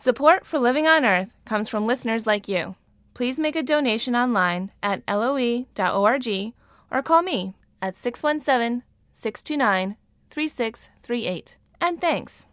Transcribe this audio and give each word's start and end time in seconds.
Support 0.00 0.46
for 0.46 0.60
Living 0.60 0.86
on 0.86 1.04
Earth 1.04 1.34
comes 1.44 1.68
from 1.68 1.84
listeners 1.84 2.24
like 2.24 2.46
you. 2.46 2.76
Please 3.14 3.36
make 3.36 3.56
a 3.56 3.64
donation 3.64 4.14
online 4.14 4.70
at 4.80 5.02
loe.org 5.08 6.52
or 6.92 7.02
call 7.02 7.22
me 7.22 7.54
at 7.82 7.96
617 7.96 8.84
629 9.10 9.96
3638. 10.30 11.56
And 11.80 12.00
thanks. 12.00 12.46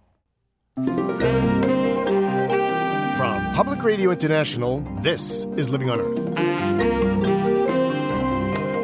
From 3.16 3.54
Public 3.54 3.84
Radio 3.84 4.10
International, 4.10 4.80
this 5.02 5.46
is 5.56 5.70
Living 5.70 5.92
on 5.92 6.02
Earth. 6.02 6.18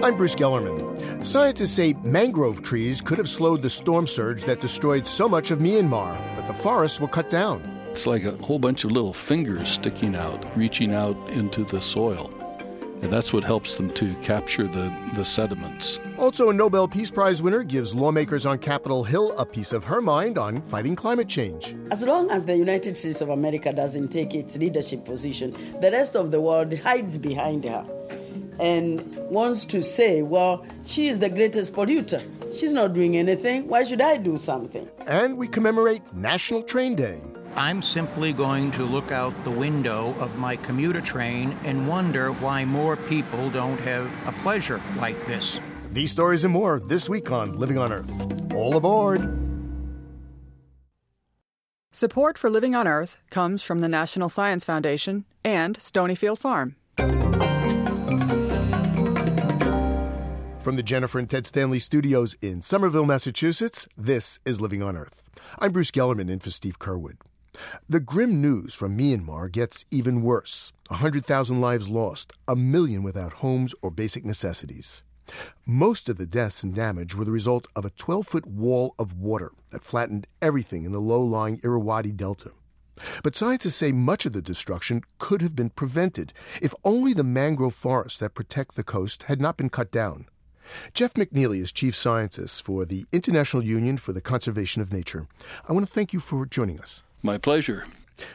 I'm 0.04 0.16
Bruce 0.16 0.36
Gellerman. 0.36 1.26
Scientists 1.26 1.72
say 1.72 1.94
mangrove 2.04 2.62
trees 2.62 3.02
could 3.02 3.18
have 3.18 3.28
slowed 3.28 3.64
the 3.64 3.72
storm 3.72 4.06
surge 4.06 4.44
that 4.44 4.62
destroyed 4.62 5.08
so 5.08 5.28
much 5.28 5.50
of 5.50 5.58
Myanmar, 5.58 6.16
but 6.36 6.46
the 6.46 6.54
forests 6.54 7.02
were 7.02 7.08
cut 7.08 7.28
down. 7.28 7.81
It's 7.92 8.08
like 8.08 8.24
a 8.24 8.32
whole 8.38 8.58
bunch 8.58 8.86
of 8.86 8.92
little 8.92 9.14
fingers 9.14 9.68
sticking 9.68 10.16
out, 10.16 10.56
reaching 10.56 10.94
out 10.94 11.18
into 11.30 11.66
the 11.66 11.82
soil. 11.82 12.34
And 13.02 13.12
that's 13.12 13.34
what 13.34 13.44
helps 13.44 13.76
them 13.76 13.92
to 13.96 14.16
capture 14.22 14.66
the, 14.66 14.96
the 15.14 15.26
sediments. 15.26 16.00
Also, 16.18 16.50
a 16.50 16.54
Nobel 16.54 16.88
Peace 16.88 17.12
Prize 17.12 17.44
winner 17.44 17.64
gives 17.64 17.94
lawmakers 17.94 18.46
on 18.46 18.60
Capitol 18.60 19.04
Hill 19.04 19.38
a 19.38 19.46
piece 19.46 19.74
of 19.74 19.84
her 19.84 20.02
mind 20.02 20.38
on 20.38 20.62
fighting 20.62 20.96
climate 20.96 21.28
change. 21.28 21.76
As 21.92 22.04
long 22.04 22.32
as 22.32 22.46
the 22.46 22.56
United 22.56 22.96
States 22.96 23.20
of 23.20 23.28
America 23.28 23.74
doesn't 23.74 24.08
take 24.08 24.36
its 24.36 24.58
leadership 24.58 25.04
position, 25.04 25.52
the 25.82 25.92
rest 25.92 26.16
of 26.16 26.32
the 26.32 26.40
world 26.40 26.74
hides 26.80 27.18
behind 27.18 27.66
her 27.66 27.86
and 28.62 29.18
wants 29.30 29.66
to 29.66 29.84
say, 29.84 30.22
well, 30.22 30.66
she 30.86 31.10
is 31.10 31.20
the 31.20 31.30
greatest 31.30 31.74
polluter. 31.74 32.24
She's 32.58 32.72
not 32.72 32.94
doing 32.94 33.18
anything. 33.18 33.68
Why 33.68 33.84
should 33.84 34.00
I 34.00 34.16
do 34.16 34.38
something? 34.38 34.88
And 35.08 35.38
we 35.38 35.50
commemorate 35.50 36.14
National 36.14 36.64
Train 36.64 36.96
Day. 36.96 37.20
I'm 37.56 37.82
simply 37.82 38.32
going 38.32 38.72
to 38.72 38.84
look 38.84 39.12
out 39.12 39.34
the 39.44 39.52
window 39.52 40.16
of 40.20 40.38
my 40.38 40.56
commuter 40.56 41.02
train 41.02 41.56
and 41.66 41.88
wonder 41.88 42.32
why 42.34 42.64
more 42.64 42.96
people 42.96 43.50
don't 43.50 43.80
have 43.82 44.10
a 44.28 44.32
pleasure 44.42 44.82
like 44.98 45.26
this. 45.26 45.60
These 45.92 46.12
stories 46.12 46.46
and 46.46 46.54
more 46.54 46.80
this 46.80 47.10
week 47.10 47.32
on 47.32 47.60
Living 47.60 47.78
on 47.78 47.92
Earth. 47.92 48.54
All 48.54 48.78
aboard! 48.78 49.38
Support 51.92 52.38
for 52.38 52.50
Living 52.50 52.74
on 52.74 52.88
Earth 52.88 53.18
comes 53.30 53.62
from 53.62 53.82
the 53.82 53.90
National 53.90 54.30
Science 54.30 54.64
Foundation 54.64 55.26
and 55.44 55.78
Stonyfield 55.78 56.40
Farm. 56.40 56.78
From 60.62 60.76
the 60.78 60.84
Jennifer 60.84 61.20
and 61.20 61.30
Ted 61.30 61.46
Stanley 61.46 61.80
studios 61.80 62.38
in 62.42 62.62
Somerville, 62.62 63.06
Massachusetts, 63.06 63.88
this 63.98 64.40
is 64.46 64.62
Living 64.62 64.82
on 64.82 64.96
Earth. 64.96 65.28
I'm 65.60 65.74
Bruce 65.74 65.92
Gellerman 65.92 66.30
in 66.30 66.40
for 66.40 66.52
Steve 66.52 66.80
Curwood. 66.80 67.16
The 67.88 68.00
grim 68.00 68.42
news 68.42 68.74
from 68.74 68.98
Myanmar 68.98 69.52
gets 69.52 69.86
even 69.92 70.22
worse 70.22 70.74
100,000 70.88 71.62
lives 71.62 71.90
lost, 71.90 72.34
a 72.48 72.56
million 72.56 73.04
without 73.04 73.34
homes 73.34 73.74
or 73.82 73.92
basic 73.92 74.26
necessities. 74.26 75.04
Most 75.66 76.10
of 76.10 76.18
the 76.18 76.26
deaths 76.26 76.64
and 76.64 76.76
damage 76.76 77.16
were 77.16 77.26
the 77.26 77.32
result 77.32 77.68
of 77.76 77.86
a 77.86 77.92
12 77.92 78.28
foot 78.28 78.48
wall 78.48 78.96
of 79.00 79.18
water 79.18 79.52
that 79.70 79.84
flattened 79.84 80.28
everything 80.42 80.84
in 80.84 80.92
the 80.92 81.00
low 81.00 81.22
lying 81.22 81.60
Irrawaddy 81.64 82.12
Delta. 82.12 82.52
But 83.24 83.36
scientists 83.36 83.76
say 83.76 83.92
much 83.92 84.26
of 84.26 84.34
the 84.34 84.42
destruction 84.42 85.04
could 85.18 85.42
have 85.42 85.56
been 85.56 85.70
prevented 85.70 86.34
if 86.62 86.76
only 86.84 87.14
the 87.14 87.24
mangrove 87.24 87.74
forests 87.74 88.20
that 88.20 88.34
protect 88.36 88.76
the 88.76 88.84
coast 88.84 89.24
had 89.24 89.42
not 89.42 89.58
been 89.58 89.70
cut 89.70 89.92
down. 89.92 90.28
Jeff 90.94 91.14
McNeely 91.16 91.60
is 91.60 91.72
chief 91.72 91.96
scientist 91.96 92.62
for 92.64 92.86
the 92.86 93.06
International 93.12 93.64
Union 93.64 93.98
for 93.98 94.14
the 94.14 94.22
Conservation 94.22 94.82
of 94.82 94.94
Nature. 94.94 95.28
I 95.68 95.74
want 95.74 95.86
to 95.86 95.92
thank 95.92 96.14
you 96.14 96.20
for 96.20 96.46
joining 96.46 96.80
us. 96.80 97.04
My 97.24 97.38
pleasure. 97.38 97.86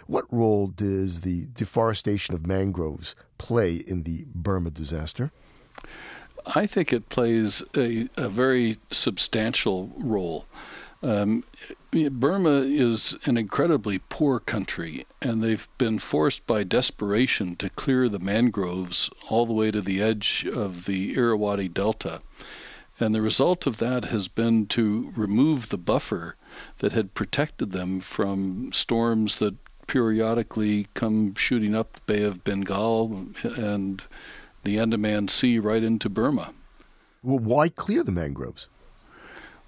What 0.07 0.33
role 0.33 0.69
does 0.69 1.21
the 1.21 1.47
deforestation 1.55 2.35
of 2.35 2.47
mangroves 2.47 3.15
play 3.39 3.77
in 3.77 4.03
the 4.03 4.27
Burma 4.35 4.71
disaster? 4.71 5.33
I 6.55 6.67
think 6.67 6.93
it 6.93 7.09
plays 7.09 7.63
a, 7.77 8.09
a 8.17 8.29
very 8.29 8.79
substantial 8.91 9.93
role. 9.97 10.47
Um, 11.03 11.45
Burma 11.93 12.63
is 12.63 13.17
an 13.25 13.37
incredibly 13.37 13.99
poor 13.99 14.41
country, 14.41 15.07
and 15.21 15.43
they've 15.43 15.69
been 15.79 15.99
forced 15.99 16.47
by 16.47 16.63
desperation 16.65 17.57
to 17.57 17.71
clear 17.71 18.09
the 18.09 18.19
mangroves 18.19 19.11
all 19.29 19.47
the 19.47 19.53
way 19.53 19.71
to 19.71 19.81
the 19.81 20.01
edge 20.01 20.47
of 20.53 20.87
the 20.87 21.15
Irrawaddy 21.15 21.69
Delta. 21.69 22.21
And 22.99 23.15
the 23.15 23.23
result 23.23 23.67
of 23.67 23.77
that 23.79 24.07
has 24.07 24.29
been 24.29 24.67
to 24.69 25.13
remove 25.15 25.69
the 25.69 25.79
buffer 25.79 26.37
that 26.79 26.93
had 26.93 27.15
protected 27.15 27.73
them 27.73 28.01
from 28.01 28.71
storms 28.73 29.37
that 29.37 29.55
periodically 29.87 30.89
come 30.95 31.35
shooting 31.35 31.75
up 31.75 31.95
the 31.95 32.13
Bay 32.13 32.23
of 32.23 32.45
Bengal 32.45 33.29
and 33.45 34.03
the 34.65 34.79
Andaman 34.79 35.29
Sea 35.29 35.59
right 35.59 35.83
into 35.83 36.09
Burma. 36.09 36.53
Well, 37.23 37.39
why 37.39 37.69
clear 37.69 38.03
the 38.03 38.13
mangroves? 38.13 38.69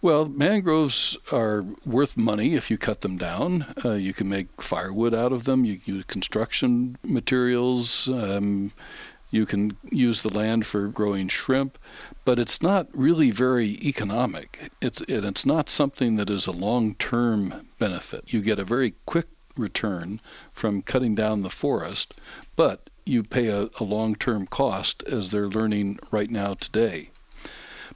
Well, 0.00 0.26
mangroves 0.26 1.16
are 1.32 1.64
worth 1.84 2.16
money 2.16 2.54
if 2.54 2.70
you 2.70 2.78
cut 2.78 3.00
them 3.00 3.18
down. 3.18 3.66
Uh, 3.84 3.94
you 3.94 4.14
can 4.14 4.28
make 4.28 4.62
firewood 4.62 5.12
out 5.12 5.32
of 5.32 5.42
them. 5.42 5.64
You 5.64 5.78
can 5.78 5.96
use 5.96 6.04
construction 6.04 6.96
materials. 7.02 8.06
Um, 8.06 8.72
you 9.30 9.44
can 9.44 9.76
use 9.90 10.22
the 10.22 10.32
land 10.32 10.66
for 10.66 10.88
growing 10.88 11.28
shrimp, 11.28 11.78
but 12.24 12.38
it's 12.38 12.62
not 12.62 12.88
really 12.92 13.30
very 13.30 13.78
economic. 13.82 14.70
It's 14.80 15.00
and 15.02 15.24
it's 15.24 15.44
not 15.44 15.68
something 15.68 16.16
that 16.16 16.30
is 16.30 16.46
a 16.46 16.52
long-term 16.52 17.68
benefit. 17.78 18.24
You 18.32 18.40
get 18.40 18.58
a 18.58 18.64
very 18.64 18.94
quick 19.06 19.28
return 19.56 20.20
from 20.52 20.82
cutting 20.82 21.14
down 21.14 21.42
the 21.42 21.50
forest, 21.50 22.14
but 22.56 22.88
you 23.04 23.22
pay 23.22 23.48
a, 23.48 23.68
a 23.80 23.84
long-term 23.84 24.46
cost 24.46 25.02
as 25.04 25.30
they're 25.30 25.48
learning 25.48 25.98
right 26.10 26.30
now 26.30 26.54
today. 26.54 27.10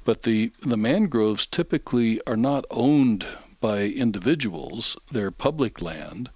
But 0.05 0.25
the, 0.25 0.53
the 0.61 0.77
mangroves 0.77 1.47
typically 1.47 2.21
are 2.27 2.37
not 2.37 2.65
owned 2.71 3.27
by 3.61 3.85
individuals, 3.85 4.97
they're 5.13 5.31
public 5.31 5.81
land. 5.81 6.31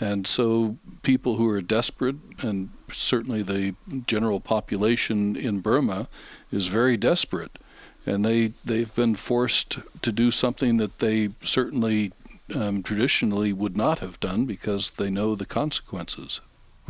And 0.00 0.26
so 0.26 0.76
people 1.02 1.36
who 1.36 1.48
are 1.48 1.60
desperate, 1.60 2.16
and 2.40 2.70
certainly 2.92 3.42
the 3.42 3.74
general 4.06 4.40
population 4.40 5.34
in 5.34 5.60
Burma 5.60 6.08
is 6.52 6.68
very 6.68 6.96
desperate, 6.96 7.58
and 8.06 8.24
they, 8.24 8.52
they've 8.64 8.94
been 8.94 9.16
forced 9.16 9.78
to 10.02 10.12
do 10.12 10.30
something 10.30 10.76
that 10.76 11.00
they 11.00 11.30
certainly 11.42 12.12
um, 12.54 12.82
traditionally 12.82 13.52
would 13.52 13.76
not 13.76 13.98
have 13.98 14.20
done 14.20 14.46
because 14.46 14.90
they 14.90 15.10
know 15.10 15.34
the 15.34 15.46
consequences. 15.46 16.40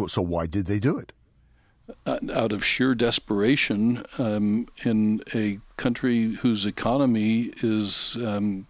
So 0.07 0.23
why 0.23 0.47
did 0.47 0.67
they 0.67 0.79
do 0.79 0.99
it? 0.99 1.13
out 2.07 2.53
of 2.53 2.65
sheer 2.65 2.95
desperation 2.95 4.05
um, 4.19 4.69
in 4.85 5.23
a 5.35 5.59
country 5.77 6.35
whose 6.35 6.67
economy 6.67 7.51
is 7.63 8.17
um, 8.23 8.67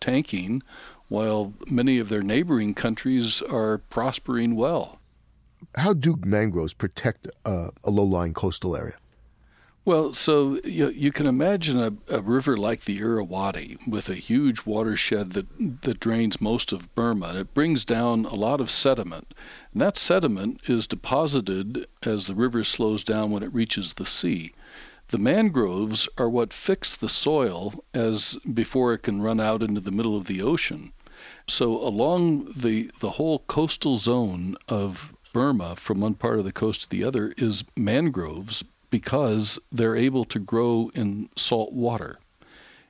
tanking, 0.00 0.62
while 1.08 1.52
many 1.68 1.98
of 1.98 2.08
their 2.08 2.22
neighboring 2.22 2.74
countries 2.74 3.42
are 3.42 3.78
prospering 3.78 4.56
well. 4.56 4.98
How 5.76 5.92
do 5.92 6.18
mangroves 6.24 6.74
protect 6.74 7.28
uh, 7.44 7.70
a 7.84 7.90
low 7.90 8.04
lying 8.04 8.34
coastal 8.34 8.76
area? 8.76 8.96
Well, 9.86 10.14
so 10.14 10.58
you, 10.64 10.88
you 10.88 11.12
can 11.12 11.26
imagine 11.26 11.78
a, 11.78 12.16
a, 12.16 12.20
river 12.20 12.56
like 12.56 12.80
the 12.86 12.98
Irrawaddy 12.98 13.78
with 13.86 14.08
a 14.08 14.16
huge 14.16 14.66
watershed 14.66 15.34
that, 15.34 15.46
that 15.82 16.00
drains 16.00 16.40
most 16.40 16.72
of 16.72 16.92
Burma. 16.96 17.36
It 17.36 17.54
brings 17.54 17.84
down 17.84 18.24
a 18.24 18.34
lot 18.34 18.60
of 18.60 18.68
sediment. 18.68 19.32
And 19.72 19.80
that 19.80 19.96
sediment 19.96 20.60
is 20.66 20.88
deposited 20.88 21.86
as 22.02 22.26
the 22.26 22.34
river 22.34 22.64
slows 22.64 23.04
down 23.04 23.30
when 23.30 23.44
it 23.44 23.54
reaches 23.54 23.94
the 23.94 24.06
sea. 24.06 24.52
The 25.08 25.18
mangroves 25.18 26.08
are 26.18 26.28
what 26.28 26.52
fix 26.52 26.96
the 26.96 27.08
soil 27.08 27.84
as 27.94 28.36
before 28.52 28.92
it 28.92 29.04
can 29.04 29.22
run 29.22 29.38
out 29.38 29.62
into 29.62 29.80
the 29.80 29.92
middle 29.92 30.16
of 30.16 30.26
the 30.26 30.42
ocean. 30.42 30.92
So 31.46 31.76
along 31.76 32.52
the 32.56 32.90
the 32.98 33.12
whole 33.12 33.38
coastal 33.46 33.98
zone 33.98 34.56
of 34.68 35.14
Burma 35.32 35.76
from 35.76 36.00
one 36.00 36.14
part 36.14 36.40
of 36.40 36.44
the 36.44 36.50
coast 36.50 36.82
to 36.82 36.90
the 36.90 37.04
other 37.04 37.34
is 37.36 37.62
mangroves 37.76 38.64
because 38.90 39.60
they're 39.70 39.94
able 39.94 40.24
to 40.24 40.40
grow 40.40 40.90
in 40.94 41.28
salt 41.36 41.72
water. 41.72 42.18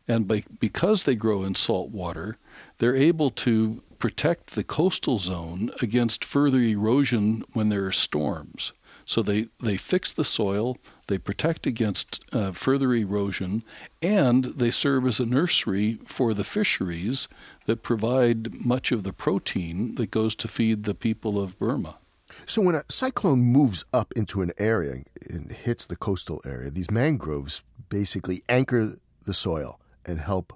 And 0.08 0.26
by, 0.26 0.44
because 0.58 1.04
they 1.04 1.16
grow 1.16 1.42
in 1.42 1.54
salt 1.54 1.90
water, 1.90 2.38
they're 2.78 2.96
able 2.96 3.30
to 3.32 3.82
protect 3.98 4.54
the 4.54 4.64
coastal 4.64 5.18
zone 5.18 5.70
against 5.82 6.24
further 6.24 6.60
erosion 6.60 7.44
when 7.52 7.68
there 7.68 7.84
are 7.84 7.92
storms. 7.92 8.72
So 9.04 9.22
they, 9.22 9.48
they 9.60 9.76
fix 9.76 10.12
the 10.12 10.24
soil, 10.24 10.78
they 11.08 11.18
protect 11.18 11.66
against 11.66 12.20
uh, 12.32 12.52
further 12.52 12.94
erosion, 12.94 13.62
and 14.02 14.44
they 14.44 14.70
serve 14.70 15.06
as 15.06 15.20
a 15.20 15.26
nursery 15.26 15.98
for 16.06 16.34
the 16.34 16.44
fisheries 16.44 17.28
that 17.66 17.82
provide 17.82 18.52
much 18.54 18.92
of 18.92 19.02
the 19.04 19.12
protein 19.12 19.94
that 19.96 20.10
goes 20.10 20.34
to 20.36 20.48
feed 20.48 20.84
the 20.84 20.94
people 20.94 21.40
of 21.40 21.58
Burma. 21.58 21.98
So 22.44 22.60
when 22.60 22.74
a 22.74 22.84
cyclone 22.88 23.40
moves 23.40 23.84
up 23.92 24.12
into 24.16 24.42
an 24.42 24.52
area 24.58 25.04
and 25.30 25.52
hits 25.52 25.86
the 25.86 25.96
coastal 25.96 26.42
area, 26.44 26.70
these 26.70 26.90
mangroves 26.90 27.62
basically 27.88 28.42
anchor 28.48 28.96
the 29.24 29.34
soil 29.34 29.80
and 30.04 30.20
help 30.20 30.52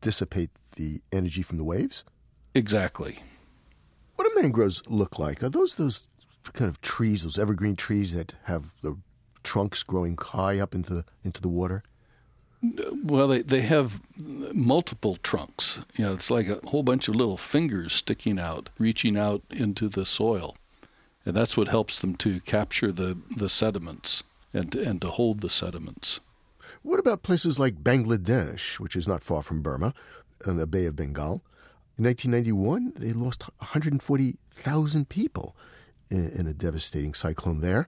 dissipate 0.00 0.50
the 0.76 1.00
energy 1.12 1.42
from 1.42 1.58
the 1.58 1.64
waves? 1.64 2.04
Exactly. 2.54 3.18
What 4.14 4.28
do 4.28 4.40
mangroves 4.40 4.82
look 4.86 5.18
like? 5.18 5.42
Are 5.42 5.48
those 5.48 5.74
those 5.74 6.08
kind 6.52 6.68
of 6.68 6.80
trees, 6.80 7.24
those 7.24 7.38
evergreen 7.38 7.76
trees 7.76 8.12
that 8.14 8.34
have 8.44 8.72
the 8.80 8.96
trunks 9.42 9.82
growing 9.82 10.16
high 10.16 10.58
up 10.58 10.74
into 10.74 10.94
the, 10.94 11.04
into 11.24 11.40
the 11.40 11.48
water? 11.48 11.82
Well, 13.04 13.28
they, 13.28 13.42
they 13.42 13.60
have 13.60 14.00
multiple 14.16 15.16
trunks. 15.22 15.80
You 15.94 16.06
know, 16.06 16.14
it's 16.14 16.30
like 16.30 16.48
a 16.48 16.60
whole 16.66 16.82
bunch 16.82 17.06
of 17.06 17.14
little 17.14 17.36
fingers 17.36 17.92
sticking 17.92 18.38
out, 18.38 18.68
reaching 18.78 19.16
out 19.16 19.42
into 19.50 19.88
the 19.88 20.04
soil. 20.04 20.56
And 21.24 21.36
that's 21.36 21.56
what 21.56 21.68
helps 21.68 22.00
them 22.00 22.16
to 22.16 22.40
capture 22.40 22.90
the, 22.90 23.16
the 23.36 23.48
sediments 23.48 24.24
and, 24.52 24.74
and 24.74 25.00
to 25.02 25.10
hold 25.10 25.40
the 25.40 25.50
sediments. 25.50 26.20
What 26.82 26.98
about 26.98 27.22
places 27.22 27.58
like 27.58 27.82
Bangladesh, 27.82 28.80
which 28.80 28.96
is 28.96 29.06
not 29.06 29.22
far 29.22 29.42
from 29.42 29.62
Burma, 29.62 29.94
in 30.46 30.56
the 30.56 30.66
Bay 30.66 30.86
of 30.86 30.96
Bengal? 30.96 31.42
In 31.96 32.04
1991, 32.04 32.92
they 32.96 33.12
lost 33.12 33.42
140,000 33.58 35.08
people 35.08 35.56
in, 36.10 36.30
in 36.30 36.46
a 36.46 36.54
devastating 36.54 37.14
cyclone 37.14 37.60
there. 37.60 37.86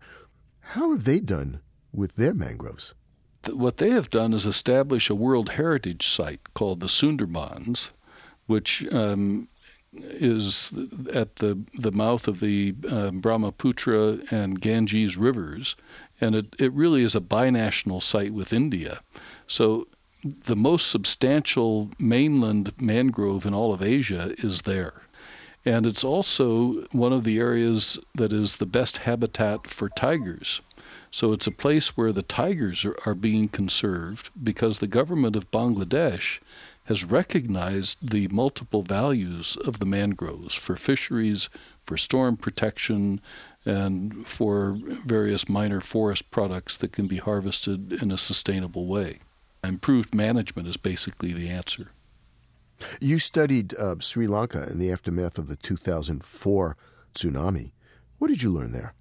How 0.74 0.92
have 0.92 1.02
they 1.02 1.18
done 1.18 1.60
with 1.92 2.14
their 2.14 2.32
mangroves? 2.32 2.94
what 3.48 3.78
they 3.78 3.90
have 3.90 4.08
done 4.10 4.32
is 4.32 4.46
establish 4.46 5.10
a 5.10 5.14
World 5.16 5.48
Heritage 5.48 6.06
Site 6.06 6.54
called 6.54 6.78
the 6.78 6.86
Sundarbans, 6.86 7.88
which 8.46 8.86
um, 8.92 9.48
is 9.92 10.72
at 11.12 11.36
the 11.36 11.58
the 11.74 11.90
mouth 11.90 12.28
of 12.28 12.38
the 12.38 12.74
uh, 12.88 13.10
Brahmaputra 13.10 14.18
and 14.30 14.60
Ganges 14.60 15.16
rivers, 15.16 15.74
and 16.20 16.36
it, 16.36 16.54
it 16.58 16.72
really 16.72 17.02
is 17.02 17.16
a 17.16 17.20
binational 17.20 18.00
site 18.00 18.32
with 18.32 18.52
India. 18.52 19.00
So 19.48 19.88
the 20.22 20.54
most 20.54 20.88
substantial 20.88 21.90
mainland 21.98 22.72
mangrove 22.78 23.44
in 23.44 23.54
all 23.54 23.72
of 23.72 23.82
Asia 23.82 24.36
is 24.38 24.62
there. 24.62 25.02
And 25.70 25.86
it's 25.86 26.02
also 26.02 26.84
one 26.90 27.12
of 27.12 27.22
the 27.22 27.38
areas 27.38 27.96
that 28.16 28.32
is 28.32 28.56
the 28.56 28.66
best 28.66 28.96
habitat 29.06 29.68
for 29.68 29.88
tigers. 29.88 30.60
So 31.12 31.32
it's 31.32 31.46
a 31.46 31.52
place 31.52 31.96
where 31.96 32.12
the 32.12 32.24
tigers 32.24 32.84
are, 32.84 32.96
are 33.06 33.14
being 33.14 33.46
conserved 33.46 34.30
because 34.42 34.80
the 34.80 34.88
government 34.88 35.36
of 35.36 35.52
Bangladesh 35.52 36.40
has 36.86 37.04
recognized 37.04 38.10
the 38.10 38.26
multiple 38.32 38.82
values 38.82 39.56
of 39.64 39.78
the 39.78 39.86
mangroves 39.86 40.54
for 40.54 40.74
fisheries, 40.74 41.48
for 41.86 41.96
storm 41.96 42.36
protection, 42.36 43.20
and 43.64 44.26
for 44.26 44.76
various 45.06 45.48
minor 45.48 45.80
forest 45.80 46.32
products 46.32 46.76
that 46.78 46.90
can 46.90 47.06
be 47.06 47.18
harvested 47.18 47.92
in 47.92 48.10
a 48.10 48.18
sustainable 48.18 48.86
way. 48.86 49.20
Improved 49.62 50.16
management 50.16 50.66
is 50.66 50.76
basically 50.76 51.32
the 51.32 51.48
answer. 51.48 51.92
You 53.00 53.18
studied 53.18 53.74
uh, 53.74 53.96
Sri 54.00 54.26
Lanka 54.26 54.68
in 54.70 54.78
the 54.78 54.90
aftermath 54.90 55.38
of 55.38 55.48
the 55.48 55.56
2004 55.56 56.76
tsunami. 57.14 57.72
What 58.18 58.28
did 58.28 58.42
you 58.42 58.50
learn 58.50 58.72
there? 58.72 58.94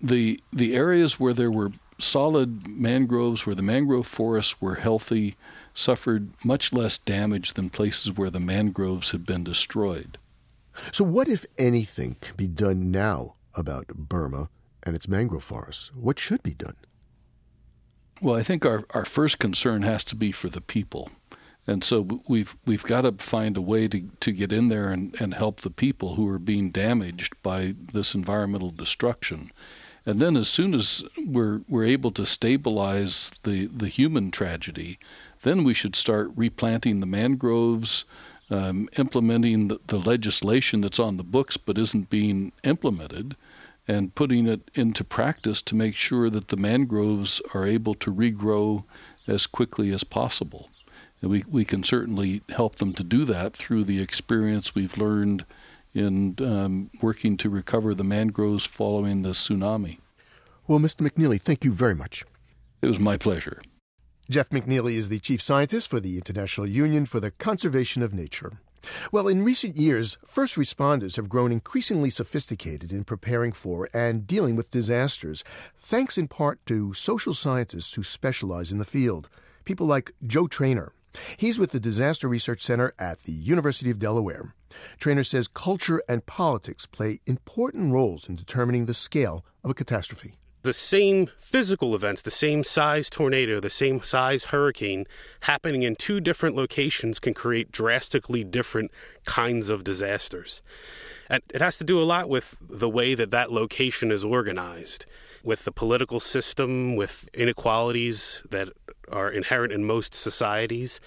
the 0.00 0.40
the 0.52 0.74
areas 0.74 1.18
where 1.18 1.34
there 1.34 1.50
were 1.50 1.72
solid 1.98 2.66
mangroves, 2.66 3.46
where 3.46 3.54
the 3.54 3.62
mangrove 3.62 4.06
forests 4.06 4.60
were 4.60 4.74
healthy, 4.74 5.36
suffered 5.74 6.30
much 6.44 6.72
less 6.72 6.98
damage 6.98 7.54
than 7.54 7.70
places 7.70 8.16
where 8.16 8.30
the 8.30 8.40
mangroves 8.40 9.10
had 9.10 9.24
been 9.24 9.44
destroyed. 9.44 10.18
So, 10.90 11.04
what, 11.04 11.28
if 11.28 11.46
anything, 11.56 12.16
can 12.20 12.36
be 12.36 12.48
done 12.48 12.90
now 12.90 13.34
about 13.54 13.86
Burma 13.88 14.48
and 14.82 14.96
its 14.96 15.08
mangrove 15.08 15.44
forests? 15.44 15.92
What 15.94 16.18
should 16.18 16.42
be 16.42 16.54
done? 16.54 16.76
Well, 18.20 18.34
I 18.34 18.42
think 18.42 18.64
our, 18.64 18.84
our 18.90 19.04
first 19.04 19.38
concern 19.38 19.82
has 19.82 20.02
to 20.04 20.16
be 20.16 20.32
for 20.32 20.48
the 20.48 20.60
people. 20.60 21.10
And 21.66 21.82
so 21.82 22.20
we've 22.28 22.54
we've 22.66 22.82
got 22.82 23.02
to 23.02 23.12
find 23.12 23.56
a 23.56 23.62
way 23.62 23.88
to, 23.88 24.10
to 24.20 24.32
get 24.32 24.52
in 24.52 24.68
there 24.68 24.90
and, 24.90 25.18
and 25.18 25.32
help 25.32 25.62
the 25.62 25.70
people 25.70 26.14
who 26.14 26.28
are 26.28 26.38
being 26.38 26.70
damaged 26.70 27.34
by 27.42 27.74
this 27.94 28.14
environmental 28.14 28.70
destruction. 28.70 29.50
And 30.04 30.20
then 30.20 30.36
as 30.36 30.46
soon 30.46 30.74
as 30.74 31.02
we're 31.26 31.62
we're 31.66 31.86
able 31.86 32.10
to 32.12 32.26
stabilize 32.26 33.30
the, 33.44 33.64
the 33.68 33.88
human 33.88 34.30
tragedy, 34.30 34.98
then 35.40 35.64
we 35.64 35.72
should 35.72 35.96
start 35.96 36.30
replanting 36.36 37.00
the 37.00 37.06
mangroves, 37.06 38.04
um, 38.50 38.90
implementing 38.98 39.68
the, 39.68 39.80
the 39.86 39.98
legislation 39.98 40.82
that's 40.82 40.98
on 40.98 41.16
the 41.16 41.24
books 41.24 41.56
but 41.56 41.78
isn't 41.78 42.10
being 42.10 42.52
implemented, 42.62 43.36
and 43.88 44.14
putting 44.14 44.46
it 44.46 44.70
into 44.74 45.02
practice 45.02 45.62
to 45.62 45.74
make 45.74 45.96
sure 45.96 46.28
that 46.28 46.48
the 46.48 46.58
mangroves 46.58 47.40
are 47.54 47.66
able 47.66 47.94
to 47.94 48.12
regrow 48.12 48.84
as 49.26 49.46
quickly 49.46 49.90
as 49.90 50.04
possible. 50.04 50.68
And 51.24 51.30
we, 51.30 51.42
we 51.48 51.64
can 51.64 51.82
certainly 51.82 52.42
help 52.50 52.76
them 52.76 52.92
to 52.92 53.02
do 53.02 53.24
that 53.24 53.56
through 53.56 53.84
the 53.84 53.98
experience 53.98 54.74
we've 54.74 54.98
learned 54.98 55.46
in 55.94 56.36
um, 56.40 56.90
working 57.00 57.38
to 57.38 57.48
recover 57.48 57.94
the 57.94 58.04
mangroves 58.04 58.66
following 58.66 59.22
the 59.22 59.30
tsunami. 59.30 60.00
Well, 60.66 60.80
Mr. 60.80 61.00
McNeely, 61.00 61.40
thank 61.40 61.64
you 61.64 61.72
very 61.72 61.94
much. 61.94 62.26
It 62.82 62.88
was 62.88 63.00
my 63.00 63.16
pleasure. 63.16 63.62
Jeff 64.28 64.50
McNeely 64.50 64.96
is 64.96 65.08
the 65.08 65.18
chief 65.18 65.40
scientist 65.40 65.88
for 65.88 65.98
the 65.98 66.18
International 66.18 66.66
Union 66.66 67.06
for 67.06 67.20
the 67.20 67.30
Conservation 67.30 68.02
of 68.02 68.12
Nature. 68.12 68.60
Well, 69.10 69.26
in 69.26 69.42
recent 69.42 69.78
years, 69.78 70.18
first 70.26 70.56
responders 70.56 71.16
have 71.16 71.30
grown 71.30 71.52
increasingly 71.52 72.10
sophisticated 72.10 72.92
in 72.92 73.02
preparing 73.02 73.52
for 73.52 73.88
and 73.94 74.26
dealing 74.26 74.56
with 74.56 74.70
disasters, 74.70 75.42
thanks 75.78 76.18
in 76.18 76.28
part 76.28 76.66
to 76.66 76.92
social 76.92 77.32
scientists 77.32 77.94
who 77.94 78.02
specialize 78.02 78.72
in 78.72 78.78
the 78.78 78.84
field. 78.84 79.30
People 79.64 79.86
like 79.86 80.12
Joe 80.26 80.46
Trainor, 80.46 80.92
He's 81.36 81.58
with 81.58 81.72
the 81.72 81.80
Disaster 81.80 82.28
Research 82.28 82.62
Center 82.62 82.94
at 82.98 83.20
the 83.24 83.32
University 83.32 83.90
of 83.90 83.98
Delaware. 83.98 84.54
Trainor 84.98 85.24
says 85.24 85.48
culture 85.48 86.02
and 86.08 86.26
politics 86.26 86.86
play 86.86 87.20
important 87.26 87.92
roles 87.92 88.28
in 88.28 88.34
determining 88.34 88.86
the 88.86 88.94
scale 88.94 89.44
of 89.62 89.70
a 89.70 89.74
catastrophe. 89.74 90.36
The 90.62 90.72
same 90.72 91.28
physical 91.38 91.94
events, 91.94 92.22
the 92.22 92.30
same 92.30 92.64
size 92.64 93.10
tornado, 93.10 93.60
the 93.60 93.68
same 93.68 94.02
size 94.02 94.44
hurricane 94.44 95.04
happening 95.40 95.82
in 95.82 95.94
two 95.94 96.20
different 96.20 96.56
locations 96.56 97.20
can 97.20 97.34
create 97.34 97.70
drastically 97.70 98.44
different 98.44 98.90
kinds 99.26 99.68
of 99.68 99.84
disasters. 99.84 100.62
And 101.28 101.42
it 101.52 101.60
has 101.60 101.76
to 101.78 101.84
do 101.84 102.00
a 102.00 102.04
lot 102.04 102.30
with 102.30 102.56
the 102.62 102.88
way 102.88 103.14
that 103.14 103.30
that 103.30 103.52
location 103.52 104.10
is 104.10 104.24
organized 104.24 105.04
with 105.42 105.64
the 105.64 105.72
political 105.72 106.18
system, 106.18 106.96
with 106.96 107.28
inequalities 107.34 108.42
that 108.48 108.70
are 109.10 109.30
inherent 109.30 109.72
in 109.72 109.84
most 109.84 110.14
societies, 110.14 111.00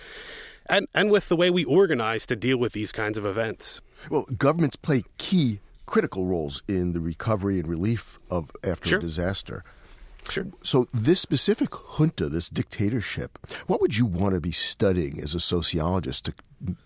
and, 0.70 0.88
and 0.94 1.12
with 1.12 1.30
the 1.30 1.36
way 1.36 1.50
we 1.50 1.64
organize 1.64 2.26
to 2.28 2.36
deal 2.36 2.58
with 2.58 2.74
these 2.74 2.92
kinds 2.92 3.18
of 3.18 3.26
events. 3.26 3.82
Well, 4.10 4.26
governments 4.38 4.76
play 4.76 5.04
key 5.18 5.60
critical 5.86 6.26
roles 6.26 6.62
in 6.68 6.94
the 6.94 7.00
recovery 7.00 7.60
and 7.60 7.68
relief 7.68 8.20
of 8.30 8.52
after 8.64 8.90
sure. 8.90 9.00
a 9.00 9.02
disaster. 9.02 9.64
Sure. 10.30 10.46
So, 10.62 10.88
this 10.94 11.22
specific 11.22 11.70
junta, 11.72 12.28
this 12.28 12.50
dictatorship, 12.50 13.40
what 13.68 13.80
would 13.80 13.98
you 13.98 14.06
want 14.06 14.36
to 14.36 14.42
be 14.42 14.52
studying 14.52 15.22
as 15.22 15.34
a 15.34 15.40
sociologist 15.40 16.26
to 16.26 16.34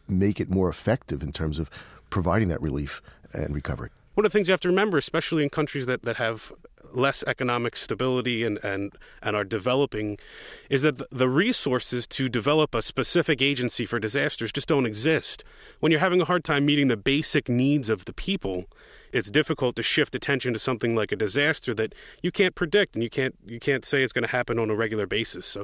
make 0.08 0.40
it 0.40 0.50
more 0.50 0.70
effective 0.70 1.24
in 1.24 1.32
terms 1.32 1.58
of 1.58 1.70
providing 2.12 2.50
that 2.50 2.62
relief 2.62 3.02
and 3.34 3.56
recovery? 3.56 3.90
One 4.14 4.26
of 4.26 4.32
the 4.32 4.38
things 4.38 4.48
you 4.48 4.52
have 4.52 4.62
to 4.62 4.68
remember, 4.68 4.98
especially 4.98 5.44
in 5.44 5.50
countries 5.50 5.88
that, 5.88 6.04
that 6.04 6.18
have 6.18 6.54
less 6.92 7.24
economic 7.28 7.76
stability 7.76 8.44
and, 8.44 8.58
and, 8.64 8.94
and 9.22 9.36
are 9.36 9.44
developing 9.44 10.18
is 10.70 10.82
that 10.82 11.02
the 11.10 11.30
resources 11.30 12.08
to 12.08 12.30
develop 12.30 12.74
a 12.76 12.82
specific 12.82 13.42
agency 13.42 13.86
for 13.86 14.00
disasters 14.00 14.52
just 14.52 14.68
don't 14.68 14.86
exist. 14.86 15.44
When 15.80 15.92
you're 15.92 16.00
having 16.00 16.22
a 16.22 16.26
hard 16.26 16.44
time 16.44 16.66
meeting 16.66 16.88
the 16.88 16.98
basic 16.98 17.50
needs 17.50 17.90
of 17.90 18.06
the 18.06 18.14
people, 18.14 18.66
it's 19.12 19.30
difficult 19.30 19.76
to 19.76 19.84
shift 19.84 20.16
attention 20.16 20.54
to 20.54 20.60
something 20.60 20.96
like 20.96 21.12
a 21.12 21.16
disaster 21.16 21.74
that 21.74 21.94
you 22.22 22.32
can't 22.32 22.56
predict 22.56 22.96
and 22.96 23.04
you 23.04 23.10
can't 23.10 23.36
you 23.46 23.60
can't 23.60 23.84
say 23.84 24.04
it's 24.04 24.14
going 24.14 24.24
to 24.24 24.32
happen 24.32 24.58
on 24.58 24.70
a 24.70 24.76
regular 24.76 25.06
basis. 25.06 25.46
So 25.46 25.64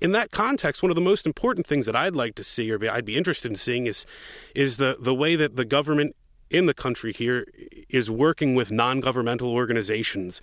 in 0.00 0.12
that 0.12 0.30
context, 0.30 0.82
one 0.82 0.90
of 0.90 0.94
the 0.94 1.02
most 1.02 1.26
important 1.26 1.66
things 1.66 1.86
that 1.86 1.96
I'd 1.96 2.16
like 2.16 2.34
to 2.36 2.44
see 2.44 2.70
or 2.70 2.78
I'd 2.90 3.04
be 3.04 3.16
interested 3.16 3.50
in 3.50 3.56
seeing 3.56 3.86
is 3.86 4.06
is 4.54 4.78
the 4.78 4.96
the 4.98 5.14
way 5.14 5.36
that 5.36 5.56
the 5.56 5.64
government 5.64 6.16
in 6.50 6.66
the 6.66 6.74
country 6.74 7.12
here 7.12 7.46
is 7.88 8.10
working 8.10 8.54
with 8.54 8.70
non-governmental 8.70 9.50
organizations 9.50 10.40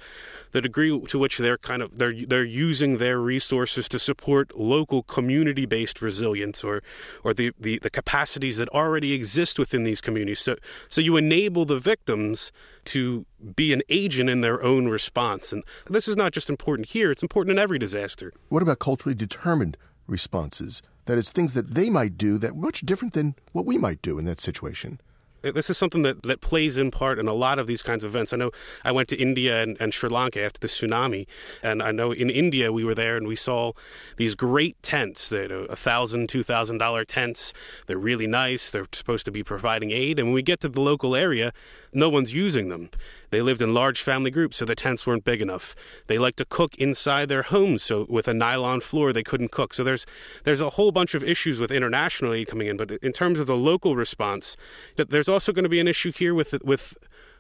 the 0.52 0.62
degree 0.62 1.00
to 1.08 1.20
which 1.20 1.38
they're 1.38 1.58
kind 1.58 1.82
of 1.82 1.98
they're 1.98 2.26
they're 2.26 2.44
using 2.44 2.98
their 2.98 3.20
resources 3.20 3.90
to 3.90 4.00
support 4.00 4.58
local 4.58 5.04
community-based 5.04 6.02
resilience 6.02 6.64
or 6.64 6.82
or 7.24 7.34
the, 7.34 7.52
the, 7.60 7.80
the 7.80 7.90
capacities 7.90 8.58
that 8.58 8.70
already 8.70 9.14
exist 9.14 9.58
within 9.58 9.84
these 9.84 10.02
communities. 10.02 10.40
So 10.40 10.56
so 10.90 11.02
you 11.02 11.18
enable 11.18 11.66
the 11.66 11.80
victims 11.80 12.52
to 12.86 13.26
be 13.56 13.74
an 13.74 13.82
agent 13.90 14.30
in 14.30 14.42
their 14.42 14.64
own 14.64 14.88
response. 14.88 15.52
And 15.52 15.64
this 15.88 16.08
is 16.08 16.16
not 16.16 16.32
just 16.32 16.50
important 16.50 16.90
here 16.90 17.12
it's 17.12 17.24
important 17.24 17.52
in 17.52 17.60
every 17.60 17.80
disaster. 17.80 18.34
What 18.50 18.64
about 18.64 18.80
culturally 18.80 19.16
determined 19.16 19.78
responses? 20.08 20.82
That 21.06 21.18
is 21.18 21.32
things 21.32 21.54
that 21.54 21.74
they 21.74 21.90
might 21.90 22.18
do 22.18 22.38
that 22.38 22.56
much 22.56 22.82
different 22.82 23.14
than 23.14 23.36
what 23.52 23.66
we 23.66 23.78
might 23.78 24.02
do 24.02 24.18
in 24.20 24.26
that 24.26 24.40
situation 24.40 25.00
this 25.44 25.70
is 25.70 25.78
something 25.78 26.02
that, 26.04 26.24
that 26.24 26.42
plays 26.42 26.78
in 26.78 26.90
part 26.90 27.20
in 27.20 27.28
a 27.28 27.34
lot 27.34 27.60
of 27.60 27.68
these 27.68 27.82
kinds 27.82 28.04
of 28.04 28.12
events. 28.12 28.34
I 28.34 28.38
know 28.38 28.52
I 28.84 28.92
went 28.92 29.10
to 29.10 29.18
India 29.18 29.62
and, 29.62 29.78
and 29.80 29.94
Sri 29.94 30.10
Lanka 30.10 30.42
after 30.42 30.60
the 30.60 30.68
tsunami, 30.68 31.28
and 31.62 31.84
I 31.84 31.92
know 31.92 32.12
in 32.12 32.30
India 32.30 32.72
we 32.72 32.84
were 32.84 32.96
there 32.96 33.18
and 33.18 33.28
we 33.28 33.36
saw 33.36 33.74
these 34.18 34.36
great 34.36 34.82
tents. 34.82 35.30
They're 35.30 35.66
a 35.66 35.76
thousand, 35.76 36.30
two 36.30 36.44
thousand 36.44 36.78
dollar 36.78 37.04
tents. 37.06 37.54
They're 37.88 37.98
really 37.98 38.28
nice. 38.28 38.72
They're 38.72 38.88
supposed 38.92 39.26
to 39.26 39.32
be 39.32 39.44
providing 39.44 39.92
aid, 39.92 40.20
and 40.20 40.30
when 40.30 40.36
we 40.36 40.42
get 40.42 40.60
to 40.62 40.70
the 40.70 40.82
local 40.82 41.16
area, 41.16 41.52
no 41.94 42.10
one's 42.10 42.34
using 42.34 42.70
them. 42.70 42.90
They 43.30 43.42
lived 43.42 43.62
in 43.62 43.74
large 43.74 44.02
family 44.02 44.32
groups, 44.32 44.58
so 44.58 44.66
the 44.66 44.76
tents 44.76 45.08
weren't 45.08 45.24
big 45.24 45.42
enough. 45.42 45.76
They 46.08 46.18
like 46.18 46.36
to 46.38 46.46
cook 46.46 46.76
inside 46.76 47.30
their 47.30 47.44
homes, 47.44 47.84
so 47.84 48.06
with 48.10 48.28
a 48.28 48.34
nylon 48.34 48.82
floor 48.82 49.14
they 49.14 49.24
couldn't 49.24 49.52
cook. 49.52 49.74
So 49.74 49.84
there's 49.84 50.06
there's 50.44 50.62
a 50.62 50.72
whole 50.72 50.92
bunch 50.92 51.16
of 51.16 51.24
issues 51.24 51.60
with 51.60 51.72
international 51.72 52.34
aid 52.34 52.48
coming 52.48 52.68
in, 52.68 52.78
but 52.78 52.92
in 52.92 53.14
terms 53.14 53.40
of 53.40 53.48
the 53.48 53.58
local 53.58 53.96
response, 53.96 54.58
there's 54.96 55.30
also 55.30 55.52
going 55.52 55.64
to 55.64 55.70
be 55.70 55.80
an 55.80 55.88
issue 55.88 56.12
here 56.12 56.34
with 56.34 56.54
with 56.64 56.98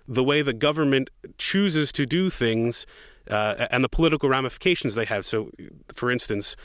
the 0.08 0.24
way 0.24 0.42
the 0.42 0.54
government 0.54 1.10
chooses 1.38 1.92
to 1.94 2.06
do 2.06 2.30
things 2.30 2.86
uh, 3.30 3.68
and 3.72 3.84
the 3.84 3.90
political 3.90 4.28
ramifications 4.28 4.96
they 4.96 5.06
have. 5.06 5.26
So, 5.26 5.50
for 5.94 6.12
instance, 6.12 6.56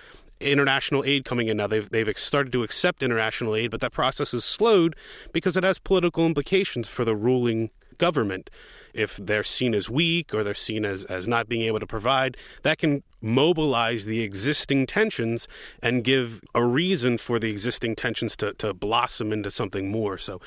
international 0.40 1.04
aid 1.04 1.24
coming 1.24 1.48
in 1.48 1.56
now. 1.56 1.66
They've 1.66 1.88
they've 1.88 2.18
started 2.18 2.52
to 2.52 2.62
accept 2.62 3.02
international 3.02 3.54
aid, 3.54 3.70
but 3.70 3.80
that 3.80 3.92
process 3.92 4.34
is 4.34 4.44
slowed 4.44 4.96
because 5.32 5.56
it 5.56 5.64
has 5.64 5.78
political 5.78 6.26
implications 6.26 6.88
for 6.88 7.04
the 7.04 7.16
ruling 7.16 7.70
government. 7.98 8.50
If 8.94 9.16
they're 9.16 9.44
seen 9.44 9.74
as 9.74 9.90
weak 9.90 10.32
or 10.32 10.42
they're 10.42 10.54
seen 10.54 10.84
as, 10.84 11.04
as 11.04 11.28
not 11.28 11.48
being 11.48 11.62
able 11.62 11.78
to 11.78 11.86
provide, 11.86 12.36
that 12.62 12.78
can 12.78 13.02
mobilize 13.20 14.06
the 14.06 14.20
existing 14.22 14.86
tensions 14.86 15.46
and 15.82 16.02
give 16.02 16.40
a 16.54 16.64
reason 16.64 17.18
for 17.18 17.38
the 17.38 17.50
existing 17.50 17.96
tensions 17.96 18.36
to, 18.36 18.54
to 18.54 18.72
blossom 18.72 19.32
into 19.32 19.50
something 19.50 19.90
more. 19.90 20.18
So 20.18 20.40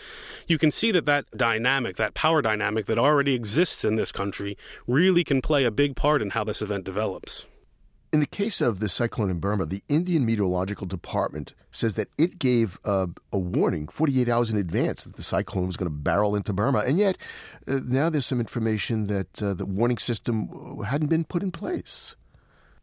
you 0.48 0.58
can 0.58 0.72
see 0.72 0.92
that 0.92 1.06
that 1.06 1.26
dynamic, 1.36 1.98
that 1.98 2.14
power 2.14 2.42
dynamic 2.42 2.88
that 2.88 2.98
already 2.98 3.36
exists 3.36 3.86
in 3.86 3.96
this 3.96 4.12
country, 4.12 4.58
really 4.88 5.24
can 5.24 5.42
play 5.42 5.64
a 5.64 5.72
big 5.72 5.96
part 5.96 6.22
in 6.22 6.32
how 6.32 6.44
this 6.44 6.62
event 6.62 6.84
develops. 6.84 7.46
In 8.14 8.20
the 8.20 8.26
case 8.26 8.60
of 8.60 8.80
the 8.80 8.90
cyclone 8.90 9.30
in 9.30 9.40
Burma, 9.40 9.66
the 9.66 9.84
Indian 9.88 10.26
Meteorological 10.26 10.86
Department 10.86 11.54
says 11.72 11.96
that 11.96 12.10
it 12.18 12.40
gave 12.40 12.78
uh, 12.84 13.08
a 13.32 13.38
warning 13.40 13.88
48 13.88 14.28
hours 14.28 14.50
in 14.50 14.58
advance 14.58 15.06
that 15.06 15.16
the 15.16 15.22
cyclone 15.24 15.68
was 15.68 15.78
going 15.78 15.90
to 15.90 15.96
barrel 15.96 16.36
into 16.36 16.52
Burma. 16.52 16.80
And 16.80 16.98
yet, 16.98 17.18
uh, 17.70 17.80
now 17.86 18.10
there's 18.10 18.26
some 18.26 18.42
information 18.42 19.06
that 19.06 19.42
uh, 19.42 19.54
the 19.54 19.66
warning 19.66 19.98
system 19.98 20.84
hadn't 20.84 21.08
been 21.08 21.24
put 21.24 21.42
in 21.42 21.52
place 21.52 22.18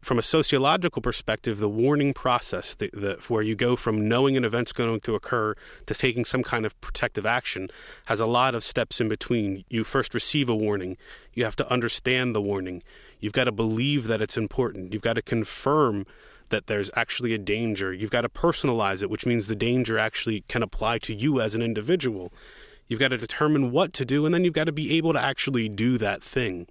from 0.01 0.17
a 0.17 0.23
sociological 0.23 1.01
perspective, 1.01 1.59
the 1.59 1.69
warning 1.69 2.13
process, 2.13 2.73
the, 2.73 2.89
the, 2.93 3.19
where 3.27 3.41
you 3.41 3.55
go 3.55 3.75
from 3.75 4.07
knowing 4.07 4.37
an 4.37 4.45
event's 4.45 4.71
going 4.71 4.99
to 5.01 5.15
occur 5.15 5.55
to 5.85 5.93
taking 5.93 6.23
some 6.23 6.41
kind 6.41 6.65
of 6.65 6.79
protective 6.79 7.25
action, 7.25 7.69
has 8.05 8.19
a 8.19 8.25
lot 8.25 8.55
of 8.55 8.63
steps 8.63 9.01
in 9.01 9.09
between. 9.09 9.65
You 9.69 9.83
first 9.83 10.13
receive 10.13 10.49
a 10.49 10.55
warning, 10.55 10.97
you 11.33 11.43
have 11.43 11.55
to 11.57 11.71
understand 11.71 12.33
the 12.33 12.41
warning, 12.41 12.81
you've 13.19 13.33
got 13.33 13.45
to 13.45 13.51
believe 13.51 14.07
that 14.07 14.21
it's 14.21 14.37
important, 14.37 14.93
you've 14.93 15.01
got 15.01 15.13
to 15.13 15.21
confirm 15.21 16.05
that 16.49 16.67
there's 16.67 16.89
actually 16.95 17.33
a 17.33 17.37
danger, 17.37 17.93
you've 17.93 18.09
got 18.09 18.21
to 18.21 18.29
personalize 18.29 19.01
it, 19.01 19.09
which 19.09 19.25
means 19.25 19.47
the 19.47 19.55
danger 19.55 19.99
actually 19.99 20.41
can 20.47 20.63
apply 20.63 20.97
to 20.97 21.13
you 21.13 21.39
as 21.39 21.53
an 21.53 21.61
individual. 21.61 22.33
You've 22.87 22.99
got 22.99 23.09
to 23.09 23.17
determine 23.17 23.71
what 23.71 23.93
to 23.93 24.05
do, 24.05 24.25
and 24.25 24.33
then 24.33 24.43
you've 24.43 24.53
got 24.53 24.63
to 24.63 24.71
be 24.71 24.97
able 24.97 25.13
to 25.13 25.21
actually 25.21 25.69
do 25.69 25.99
that 25.99 26.23
thing 26.23 26.65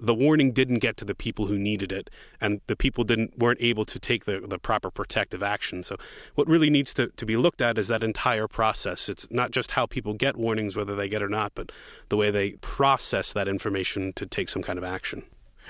the 0.00 0.14
warning 0.14 0.52
didn't 0.52 0.78
get 0.78 0.96
to 0.98 1.04
the 1.04 1.14
people 1.14 1.46
who 1.46 1.58
needed 1.58 1.92
it, 1.92 2.10
and 2.40 2.60
the 2.66 2.76
people 2.76 3.04
didn't 3.04 3.38
weren't 3.38 3.60
able 3.60 3.84
to 3.84 3.98
take 3.98 4.24
the, 4.24 4.40
the 4.40 4.58
proper 4.58 4.90
protective 4.90 5.42
action. 5.42 5.82
So, 5.82 5.96
what 6.34 6.48
really 6.48 6.70
needs 6.70 6.94
to, 6.94 7.08
to 7.08 7.26
be 7.26 7.36
looked 7.36 7.60
at 7.60 7.78
is 7.78 7.88
that 7.88 8.02
entire 8.02 8.48
process. 8.48 9.08
It's 9.08 9.30
not 9.30 9.50
just 9.50 9.72
how 9.72 9.86
people 9.86 10.14
get 10.14 10.36
warnings, 10.36 10.76
whether 10.76 10.94
they 10.94 11.08
get 11.08 11.22
or 11.22 11.28
not, 11.28 11.52
but 11.54 11.72
the 12.08 12.16
way 12.16 12.30
they 12.30 12.52
process 12.52 13.32
that 13.32 13.48
information 13.48 14.12
to 14.14 14.26
take 14.26 14.48
some 14.48 14.62
kind 14.62 14.78
of 14.78 14.84
action. 14.84 15.24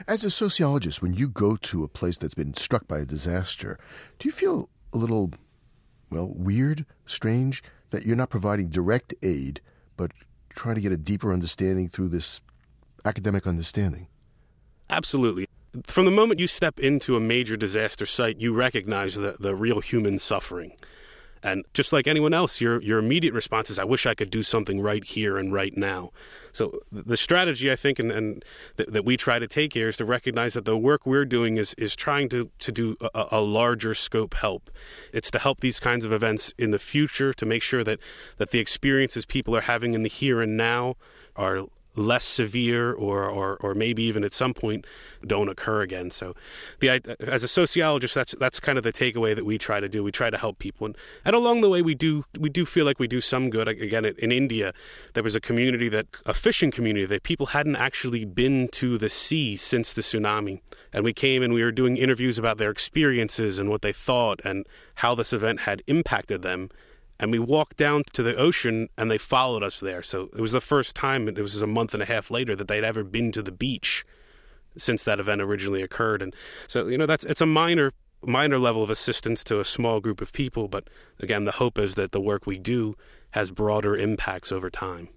As 0.07 0.25
a 0.25 0.31
sociologist, 0.31 1.03
when 1.03 1.15
you 1.15 1.29
go 1.29 1.57
to 1.57 1.83
a 1.83 1.89
place 1.89 2.19
that's 2.19 2.35
been 2.35 2.55
struck 2.55 2.87
by 2.87 3.01
a 3.01 3.05
disaster, 3.05 3.79
do 4.19 4.29
you 4.29 4.33
feel 4.33 4.69
a 4.93 4.97
little, 4.97 5.33
well, 6.11 6.29
weird, 6.35 6.87
strange 7.07 7.63
that 7.91 8.07
you're 8.07 8.17
not 8.17 8.31
providing 8.31 8.69
direct 8.69 9.15
aid, 9.23 9.61
but 9.97 10.13
trying 10.51 10.77
to 10.77 10.81
get 10.81 10.93
a 10.93 10.97
deeper 10.97 11.33
understanding 11.33 11.89
through 11.89 12.09
this 12.09 12.41
academic 13.05 13.47
understanding? 13.47 14.07
Absolutely. 14.91 15.47
From 15.85 16.05
the 16.05 16.11
moment 16.11 16.41
you 16.41 16.47
step 16.47 16.79
into 16.79 17.17
a 17.17 17.21
major 17.21 17.57
disaster 17.57 18.07
site, 18.07 18.41
you 18.41 18.53
recognize 18.53 19.17
the, 19.17 19.37
the 19.39 19.55
real 19.55 19.81
human 19.81 20.19
suffering. 20.19 20.77
And 21.43 21.65
just 21.75 21.93
like 21.93 22.07
anyone 22.07 22.35
else, 22.35 22.61
your 22.61 22.83
your 22.83 22.99
immediate 22.99 23.33
response 23.33 23.71
is, 23.71 23.79
"I 23.79 23.85
wish 23.85 24.07
I 24.07 24.15
could 24.15 24.31
do 24.31 24.43
something 24.43 24.81
right 24.81 25.05
here 25.05 25.39
and 25.39 25.53
right 25.53 25.77
now." 25.77 26.11
So 26.53 26.81
the 26.91 27.17
strategy 27.17 27.71
I 27.71 27.77
think, 27.77 27.99
and, 27.99 28.11
and 28.11 28.45
th- 28.77 28.89
that 28.91 29.05
we 29.05 29.17
try 29.17 29.39
to 29.39 29.47
take 29.47 29.75
here, 29.75 29.89
is 29.89 29.97
to 29.99 30.05
recognize 30.05 30.55
that 30.55 30.65
the 30.65 30.77
work 30.77 31.07
we're 31.07 31.25
doing 31.25 31.57
is 31.57 31.75
is 31.75 31.95
trying 31.95 32.29
to 32.31 32.51
to 32.59 32.73
do 32.73 32.97
a, 33.01 33.27
a, 33.33 33.41
larger 33.41 33.95
scope 33.95 34.35
help. 34.35 34.71
It's 35.13 35.31
to 35.33 35.39
help 35.39 35.61
these 35.61 35.81
kinds 35.81 36.05
of 36.05 36.13
events 36.13 36.53
in 36.59 36.71
the 36.71 36.79
future, 36.79 37.33
to 37.33 37.47
make 37.47 37.63
sure 37.63 37.85
that 37.85 37.99
that 38.39 38.51
the 38.51 38.59
experiences 38.59 39.27
people 39.27 39.55
are 39.57 39.63
having 39.63 39.95
in 39.95 40.03
the 40.03 40.09
here 40.09 40.41
and 40.41 40.57
now 40.57 40.97
are 41.37 41.67
less 41.99 42.25
severe 42.25 42.93
or, 42.93 43.25
or, 43.25 43.57
or 43.57 43.75
maybe 43.75 44.03
even 44.05 44.25
at 44.25 44.33
some 44.33 44.55
point 44.55 44.87
don't 45.27 45.49
occur 45.49 45.83
again. 45.83 46.11
So, 46.11 46.35
the 46.81 47.01
as 47.21 47.43
a 47.43 47.49
sociologist, 47.49 48.15
that's 48.15 48.35
that's 48.39 48.61
kind 48.61 48.79
of 48.79 48.85
the 48.85 48.93
takeaway 48.93 49.35
that 49.35 49.45
we 49.45 49.59
try 49.59 49.81
to 49.81 49.89
do. 49.89 50.03
We 50.05 50.13
try 50.13 50.31
to 50.31 50.39
help 50.39 50.59
people, 50.59 50.87
and, 50.87 50.97
and 51.25 51.35
along 51.35 51.61
the 51.61 51.69
way, 51.69 51.83
we 51.83 51.95
do 51.95 52.25
we 52.39 52.49
do 52.49 52.65
feel 52.65 52.85
like 52.85 52.99
we 52.99 53.09
do 53.09 53.21
some 53.21 53.51
good. 53.51 53.69
Again, 53.69 54.05
in 54.05 54.33
India, 54.33 54.73
there 55.15 55.23
was 55.23 55.35
a 55.35 55.41
community 55.41 55.89
that 55.89 56.07
a 56.25 56.35
fishing 56.35 56.71
community 56.71 57.07
that 57.07 57.23
people 57.23 57.47
hadn't 57.47 57.77
actually 57.77 58.25
been 58.25 58.69
to 58.69 58.97
the 58.97 59.09
sea 59.09 59.57
since 59.57 59.93
the 59.93 60.03
tsunami, 60.03 60.61
and 60.93 61.05
we 61.05 61.13
came 61.13 61.43
and 61.43 61.53
we 61.53 61.63
were 61.63 61.73
doing 61.73 61.97
interviews 61.97 62.39
about 62.39 62.59
their 62.59 62.71
experiences 62.71 63.59
and 63.59 63.69
what 63.69 63.83
they 63.83 63.93
thought 63.93 64.41
and 64.45 64.67
how 64.97 65.15
this 65.15 65.33
event 65.33 65.61
had 65.61 65.83
impacted 65.87 66.43
them 66.43 66.71
and 67.21 67.31
we 67.31 67.39
walked 67.39 67.77
down 67.77 68.05
to 68.13 68.23
the 68.23 68.37
ocean 68.37 68.89
and 68.97 69.11
they 69.11 69.19
followed 69.19 69.63
us 69.63 69.81
there. 69.81 70.03
So 70.03 70.31
it 70.35 70.41
was 70.41 70.53
the 70.53 70.61
first 70.61 70.95
time, 70.95 71.29
it 71.29 71.39
was 71.39 71.61
a 71.61 71.67
month 71.67 71.95
and 71.95 72.03
a 72.03 72.07
half 72.07 72.31
later, 72.31 72.55
that 72.57 72.69
they'd 72.69 72.85
ever 72.85 73.05
been 73.05 73.33
to 73.33 73.43
the 73.43 73.53
beach 73.53 74.05
since 74.77 75.03
that 75.05 75.21
event 75.21 75.41
originally 75.41 75.83
occurred. 75.83 76.23
And 76.23 76.35
so, 76.67 76.87
you 76.87 76.99
know, 76.99 77.07
that's 77.07 77.25
it's 77.25 77.41
a 77.41 77.47
minor 77.47 77.93
minor 78.25 78.59
level 78.59 78.83
of 78.83 78.91
assistance 78.91 79.45
to 79.45 79.61
a 79.61 79.65
small 79.65 80.01
group 80.01 80.21
of 80.21 80.33
people, 80.33 80.69
but 80.69 80.89
again, 81.21 81.45
the 81.45 81.53
hope 81.53 81.79
is 81.79 81.95
that 81.95 82.13
the 82.13 82.21
work 82.21 82.47
we 82.47 82.59
do 82.59 82.97
has 83.33 83.51
broader 83.51 83.97
impacts 83.97 84.51
over 84.51 84.71
time. 84.71 85.09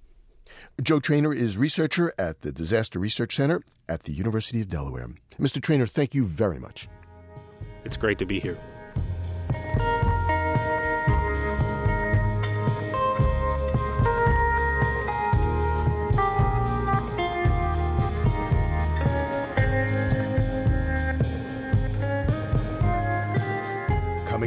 Joe 0.82 1.00
Trainor 1.00 1.34
is 1.34 1.58
researcher 1.58 2.14
at 2.18 2.42
the 2.42 2.52
Disaster 2.52 3.00
Research 3.00 3.36
Center 3.36 3.62
at 3.88 4.04
the 4.04 4.14
University 4.14 4.62
of 4.62 4.70
Delaware. 4.70 5.10
Mr. 5.40 5.62
Trainor, 5.62 5.88
thank 5.88 6.14
you 6.14 6.26
very 6.26 6.60
much. 6.60 6.88
It's 7.84 7.98
great 7.98 8.20
to 8.20 8.26
be 8.26 8.40
here. 8.40 8.58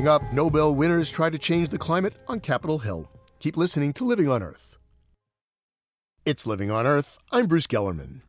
Coming 0.05 0.27
up, 0.27 0.35
Nobel 0.35 0.75
winners 0.75 1.09
try 1.09 1.31
to 1.31 1.39
change 1.39 1.71
the 1.71 1.79
climate 1.79 2.13
on 2.29 2.39
Capitol 2.39 2.79
Hill. 2.79 3.09
Keep 3.39 3.57
listening 3.57 3.95
to 3.95 4.05
Living 4.05 4.29
on 4.29 4.43
Earth. 4.43 4.77
It's 6.27 6.47
Living 6.47 6.71
on 6.71 6.87
Earth. 6.87 7.17
I'm 7.33 7.47
Bruce 7.47 7.67
Gellerman. 7.67 8.21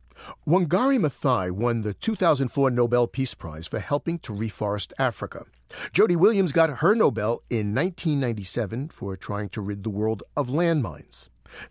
Wangari 0.48 0.98
Maathai 0.98 1.50
won 1.50 1.82
the 1.82 1.92
2004 1.92 2.70
Nobel 2.70 3.06
Peace 3.06 3.34
Prize 3.34 3.66
for 3.66 3.78
helping 3.78 4.18
to 4.20 4.32
reforest 4.32 4.94
Africa. 4.98 5.44
Jody 5.92 6.16
Williams 6.16 6.50
got 6.50 6.78
her 6.78 6.94
Nobel 6.94 7.42
in 7.50 7.74
1997 7.74 8.88
for 8.88 9.14
trying 9.14 9.50
to 9.50 9.60
rid 9.60 9.84
the 9.84 9.90
world 9.90 10.22
of 10.34 10.48
landmines. 10.48 11.28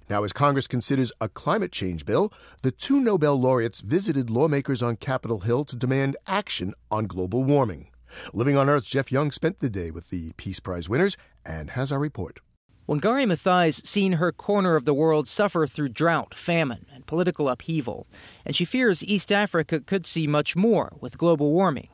Now, 0.07 0.23
as 0.23 0.33
Congress 0.33 0.67
considers 0.67 1.11
a 1.19 1.29
climate 1.29 1.71
change 1.71 2.05
bill, 2.05 2.31
the 2.61 2.71
two 2.71 3.01
Nobel 3.01 3.41
laureates 3.41 3.81
visited 3.81 4.29
lawmakers 4.29 4.83
on 4.83 4.97
Capitol 4.97 5.39
Hill 5.39 5.65
to 5.65 5.75
demand 5.75 6.15
action 6.27 6.75
on 6.91 7.07
global 7.07 7.43
warming. 7.43 7.87
Living 8.33 8.57
on 8.57 8.69
Earth's 8.69 8.87
Jeff 8.87 9.11
Young 9.11 9.31
spent 9.31 9.59
the 9.59 9.69
day 9.69 9.91
with 9.91 10.09
the 10.09 10.33
Peace 10.37 10.59
Prize 10.59 10.89
winners 10.89 11.17
and 11.45 11.71
has 11.71 11.91
our 11.91 11.99
report. 11.99 12.39
Wangari 12.87 13.25
Maathai's 13.25 13.81
seen 13.87 14.13
her 14.13 14.31
corner 14.31 14.75
of 14.75 14.85
the 14.85 14.93
world 14.93 15.27
suffer 15.27 15.65
through 15.65 15.89
drought, 15.89 16.35
famine, 16.35 16.85
and 16.93 17.07
political 17.07 17.49
upheaval, 17.49 18.05
and 18.45 18.55
she 18.55 18.63
fears 18.63 19.03
East 19.03 19.31
Africa 19.31 19.79
could 19.79 20.05
see 20.05 20.27
much 20.27 20.55
more 20.55 20.93
with 21.01 21.17
global 21.17 21.51
warming. 21.51 21.89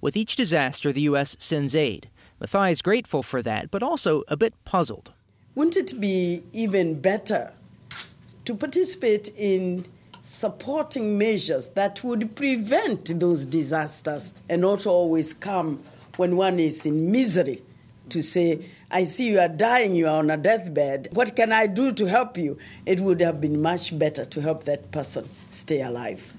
With 0.00 0.16
each 0.16 0.36
disaster, 0.36 0.92
the 0.92 1.02
U.S. 1.02 1.36
sends 1.38 1.74
aid. 1.74 2.08
Maathai 2.40 2.72
is 2.72 2.80
grateful 2.80 3.22
for 3.22 3.42
that, 3.42 3.70
but 3.70 3.82
also 3.82 4.22
a 4.28 4.36
bit 4.36 4.54
puzzled. 4.64 5.12
Wouldn't 5.54 5.76
it 5.76 6.00
be 6.00 6.42
even 6.54 6.98
better 7.00 7.52
to 8.46 8.54
participate 8.54 9.28
in 9.36 9.84
supporting 10.30 11.18
measures 11.18 11.66
that 11.70 12.04
would 12.04 12.36
prevent 12.36 13.18
those 13.18 13.44
disasters 13.46 14.32
and 14.48 14.62
not 14.62 14.86
always 14.86 15.34
come 15.34 15.82
when 16.18 16.36
one 16.36 16.60
is 16.60 16.86
in 16.86 17.10
misery 17.10 17.60
to 18.10 18.22
say, 18.22 18.64
I 18.92 19.04
see 19.04 19.30
you 19.30 19.40
are 19.40 19.48
dying, 19.48 19.92
you 19.92 20.06
are 20.06 20.18
on 20.18 20.30
a 20.30 20.36
deathbed. 20.36 21.08
What 21.10 21.34
can 21.34 21.52
I 21.52 21.66
do 21.66 21.90
to 21.90 22.06
help 22.06 22.38
you? 22.38 22.58
It 22.86 23.00
would 23.00 23.20
have 23.20 23.40
been 23.40 23.60
much 23.60 23.98
better 23.98 24.24
to 24.24 24.40
help 24.40 24.64
that 24.64 24.92
person 24.92 25.28
stay 25.50 25.82
alive. 25.82 26.32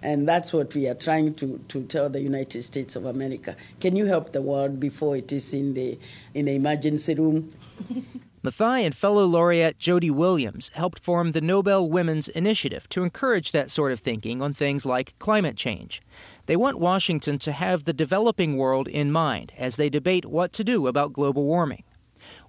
And 0.00 0.26
that's 0.26 0.54
what 0.54 0.74
we 0.74 0.88
are 0.88 0.94
trying 0.94 1.34
to, 1.34 1.58
to 1.68 1.82
tell 1.84 2.08
the 2.08 2.22
United 2.22 2.62
States 2.62 2.96
of 2.96 3.04
America. 3.04 3.56
Can 3.78 3.94
you 3.94 4.06
help 4.06 4.32
the 4.32 4.40
world 4.40 4.80
before 4.80 5.16
it 5.16 5.30
is 5.32 5.52
in 5.52 5.74
the, 5.74 5.98
in 6.32 6.46
the 6.46 6.52
emergency 6.54 7.14
room? 7.14 7.52
Maathai 8.44 8.84
and 8.84 8.94
fellow 8.94 9.24
laureate 9.24 9.78
Jody 9.78 10.10
Williams 10.10 10.70
helped 10.74 11.02
form 11.02 11.32
the 11.32 11.40
Nobel 11.40 11.88
Women's 11.88 12.28
Initiative 12.28 12.86
to 12.90 13.02
encourage 13.02 13.52
that 13.52 13.70
sort 13.70 13.90
of 13.90 14.00
thinking 14.00 14.42
on 14.42 14.52
things 14.52 14.84
like 14.84 15.18
climate 15.18 15.56
change. 15.56 16.02
They 16.44 16.54
want 16.54 16.78
Washington 16.78 17.38
to 17.38 17.52
have 17.52 17.84
the 17.84 17.94
developing 17.94 18.58
world 18.58 18.86
in 18.86 19.10
mind 19.10 19.54
as 19.56 19.76
they 19.76 19.88
debate 19.88 20.26
what 20.26 20.52
to 20.52 20.62
do 20.62 20.86
about 20.86 21.14
global 21.14 21.44
warming. 21.44 21.84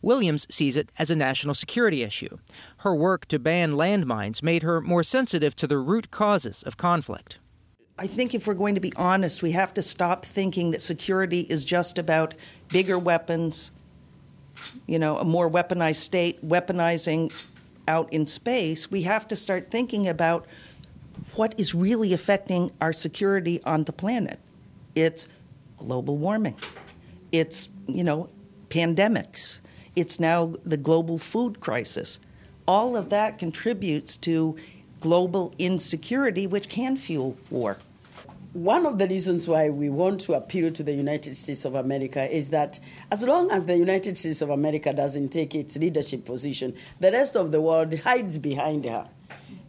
Williams 0.01 0.45
sees 0.53 0.75
it 0.75 0.89
as 0.99 1.09
a 1.09 1.15
national 1.15 1.53
security 1.53 2.03
issue. 2.03 2.39
Her 2.79 2.93
work 2.93 3.25
to 3.27 3.39
ban 3.39 3.71
landmines 3.71 4.43
made 4.43 4.63
her 4.63 4.81
more 4.81 5.03
sensitive 5.03 5.55
to 5.55 5.65
the 5.65 5.77
root 5.77 6.11
causes 6.11 6.61
of 6.63 6.75
conflict. 6.75 7.39
I 7.97 8.07
think 8.07 8.35
if 8.35 8.47
we're 8.47 8.53
going 8.53 8.75
to 8.75 8.81
be 8.81 8.91
honest, 8.97 9.41
we 9.41 9.51
have 9.51 9.73
to 9.75 9.81
stop 9.81 10.25
thinking 10.25 10.71
that 10.71 10.81
security 10.81 11.41
is 11.49 11.63
just 11.63 11.97
about 11.97 12.33
bigger 12.67 12.99
weapons, 12.99 13.71
you 14.87 14.99
know, 14.99 15.17
a 15.17 15.25
more 15.25 15.49
weaponized 15.49 15.97
state, 15.97 16.47
weaponizing 16.47 17.31
out 17.87 18.11
in 18.11 18.25
space. 18.25 18.89
We 18.89 19.03
have 19.03 19.27
to 19.27 19.35
start 19.35 19.69
thinking 19.71 20.07
about 20.07 20.45
what 21.35 21.53
is 21.57 21.73
really 21.73 22.13
affecting 22.13 22.71
our 22.81 22.93
security 22.93 23.61
on 23.63 23.83
the 23.83 23.93
planet. 23.93 24.39
It's 24.95 25.27
global 25.77 26.17
warming. 26.17 26.55
It's, 27.31 27.69
you 27.87 28.03
know, 28.03 28.29
pandemics. 28.69 29.61
It's 29.95 30.19
now 30.19 30.53
the 30.65 30.77
global 30.77 31.17
food 31.17 31.59
crisis. 31.59 32.19
All 32.67 32.95
of 32.95 33.09
that 33.09 33.37
contributes 33.39 34.17
to 34.17 34.55
global 34.99 35.53
insecurity, 35.59 36.47
which 36.47 36.67
can 36.67 36.97
fuel 36.97 37.37
war. 37.49 37.77
One 38.55 38.85
of 38.85 38.99
the 38.99 39.07
reasons 39.09 39.49
why 39.49 39.69
we 39.69 39.89
want 39.89 40.21
to 40.21 40.33
appeal 40.33 40.71
to 40.71 40.81
the 40.81 40.93
United 40.93 41.35
States 41.35 41.65
of 41.65 41.75
America 41.75 42.33
is 42.33 42.51
that 42.51 42.79
as 43.11 43.27
long 43.27 43.51
as 43.51 43.65
the 43.65 43.75
United 43.75 44.15
States 44.15 44.41
of 44.41 44.49
America 44.49 44.93
doesn't 44.93 45.27
take 45.27 45.53
its 45.53 45.75
leadership 45.75 46.23
position, 46.23 46.73
the 47.01 47.11
rest 47.11 47.35
of 47.35 47.51
the 47.51 47.59
world 47.59 47.99
hides 47.99 48.37
behind 48.37 48.85
her 48.85 49.09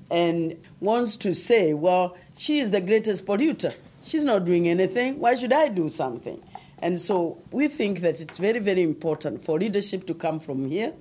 and 0.09 0.57
wants 0.79 1.17
to 1.17 1.35
say, 1.35 1.75
well, 1.75 2.17
she 2.39 2.61
is 2.61 2.71
the 2.71 2.81
greatest 2.81 3.27
polluter. 3.27 3.75
She's 4.05 4.25
not 4.25 4.45
doing 4.45 4.69
anything. 4.69 5.19
Why 5.19 5.35
should 5.35 5.53
I 5.53 5.67
do 5.67 5.89
something? 5.89 6.41
And 6.81 7.01
so 7.01 7.43
we 7.51 7.67
think 7.67 8.03
that 8.03 8.21
it's 8.21 8.39
very, 8.39 8.61
very 8.61 8.85
important 8.85 9.45
for 9.45 9.59
leadership 9.59 10.07
to 10.07 10.15
come 10.15 10.39
from 10.39 10.71
here, 10.71 10.93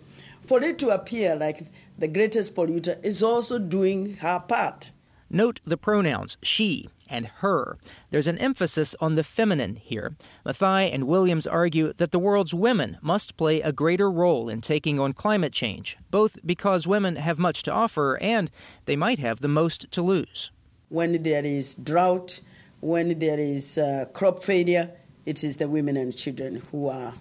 for 0.42 0.60
it 0.64 0.80
to 0.80 0.90
appear 0.90 1.36
like 1.36 1.68
the 2.00 2.08
greatest 2.08 2.56
polluter 2.56 2.98
is 3.06 3.22
also 3.22 3.60
doing 3.60 4.16
her 4.16 4.40
part. 4.40 4.90
Note 5.30 5.60
the 5.66 5.78
pronouns 5.78 6.38
she 6.42 6.90
and 7.10 7.28
her. 7.28 7.78
There's 8.10 8.28
an 8.28 8.38
emphasis 8.38 8.96
on 9.00 9.16
the 9.16 9.24
feminine 9.24 9.76
here. 9.76 10.16
Maathai 10.46 10.94
and 10.94 11.08
Williams 11.08 11.48
argue 11.48 11.94
that 11.94 12.12
the 12.12 12.20
world's 12.20 12.54
women 12.54 12.98
must 13.02 13.38
play 13.38 13.62
a 13.62 13.72
greater 13.72 14.10
role 14.12 14.50
in 14.50 14.62
taking 14.62 15.00
on 15.00 15.14
climate 15.14 15.54
change, 15.54 15.98
both 16.12 16.38
because 16.46 16.88
women 16.88 17.16
have 17.16 17.40
much 17.40 17.64
to 17.64 17.72
offer 17.72 18.18
and 18.22 18.52
they 18.86 18.96
might 18.96 19.20
have 19.20 19.42
the 19.42 19.48
most 19.48 19.92
to 19.92 20.02
lose. 20.02 20.52
When 20.90 21.24
there 21.24 21.46
is 21.46 21.76
drought, 21.76 22.42
when 22.82 23.20
there 23.20 23.40
is 23.40 23.78
uh, 23.78 24.06
crop 24.14 24.44
failure, 24.44 24.92
it 25.26 25.44
is 25.44 25.58
the 25.58 25.68
women 25.68 25.98
and 25.98 26.16
children 26.16 26.62
who 26.72 26.88
are 26.88 27.14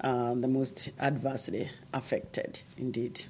uh, 0.00 0.34
the 0.34 0.48
most 0.48 0.90
adversely 0.98 1.70
affected, 1.92 2.60
indeed. 2.76 3.24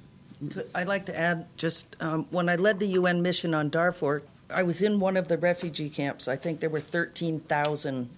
I'd 0.73 0.87
like 0.87 1.05
to 1.05 1.17
add 1.17 1.45
just 1.57 1.95
um, 2.01 2.27
when 2.31 2.49
I 2.49 2.55
led 2.55 2.79
the 2.79 2.87
UN 2.87 3.21
mission 3.21 3.53
on 3.53 3.69
Darfur, 3.69 4.23
I 4.49 4.63
was 4.63 4.81
in 4.81 4.99
one 4.99 5.17
of 5.17 5.27
the 5.27 5.37
refugee 5.37 5.89
camps. 5.89 6.27
I 6.27 6.35
think 6.35 6.59
there 6.59 6.69
were 6.69 6.79
13,000 6.79 8.09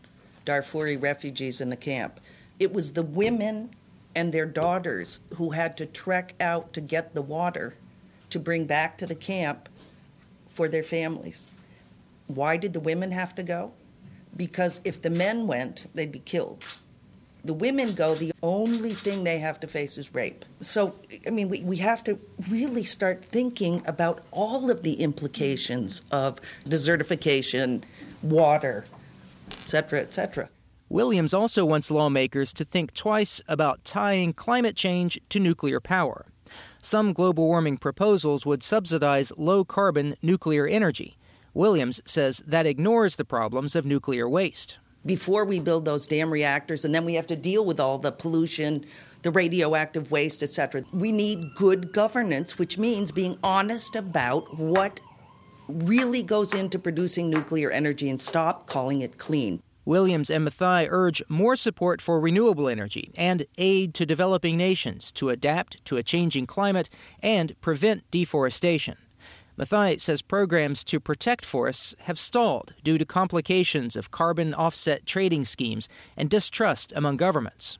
Darfuri 0.46 1.02
refugees 1.02 1.62
in 1.62 1.70
the 1.70 1.78
camp. 1.78 2.20
It 2.60 2.74
was 2.74 2.94
the 2.94 3.04
women 3.04 3.72
and 4.16 4.34
their 4.34 4.46
daughters 4.46 5.20
who 5.36 5.52
had 5.52 5.78
to 5.78 5.86
trek 5.86 6.34
out 6.40 6.74
to 6.74 6.82
get 6.82 7.14
the 7.14 7.22
water 7.22 7.76
to 8.30 8.40
bring 8.40 8.66
back 8.66 8.98
to 8.98 9.06
the 9.06 9.16
camp 9.16 9.70
for 10.50 10.68
their 10.68 10.84
families. 10.84 11.48
Why 12.28 12.58
did 12.58 12.74
the 12.74 12.80
women 12.80 13.12
have 13.12 13.36
to 13.36 13.44
go? 13.44 13.72
Because 14.36 14.82
if 14.84 15.02
the 15.02 15.10
men 15.10 15.48
went, 15.48 15.88
they'd 15.94 16.12
be 16.12 16.20
killed 16.20 16.63
the 17.48 17.54
women 17.54 17.94
go, 17.94 18.14
the 18.14 18.32
only 18.44 18.94
thing 18.94 19.24
they 19.24 19.40
have 19.40 19.60
to 19.62 19.68
face 19.68 19.98
is 19.98 20.14
rape. 20.14 20.46
So, 20.62 20.94
I 21.26 21.30
mean, 21.30 21.50
we, 21.50 21.64
we 21.64 21.78
have 21.78 22.04
to 22.04 22.20
really 22.50 22.84
start 22.84 23.24
thinking 23.24 23.82
about 23.86 24.24
all 24.32 24.70
of 24.70 24.84
the 24.84 25.02
implications 25.02 26.04
of 26.12 26.40
desertification, 26.66 27.84
water, 28.22 28.86
et 29.52 29.68
cetera, 29.68 30.02
et 30.02 30.14
cetera. 30.14 30.50
Williams 30.90 31.34
also 31.34 31.66
wants 31.66 31.92
lawmakers 31.92 32.54
to 32.54 32.64
think 32.64 32.94
twice 32.94 33.42
about 33.48 33.84
tying 33.84 34.34
climate 34.34 34.76
change 34.76 35.20
to 35.30 35.40
nuclear 35.40 35.80
power. 35.80 36.28
Some 36.82 37.12
global 37.12 37.48
warming 37.48 37.78
proposals 37.78 38.46
would 38.46 38.64
subsidize 38.64 39.34
low 39.36 39.66
carbon 39.66 40.16
nuclear 40.22 40.66
energy. 40.68 41.18
Williams 41.54 42.02
says 42.06 42.42
that 42.46 42.66
ignores 42.66 43.16
the 43.16 43.26
problems 43.26 43.76
of 43.76 43.86
nuclear 43.86 44.30
waste 44.30 44.78
before 45.08 45.46
we 45.46 45.60
build 45.60 45.86
those 45.86 46.06
dam 46.06 46.32
reactors, 46.32 46.86
and 46.86 46.93
then 46.93 47.06
we 47.06 47.15
have 47.15 47.26
to 47.28 47.36
deal 47.36 47.65
with 47.65 47.80
all 47.80 47.98
the 47.98 48.12
pollution, 48.12 48.86
the 49.24 49.32
radioactive 49.32 50.12
waste, 50.12 50.43
etc. 50.43 50.84
We 50.93 51.12
need 51.12 51.56
good 51.56 51.91
governance, 51.91 52.60
which 52.60 52.78
means 52.78 53.12
being 53.12 53.39
honest 53.41 53.96
about 53.96 54.56
what 54.58 55.00
really 55.67 56.22
goes 56.22 56.54
into 56.54 56.78
producing 56.78 57.30
nuclear 57.30 57.72
energy 57.72 58.10
and 58.10 58.22
stop 58.22 58.67
calling 58.67 59.02
it 59.02 59.17
clean. 59.17 59.62
Williams 59.86 60.30
and 60.30 60.46
Maathai 60.46 60.86
urge 60.89 61.24
more 61.30 61.56
support 61.56 62.02
for 62.02 62.20
renewable 62.20 62.67
energy 62.67 63.12
and 63.15 63.46
aid 63.58 63.93
to 63.93 64.06
developing 64.06 64.58
nations 64.58 65.13
to 65.13 65.30
adapt 65.30 65.84
to 65.86 65.96
a 65.96 66.04
changing 66.04 66.46
climate 66.46 66.89
and 67.24 67.60
prevent 67.62 68.04
deforestation. 68.12 68.98
Maathai 69.58 70.00
says 70.00 70.22
programs 70.22 70.84
to 70.84 71.00
protect 71.00 71.43
forests 71.43 71.96
have 72.02 72.20
stalled 72.20 72.74
due 72.84 73.00
to 73.00 73.06
complications 73.06 73.96
of 73.96 74.12
carbon 74.12 74.54
offset 74.54 75.08
trading 75.08 75.46
schemes 75.46 75.89
and 76.15 76.30
distrust 76.30 76.93
among 76.96 77.17
governments. 77.17 77.80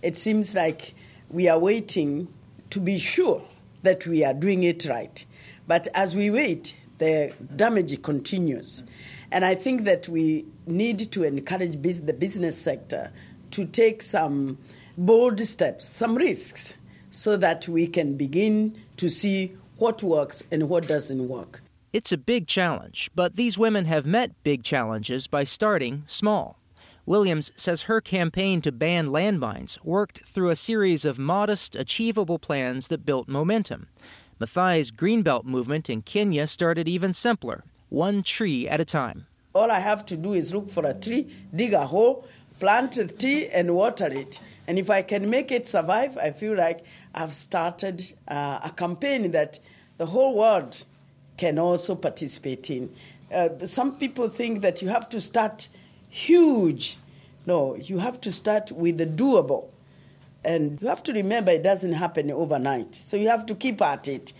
It 0.00 0.14
seems 0.14 0.54
like 0.54 0.94
we 1.28 1.48
are 1.48 1.58
waiting 1.58 2.28
to 2.70 2.78
be 2.78 2.98
sure 2.98 3.42
that 3.82 4.06
we 4.06 4.24
are 4.24 4.34
doing 4.34 4.62
it 4.62 4.84
right. 4.84 5.26
But 5.66 5.88
as 5.92 6.14
we 6.14 6.30
wait, 6.30 6.76
the 6.98 7.32
damage 7.56 8.00
continues. 8.02 8.84
And 9.32 9.44
I 9.44 9.56
think 9.56 9.84
that 9.84 10.08
we 10.08 10.46
need 10.66 11.10
to 11.12 11.24
encourage 11.24 11.82
the 11.82 12.12
business 12.12 12.56
sector 12.56 13.10
to 13.50 13.64
take 13.64 14.02
some 14.02 14.58
bold 14.96 15.40
steps, 15.40 15.88
some 15.88 16.14
risks, 16.14 16.74
so 17.10 17.36
that 17.36 17.66
we 17.66 17.88
can 17.88 18.16
begin 18.16 18.76
to 18.96 19.08
see 19.08 19.56
what 19.78 20.02
works 20.02 20.42
and 20.50 20.68
what 20.68 20.86
doesn't 20.86 21.28
work. 21.28 21.62
It's 21.92 22.12
a 22.12 22.18
big 22.18 22.46
challenge, 22.46 23.10
but 23.14 23.36
these 23.36 23.56
women 23.56 23.86
have 23.86 24.04
met 24.04 24.42
big 24.42 24.62
challenges 24.62 25.26
by 25.26 25.44
starting 25.44 26.04
small. 26.06 26.58
Williams 27.06 27.50
says 27.56 27.82
her 27.82 28.02
campaign 28.02 28.60
to 28.60 28.70
ban 28.70 29.06
landmines 29.08 29.82
worked 29.82 30.26
through 30.26 30.50
a 30.50 30.56
series 30.56 31.06
of 31.06 31.18
modest, 31.18 31.74
achievable 31.74 32.38
plans 32.38 32.88
that 32.88 33.06
built 33.06 33.28
momentum. 33.28 33.86
Maathai's 34.38 34.92
Greenbelt 34.92 35.44
movement 35.44 35.88
in 35.88 36.02
Kenya 36.02 36.46
started 36.46 36.86
even 36.86 37.14
simpler, 37.14 37.64
one 37.88 38.22
tree 38.22 38.68
at 38.68 38.80
a 38.80 38.84
time. 38.84 39.26
All 39.54 39.70
I 39.70 39.80
have 39.80 40.04
to 40.06 40.16
do 40.16 40.34
is 40.34 40.52
look 40.52 40.68
for 40.68 40.84
a 40.84 40.92
tree, 40.92 41.28
dig 41.54 41.72
a 41.72 41.86
hole, 41.86 42.26
plant 42.58 42.92
the 42.92 43.06
tree, 43.08 43.48
and 43.48 43.74
water 43.74 44.08
it. 44.10 44.40
And 44.66 44.78
if 44.78 44.90
I 44.90 45.02
can 45.02 45.30
make 45.30 45.50
it 45.50 45.66
survive, 45.66 46.18
I 46.18 46.30
feel 46.30 46.54
like 46.54 46.84
I've 47.14 47.34
started 47.34 48.12
uh, 48.28 48.60
a 48.62 48.70
campaign 48.70 49.30
that 49.30 49.58
the 49.96 50.06
whole 50.06 50.36
world 50.36 50.84
can 51.36 51.58
also 51.58 51.94
participate 51.94 52.70
in. 52.70 52.94
Uh, 53.32 53.48
some 53.66 53.96
people 53.96 54.28
think 54.28 54.60
that 54.62 54.82
you 54.82 54.88
have 54.88 55.08
to 55.10 55.20
start 55.20 55.68
huge. 56.08 56.98
No, 57.46 57.76
you 57.76 57.98
have 57.98 58.20
to 58.22 58.32
start 58.32 58.72
with 58.72 58.98
the 58.98 59.06
doable. 59.06 59.68
And 60.44 60.80
you 60.80 60.88
have 60.88 61.02
to 61.04 61.12
remember 61.12 61.50
it 61.50 61.62
doesn't 61.62 61.92
happen 61.92 62.30
overnight. 62.30 62.94
So 62.94 63.16
you 63.16 63.28
have 63.28 63.46
to 63.46 63.54
keep 63.54 63.82
at 63.82 64.08
it. 64.08 64.32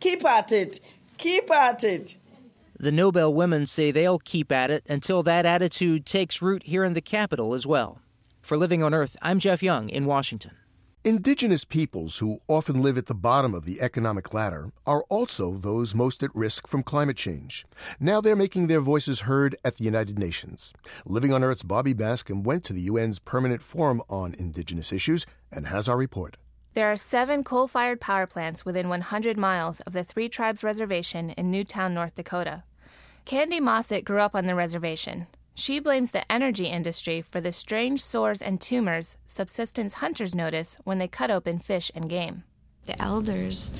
Keep 0.00 0.24
at 0.24 0.52
it. 0.52 0.80
Keep 1.16 1.50
at 1.50 1.82
it. 1.84 2.16
The 2.78 2.92
Nobel 2.92 3.32
women 3.32 3.64
say 3.64 3.90
they'll 3.90 4.18
keep 4.18 4.52
at 4.52 4.70
it 4.70 4.84
until 4.86 5.22
that 5.22 5.46
attitude 5.46 6.04
takes 6.04 6.42
root 6.42 6.64
here 6.64 6.84
in 6.84 6.92
the 6.92 7.00
capital 7.00 7.54
as 7.54 7.66
well. 7.66 8.02
For 8.42 8.58
Living 8.58 8.82
on 8.82 8.92
Earth, 8.92 9.16
I'm 9.22 9.38
Jeff 9.38 9.62
Young 9.62 9.88
in 9.88 10.04
Washington. 10.04 10.52
Indigenous 11.02 11.64
peoples 11.64 12.18
who 12.18 12.40
often 12.48 12.82
live 12.82 12.98
at 12.98 13.06
the 13.06 13.14
bottom 13.14 13.54
of 13.54 13.64
the 13.64 13.80
economic 13.80 14.34
ladder 14.34 14.72
are 14.84 15.04
also 15.04 15.54
those 15.54 15.94
most 15.94 16.22
at 16.22 16.34
risk 16.34 16.66
from 16.66 16.82
climate 16.82 17.16
change. 17.16 17.64
Now 17.98 18.20
they're 18.20 18.36
making 18.36 18.66
their 18.66 18.80
voices 18.80 19.20
heard 19.20 19.56
at 19.64 19.76
the 19.76 19.84
United 19.84 20.18
Nations. 20.18 20.74
Living 21.06 21.32
on 21.32 21.42
Earth's 21.42 21.62
Bobby 21.62 21.94
Bascomb 21.94 22.44
went 22.44 22.62
to 22.64 22.74
the 22.74 22.88
UN's 22.88 23.20
Permanent 23.20 23.62
Forum 23.62 24.02
on 24.10 24.34
Indigenous 24.34 24.92
Issues 24.92 25.24
and 25.50 25.68
has 25.68 25.88
our 25.88 25.96
report. 25.96 26.36
There 26.76 26.92
are 26.92 26.96
seven 26.98 27.42
coal 27.42 27.68
fired 27.68 28.02
power 28.02 28.26
plants 28.26 28.66
within 28.66 28.90
100 28.90 29.38
miles 29.38 29.80
of 29.80 29.94
the 29.94 30.04
Three 30.04 30.28
Tribes 30.28 30.62
Reservation 30.62 31.30
in 31.30 31.50
Newtown, 31.50 31.94
North 31.94 32.14
Dakota. 32.16 32.64
Candy 33.24 33.60
Mossett 33.60 34.04
grew 34.04 34.20
up 34.20 34.34
on 34.34 34.44
the 34.44 34.54
reservation. 34.54 35.26
She 35.54 35.78
blames 35.78 36.10
the 36.10 36.30
energy 36.30 36.66
industry 36.66 37.22
for 37.22 37.40
the 37.40 37.50
strange 37.50 38.04
sores 38.04 38.42
and 38.42 38.60
tumors 38.60 39.16
subsistence 39.24 39.94
hunters 39.94 40.34
notice 40.34 40.76
when 40.84 40.98
they 40.98 41.08
cut 41.08 41.30
open 41.30 41.60
fish 41.60 41.90
and 41.94 42.10
game. 42.10 42.44
The 42.84 43.00
elders 43.00 43.72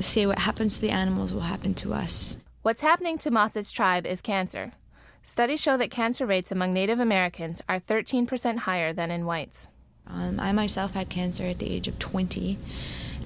say 0.00 0.24
what 0.24 0.38
happens 0.38 0.76
to 0.76 0.80
the 0.80 0.92
animals 0.92 1.34
will 1.34 1.42
happen 1.42 1.74
to 1.74 1.92
us. 1.92 2.38
What's 2.62 2.80
happening 2.80 3.18
to 3.18 3.30
Mossett's 3.30 3.70
tribe 3.70 4.06
is 4.06 4.22
cancer. 4.22 4.72
Studies 5.22 5.60
show 5.60 5.76
that 5.76 5.90
cancer 5.90 6.24
rates 6.24 6.50
among 6.50 6.72
Native 6.72 7.00
Americans 7.00 7.60
are 7.68 7.80
13% 7.80 8.60
higher 8.60 8.94
than 8.94 9.10
in 9.10 9.26
whites. 9.26 9.68
Um, 10.06 10.38
I 10.38 10.52
myself 10.52 10.94
had 10.94 11.08
cancer 11.08 11.44
at 11.44 11.58
the 11.58 11.70
age 11.70 11.88
of 11.88 11.98
20. 11.98 12.58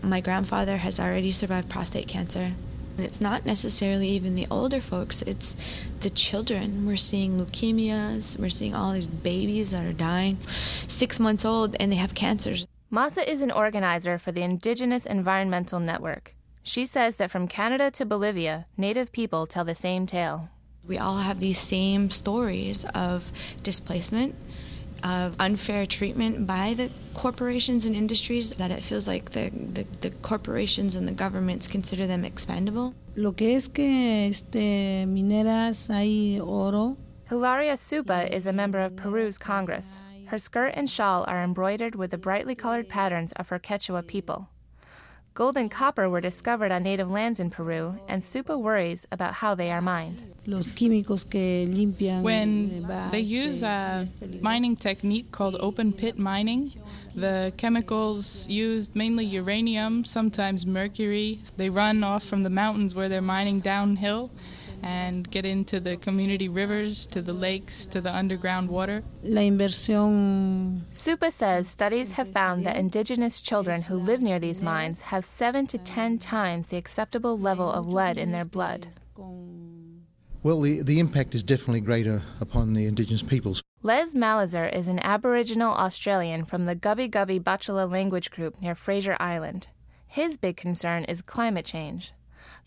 My 0.03 0.21
grandfather 0.21 0.79
has 0.79 1.01
already 1.01 1.33
survived 1.33 1.69
prostate 1.69 2.09
cancer. 2.09 2.53
And 2.97 3.07
it's 3.07 3.21
not 3.21 3.47
necessarily 3.47 4.09
even 4.09 4.35
the 4.35 4.49
older 4.51 4.81
folks, 4.81 5.23
it's 5.23 5.55
the 6.01 6.11
children. 6.11 6.85
We're 6.85 6.97
seeing 6.97 7.39
leukemias, 7.39 8.37
we're 8.37 8.51
seeing 8.51 8.75
all 8.75 8.93
these 8.93 9.07
babies 9.07 9.71
that 9.71 9.87
are 9.87 9.93
dying, 9.93 10.39
six 10.89 11.21
months 11.21 11.45
old, 11.45 11.77
and 11.79 11.93
they 11.93 11.97
have 11.97 12.17
cancers. 12.17 12.67
Mossett 12.91 13.29
is 13.29 13.41
an 13.41 13.53
organizer 13.53 14.19
for 14.19 14.33
the 14.33 14.43
Indigenous 14.43 15.07
Environmental 15.07 15.79
Network. 15.79 16.35
She 16.65 16.87
says 16.87 17.17
that 17.17 17.31
from 17.31 17.47
Canada 17.47 17.91
to 17.93 18.05
Bolivia, 18.05 18.67
Native 18.77 19.13
people 19.13 19.47
tell 19.47 19.65
the 19.65 19.75
same 19.75 20.05
tale. 20.05 20.49
We 20.85 20.99
all 20.99 21.19
have 21.19 21.39
these 21.39 21.61
same 21.61 22.11
stories 22.11 22.85
of 22.95 23.31
displacement, 23.63 24.35
of 25.03 25.35
unfair 25.39 25.87
treatment 25.87 26.47
by 26.47 26.75
the 26.75 26.91
corporations 27.15 27.85
and 27.85 27.95
industries 27.95 28.51
that 28.51 28.71
it 28.71 28.83
feels 28.83 29.07
like 29.07 29.33
the, 29.33 29.51
the, 29.51 29.85
the, 30.01 30.11
corporations 30.11 30.97
and 30.97 31.07
the 31.07 31.13
governments 31.13 31.67
consider 31.67 32.07
them 32.07 32.25
expendable. 32.25 32.95
Lo 33.17 33.33
que 33.33 33.57
es 33.57 33.69
que 33.69 34.29
este, 34.31 35.07
mineras 35.07 35.87
hay 35.89 36.41
oro. 36.41 36.97
Hilaria 37.29 37.75
Supa 37.75 38.31
is 38.31 38.47
a 38.47 38.53
member 38.53 38.81
of 38.81 38.97
Peru's 38.97 39.39
Congress. 39.39 39.99
Her 40.27 40.39
skirt 40.39 40.75
and 40.75 40.89
shawl 40.89 41.25
are 41.27 41.43
embroidered 41.43 41.95
with 41.95 42.11
the 42.11 42.19
brightly 42.19 42.55
colored 42.55 42.89
patterns 42.89 43.33
of 43.33 43.49
her 43.49 43.59
Quechua 43.59 44.07
people. 44.07 44.49
Gold 45.39 45.57
and 45.57 45.71
copper 45.71 46.11
were 46.11 46.21
discovered 46.21 46.73
on 46.73 46.83
native 46.83 47.09
lands 47.09 47.39
in 47.39 47.49
Peru, 47.49 48.01
and 48.09 48.23
Supa 48.23 48.61
worries 48.61 49.07
about 49.13 49.35
how 49.35 49.55
they 49.55 49.71
are 49.71 49.81
mined. 49.81 50.25
When 50.45 50.65
they 53.13 53.21
use 53.21 53.63
a 53.63 54.09
mining 54.41 54.75
technique 54.75 55.31
called 55.31 55.55
open 55.61 55.93
pit 55.93 56.19
mining, 56.19 56.73
the 57.15 57.53
chemicals 57.57 58.49
used 58.49 58.97
mainly 58.97 59.27
uranium, 59.27 60.05
sometimes 60.05 60.67
mercury. 60.67 61.39
They 61.57 61.71
run 61.71 62.03
off 62.03 62.25
from 62.25 62.43
the 62.43 62.51
mountains 62.51 62.97
where 62.97 63.09
they're 63.09 63.23
mining 63.23 63.61
downhill 63.61 64.33
and 64.83 65.31
get 65.31 65.45
into 65.45 65.81
the 65.81 65.97
community 65.97 66.49
rivers, 66.49 67.07
to 67.09 67.23
the 67.23 67.33
lakes, 67.33 67.87
to 67.87 68.01
the 68.01 68.15
underground 68.15 68.69
water. 68.69 69.03
La 69.23 69.43
inversión. 69.43 70.83
Supa 70.93 71.31
says 71.33 71.69
studies 71.69 72.13
have 72.13 72.31
found 72.33 72.65
that 72.65 72.77
indigenous 72.77 73.41
children 73.41 73.83
who 73.83 73.97
live 73.97 74.21
near 74.21 74.39
these 74.39 74.63
mines 74.63 75.01
have 75.03 75.25
seven 75.25 75.67
to 75.67 75.79
ten 75.79 76.19
times 76.19 76.69
the 76.69 76.77
acceptable 76.77 77.39
level 77.39 77.71
of 77.73 77.93
lead 77.93 78.19
in 78.19 78.33
their 78.33 78.45
blood. 78.45 78.89
Well, 80.43 80.61
the, 80.61 80.83
the 80.83 81.01
impact 81.01 81.35
is 81.35 81.43
definitely 81.43 81.81
greater 81.81 82.23
upon 82.41 82.75
the 82.75 82.87
indigenous 82.87 83.23
peoples. 83.23 83.63
Les 83.83 84.15
Malezer 84.15 84.73
is 84.73 84.89
an 84.89 84.99
Aboriginal 85.01 85.75
Australian 85.75 86.45
from 86.45 86.67
the 86.67 86.77
Gubbi 86.77 87.11
Gubbi 87.11 87.41
Butchulla 87.41 87.91
language 87.91 88.31
group 88.31 88.61
near 88.61 88.75
Fraser 88.75 89.17
Island. 89.21 89.69
His 90.07 90.37
big 90.37 90.57
concern 90.57 91.05
is 91.05 91.23
climate 91.23 91.65
change. 91.65 92.13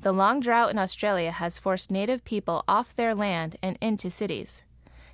The 0.02 0.12
long 0.12 0.40
drought 0.40 0.72
in 0.72 0.80
Australia 0.80 1.30
has 1.30 1.60
forced 1.60 1.92
native 1.92 2.26
people 2.26 2.64
off 2.68 2.96
their 2.96 3.14
land 3.14 3.58
and 3.62 3.78
into 3.80 4.10
cities. 4.10 4.64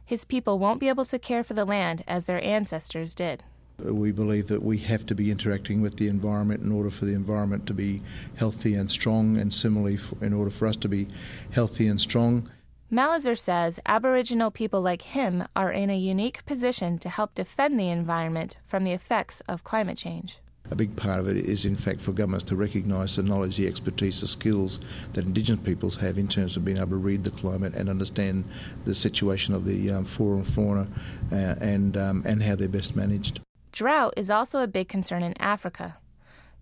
His 0.05 0.23
people 0.23 0.59
won't 0.59 0.79
be 0.79 0.87
able 0.87 1.03
to 1.03 1.19
care 1.19 1.43
for 1.43 1.53
the 1.53 1.65
land 1.65 2.05
as 2.07 2.23
their 2.23 2.41
ancestors 2.41 3.13
did. 3.13 3.43
We 3.77 4.13
believe 4.13 4.47
that 4.47 4.63
we 4.63 4.77
have 4.79 5.05
to 5.07 5.13
be 5.13 5.29
interacting 5.29 5.81
with 5.81 5.97
the 5.97 6.07
environment 6.07 6.63
in 6.63 6.71
order 6.71 6.89
for 6.89 7.03
the 7.03 7.13
environment 7.13 7.67
to 7.67 7.73
be 7.73 8.01
healthy 8.37 8.75
and 8.75 8.89
strong, 8.89 9.35
and 9.35 9.53
similarly, 9.53 9.99
in 10.21 10.31
order 10.31 10.49
for 10.49 10.67
us 10.67 10.77
to 10.77 10.87
be 10.87 11.07
healthy 11.51 11.89
and 11.89 11.99
strong. 11.99 12.49
Malezer 12.89 13.37
says 13.37 13.81
Aboriginal 13.85 14.51
people 14.51 14.81
like 14.81 15.01
him 15.01 15.43
are 15.53 15.71
in 15.73 15.89
a 15.89 15.97
unique 15.97 16.45
position 16.45 16.97
to 16.99 17.09
help 17.09 17.35
defend 17.35 17.77
the 17.77 17.89
environment 17.89 18.55
from 18.65 18.85
the 18.85 18.93
effects 18.93 19.41
of 19.41 19.65
climate 19.65 19.97
change. 19.97 20.39
A 20.69 20.75
big 20.75 20.95
part 20.95 21.19
of 21.19 21.27
it 21.27 21.37
is, 21.37 21.65
in 21.65 21.75
fact, 21.75 22.01
for 22.01 22.11
governments 22.11 22.45
to 22.45 22.55
recognise 22.55 23.15
the 23.15 23.23
knowledge, 23.23 23.57
the 23.57 23.67
expertise, 23.67 24.21
the 24.21 24.27
skills 24.27 24.79
that 25.13 25.25
Indigenous 25.25 25.65
peoples 25.65 25.97
have 25.97 26.17
in 26.17 26.27
terms 26.27 26.57
of 26.57 26.65
being 26.65 26.77
able 26.77 26.89
to 26.89 26.95
read 26.97 27.23
the 27.23 27.31
climate 27.31 27.73
and 27.73 27.89
understand 27.89 28.45
the 28.85 28.93
situation 28.93 29.53
of 29.53 29.65
the 29.65 29.89
um, 29.91 30.05
flora 30.05 30.37
and 30.37 30.47
fauna 30.47 30.87
uh, 31.31 31.55
and, 31.61 31.95
um, 31.95 32.23
and 32.25 32.43
how 32.43 32.55
they're 32.55 32.67
best 32.67 32.95
managed. 32.95 33.39
Drought 33.71 34.13
is 34.17 34.29
also 34.29 34.61
a 34.61 34.67
big 34.67 34.89
concern 34.89 35.23
in 35.23 35.39
Africa. 35.39 35.97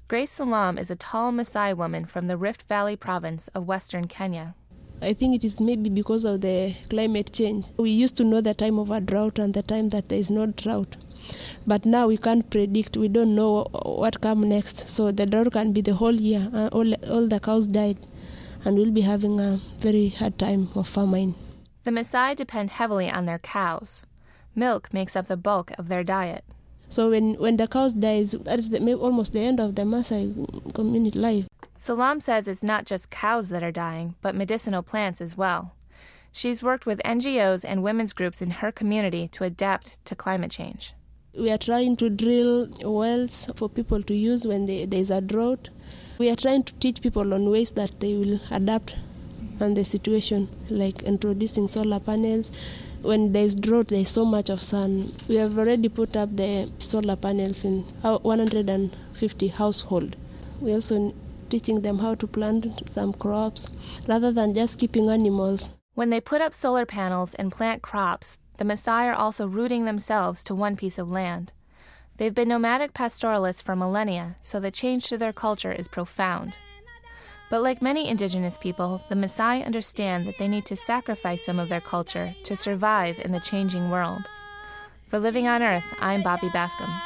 Grace 0.07 0.31
Salam 0.31 0.77
is 0.77 0.91
a 0.91 0.95
tall 0.95 1.31
Maasai 1.31 1.75
woman 1.75 2.05
from 2.05 2.27
the 2.27 2.37
Rift 2.37 2.63
Valley 2.67 2.95
province 2.95 3.47
of 3.49 3.65
western 3.65 4.07
Kenya. 4.07 4.53
I 5.01 5.13
think 5.13 5.35
it 5.35 5.43
is 5.43 5.59
maybe 5.59 5.89
because 5.89 6.23
of 6.25 6.41
the 6.41 6.75
climate 6.89 7.33
change. 7.33 7.65
We 7.77 7.89
used 7.89 8.15
to 8.17 8.23
know 8.23 8.39
the 8.39 8.53
time 8.53 8.77
of 8.77 8.91
a 8.91 9.01
drought 9.01 9.39
and 9.39 9.53
the 9.53 9.63
time 9.63 9.89
that 9.89 10.09
there 10.09 10.19
is 10.19 10.29
no 10.29 10.45
drought. 10.45 10.95
But 11.67 11.85
now 11.85 12.07
we 12.07 12.17
can't 12.17 12.49
predict. 12.49 12.97
We 12.97 13.07
don't 13.07 13.35
know 13.35 13.63
what 13.83 14.21
come 14.21 14.47
next. 14.47 14.89
So 14.89 15.11
the 15.11 15.25
drought 15.25 15.51
can 15.53 15.73
be 15.73 15.81
the 15.81 15.95
whole 15.95 16.15
year. 16.15 16.49
Uh, 16.53 16.69
all, 16.71 16.93
all 17.09 17.27
the 17.27 17.39
cows 17.39 17.67
died, 17.67 17.97
and 18.63 18.77
we'll 18.77 18.91
be 18.91 19.01
having 19.01 19.39
a 19.39 19.59
very 19.79 20.09
hard 20.09 20.37
time 20.37 20.69
of 20.75 20.87
famine. 20.87 21.35
The 21.83 21.91
Maasai 21.91 22.35
depend 22.35 22.71
heavily 22.71 23.09
on 23.09 23.25
their 23.25 23.39
cows. 23.39 24.03
Milk 24.55 24.93
makes 24.93 25.15
up 25.15 25.27
the 25.27 25.37
bulk 25.37 25.71
of 25.77 25.87
their 25.87 26.03
diet. 26.03 26.43
So 26.89 27.09
when, 27.09 27.33
when 27.35 27.57
the 27.57 27.67
cows 27.67 27.93
dies, 27.93 28.31
that 28.31 28.59
is 28.59 28.69
the, 28.69 28.93
almost 28.93 29.33
the 29.33 29.39
end 29.39 29.59
of 29.59 29.75
the 29.75 29.83
Maasai 29.83 30.73
community 30.73 31.17
life. 31.17 31.45
Salam 31.75 32.21
says 32.21 32.47
it's 32.47 32.63
not 32.63 32.85
just 32.85 33.09
cows 33.09 33.49
that 33.49 33.63
are 33.63 33.71
dying, 33.71 34.15
but 34.21 34.33
medicinal 34.33 34.81
plants 34.81 35.19
as 35.19 35.35
well. 35.35 35.73
She's 36.31 36.63
worked 36.63 36.85
with 36.85 37.01
NGOs 37.03 37.65
and 37.67 37.83
women's 37.83 38.13
groups 38.13 38.41
in 38.41 38.49
her 38.51 38.71
community 38.71 39.27
to 39.29 39.43
adapt 39.43 40.03
to 40.05 40.15
climate 40.15 40.51
change. 40.51 40.93
We 41.37 41.51
are 41.51 41.57
trying 41.57 41.97
to 41.97 42.09
drill 42.09 42.69
wells 42.81 43.49
for 43.57 43.67
people 43.67 44.01
to 44.03 44.15
use 44.15 44.47
when 44.47 44.67
they, 44.67 44.85
there 44.85 45.01
is 45.01 45.09
a 45.11 45.19
drought. 45.19 45.67
We 46.17 46.29
are 46.29 46.35
trying 46.37 46.63
to 46.63 46.73
teach 46.75 47.01
people 47.01 47.33
on 47.33 47.49
ways 47.49 47.71
that 47.71 47.99
they 47.99 48.13
will 48.13 48.39
adapt 48.49 48.95
on 49.59 49.73
the 49.73 49.83
situation, 49.83 50.47
like 50.69 51.03
introducing 51.03 51.67
solar 51.67 51.99
panels. 51.99 52.53
When 53.01 53.33
there 53.33 53.43
is 53.43 53.53
drought, 53.53 53.89
there 53.89 53.99
is 53.99 54.09
so 54.09 54.23
much 54.23 54.49
of 54.49 54.61
sun. 54.61 55.13
We 55.27 55.35
have 55.35 55.57
already 55.57 55.89
put 55.89 56.15
up 56.15 56.37
the 56.37 56.71
solar 56.79 57.17
panels 57.17 57.65
in 57.65 57.81
150 58.01 59.47
households. 59.49 60.15
We 60.61 60.73
also 60.73 61.13
teaching 61.49 61.81
them 61.81 61.99
how 61.99 62.15
to 62.15 62.27
plant 62.27 62.89
some 62.89 63.11
crops 63.11 63.67
rather 64.07 64.31
than 64.31 64.53
just 64.53 64.79
keeping 64.79 65.09
animals. 65.09 65.67
When 65.95 66.11
they 66.11 66.21
put 66.21 66.41
up 66.41 66.53
solar 66.53 66.85
panels 66.85 67.33
and 67.33 67.51
plant 67.51 67.81
crops, 67.81 68.37
the 68.57 68.65
Maasai 68.65 69.05
are 69.05 69.13
also 69.13 69.47
rooting 69.47 69.85
themselves 69.85 70.43
to 70.45 70.55
one 70.55 70.75
piece 70.75 70.97
of 70.97 71.11
land. 71.11 71.51
They've 72.17 72.33
been 72.33 72.49
nomadic 72.49 72.93
pastoralists 72.93 73.61
for 73.61 73.75
millennia, 73.75 74.37
so 74.41 74.59
the 74.59 74.71
change 74.71 75.07
to 75.09 75.17
their 75.17 75.33
culture 75.33 75.71
is 75.71 75.87
profound. 75.87 76.55
But 77.49 77.61
like 77.61 77.81
many 77.81 78.07
indigenous 78.07 78.57
people, 78.57 79.01
the 79.09 79.15
Maasai 79.15 79.65
understand 79.65 80.27
that 80.27 80.37
they 80.37 80.47
need 80.47 80.65
to 80.65 80.75
sacrifice 80.75 81.45
some 81.45 81.59
of 81.59 81.69
their 81.69 81.81
culture 81.81 82.33
to 82.43 82.55
survive 82.55 83.19
in 83.19 83.31
the 83.31 83.39
changing 83.39 83.89
world. 83.89 84.29
For 85.09 85.19
Living 85.19 85.47
on 85.47 85.61
Earth, 85.61 85.83
I'm 85.99 86.23
Bobby 86.23 86.49
Bascomb. 86.49 87.01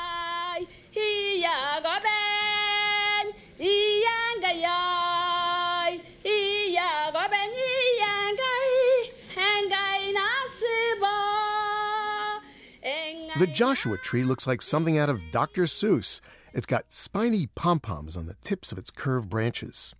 The 13.39 13.47
Joshua 13.47 13.97
tree 13.97 14.25
looks 14.25 14.45
like 14.45 14.62
something 14.62 14.97
out 14.97 15.08
of 15.08 15.32
Dr. 15.32 15.63
Seuss. 15.63 16.19
It's 16.54 16.65
got 16.65 16.91
spiny 16.91 17.47
pom 17.47 17.80
poms 17.80 18.17
on 18.17 18.25
the 18.25 18.36
tips 18.41 18.73
of 18.73 18.78
its 18.78 18.91
curved 18.91 19.30
branches. 19.30 19.95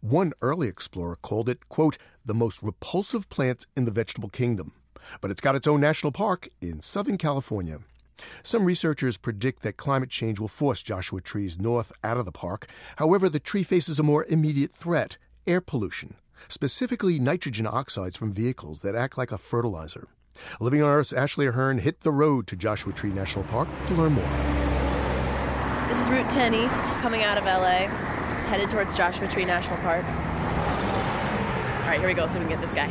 One 0.00 0.32
early 0.40 0.68
explorer 0.68 1.18
called 1.20 1.50
it, 1.50 1.68
quote, 1.68 1.98
the 2.24 2.32
most 2.32 2.62
repulsive 2.62 3.28
plant 3.28 3.66
in 3.76 3.84
the 3.84 3.90
vegetable 3.90 4.30
kingdom. 4.30 4.72
But 5.20 5.30
it's 5.30 5.42
got 5.42 5.56
its 5.56 5.68
own 5.68 5.82
national 5.82 6.12
park 6.12 6.48
in 6.62 6.80
Southern 6.80 7.18
California. 7.18 7.80
Some 8.42 8.64
researchers 8.64 9.18
predict 9.18 9.60
that 9.60 9.76
climate 9.76 10.08
change 10.08 10.40
will 10.40 10.48
force 10.48 10.82
Joshua 10.82 11.20
trees 11.20 11.58
north 11.58 11.92
out 12.02 12.16
of 12.16 12.24
the 12.24 12.32
park. 12.32 12.66
However, 12.96 13.28
the 13.28 13.40
tree 13.40 13.62
faces 13.62 13.98
a 13.98 14.02
more 14.02 14.24
immediate 14.24 14.72
threat 14.72 15.18
air 15.46 15.60
pollution, 15.60 16.14
specifically 16.48 17.18
nitrogen 17.18 17.66
oxides 17.66 18.16
from 18.16 18.32
vehicles 18.32 18.80
that 18.80 18.94
act 18.94 19.18
like 19.18 19.32
a 19.32 19.36
fertilizer. 19.36 20.08
Living 20.60 20.82
on 20.82 20.90
Earth's 20.90 21.12
Ashley 21.12 21.46
Ahern 21.46 21.78
hit 21.78 22.00
the 22.00 22.12
road 22.12 22.46
to 22.48 22.56
Joshua 22.56 22.92
Tree 22.92 23.10
National 23.10 23.44
Park 23.46 23.68
to 23.86 23.94
learn 23.94 24.12
more. 24.12 24.28
This 25.88 26.00
is 26.00 26.08
Route 26.08 26.30
10 26.30 26.54
East, 26.54 26.82
coming 27.00 27.22
out 27.22 27.38
of 27.38 27.44
LA, 27.44 27.88
headed 28.48 28.70
towards 28.70 28.96
Joshua 28.96 29.26
Tree 29.28 29.44
National 29.44 29.76
Park. 29.78 30.04
All 30.04 31.88
right, 31.88 31.98
here 31.98 32.08
we 32.08 32.14
go. 32.14 32.22
Let's 32.22 32.34
see 32.34 32.38
if 32.40 32.44
we 32.44 32.50
can 32.50 32.60
get 32.60 32.60
this 32.60 32.72
guy. 32.72 32.88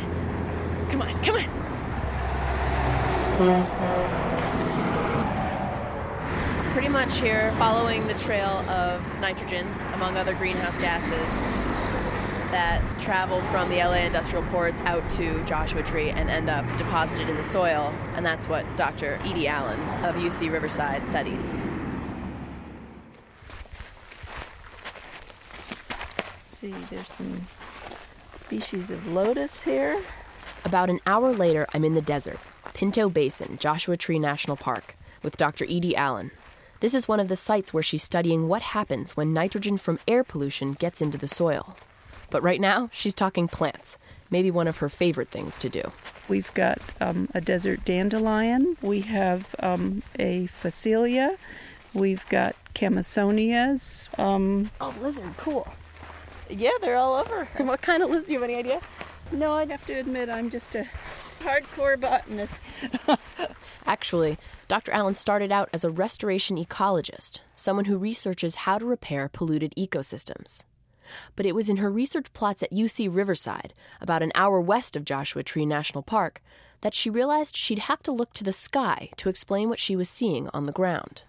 Come 0.90 1.02
on, 1.02 1.08
come 1.24 1.36
on. 1.36 1.44
Pretty 6.72 6.88
much 6.88 7.18
here, 7.18 7.52
following 7.58 8.06
the 8.06 8.14
trail 8.14 8.64
of 8.68 9.02
nitrogen, 9.18 9.66
among 9.94 10.16
other 10.16 10.34
greenhouse 10.34 10.76
gases, 10.76 11.59
that 12.50 12.82
travel 12.98 13.40
from 13.42 13.68
the 13.68 13.76
LA 13.76 14.06
industrial 14.06 14.44
ports 14.46 14.80
out 14.82 15.08
to 15.10 15.44
Joshua 15.44 15.82
Tree 15.82 16.10
and 16.10 16.30
end 16.30 16.50
up 16.50 16.66
deposited 16.78 17.28
in 17.28 17.36
the 17.36 17.44
soil. 17.44 17.94
And 18.14 18.24
that's 18.24 18.48
what 18.48 18.64
Dr. 18.76 19.18
Edie 19.24 19.48
Allen 19.48 19.80
of 20.04 20.16
UC 20.16 20.52
Riverside 20.52 21.06
studies. 21.06 21.54
see, 26.60 26.74
there's 26.90 27.08
some 27.08 27.48
species 28.36 28.90
of 28.90 29.06
lotus 29.06 29.62
here. 29.62 30.02
About 30.64 30.90
an 30.90 31.00
hour 31.06 31.32
later, 31.32 31.66
I'm 31.72 31.84
in 31.84 31.94
the 31.94 32.02
desert, 32.02 32.38
Pinto 32.74 33.08
Basin, 33.08 33.56
Joshua 33.58 33.96
Tree 33.96 34.18
National 34.18 34.56
Park, 34.56 34.94
with 35.22 35.38
Dr. 35.38 35.64
Edie 35.64 35.96
Allen. 35.96 36.30
This 36.80 36.92
is 36.94 37.08
one 37.08 37.20
of 37.20 37.28
the 37.28 37.36
sites 37.36 37.72
where 37.72 37.82
she's 37.82 38.02
studying 38.02 38.46
what 38.46 38.62
happens 38.62 39.16
when 39.16 39.32
nitrogen 39.32 39.78
from 39.78 40.00
air 40.06 40.22
pollution 40.22 40.74
gets 40.74 41.00
into 41.00 41.16
the 41.16 41.28
soil. 41.28 41.76
But 42.30 42.42
right 42.42 42.60
now, 42.60 42.88
she's 42.92 43.14
talking 43.14 43.48
plants, 43.48 43.98
maybe 44.30 44.50
one 44.50 44.68
of 44.68 44.78
her 44.78 44.88
favorite 44.88 45.30
things 45.30 45.56
to 45.58 45.68
do. 45.68 45.82
We've 46.28 46.52
got 46.54 46.78
um, 47.00 47.28
a 47.34 47.40
desert 47.40 47.84
dandelion, 47.84 48.76
we 48.82 49.00
have 49.02 49.54
um, 49.58 50.02
a 50.18 50.48
phacelia, 50.62 51.36
we've 51.92 52.24
got 52.26 52.54
camissonias. 52.74 54.08
Um, 54.18 54.70
oh, 54.80 54.94
lizard, 55.00 55.36
cool. 55.36 55.66
Yeah, 56.48 56.70
they're 56.80 56.96
all 56.96 57.14
over. 57.14 57.48
What 57.58 57.82
kind 57.82 58.02
of 58.02 58.10
lizard? 58.10 58.26
Do 58.28 58.32
you 58.34 58.40
have 58.40 58.48
any 58.48 58.58
idea? 58.58 58.80
No, 59.32 59.54
I'd 59.54 59.70
have 59.70 59.86
to 59.86 59.94
admit 59.94 60.28
I'm 60.28 60.50
just 60.50 60.74
a 60.74 60.88
hardcore 61.40 61.98
botanist. 61.98 62.54
Actually, 63.86 64.38
Dr. 64.68 64.92
Allen 64.92 65.14
started 65.14 65.50
out 65.50 65.68
as 65.72 65.84
a 65.84 65.90
restoration 65.90 66.56
ecologist, 66.56 67.40
someone 67.56 67.86
who 67.86 67.96
researches 67.98 68.54
how 68.56 68.78
to 68.78 68.84
repair 68.84 69.28
polluted 69.28 69.72
ecosystems. 69.76 70.64
But 71.36 71.46
it 71.46 71.54
was 71.54 71.68
in 71.68 71.78
her 71.78 71.90
research 71.90 72.32
plots 72.32 72.62
at 72.62 72.72
UC 72.72 73.08
Riverside, 73.14 73.74
about 74.00 74.22
an 74.22 74.32
hour 74.34 74.60
west 74.60 74.96
of 74.96 75.04
Joshua 75.04 75.42
Tree 75.42 75.66
National 75.66 76.02
Park, 76.02 76.42
that 76.80 76.94
she 76.94 77.10
realized 77.10 77.56
she'd 77.56 77.80
have 77.80 78.02
to 78.02 78.12
look 78.12 78.32
to 78.34 78.44
the 78.44 78.52
sky 78.52 79.10
to 79.16 79.28
explain 79.28 79.68
what 79.68 79.78
she 79.78 79.96
was 79.96 80.08
seeing 80.08 80.48
on 80.54 80.66
the 80.66 80.72
ground. 80.72 81.22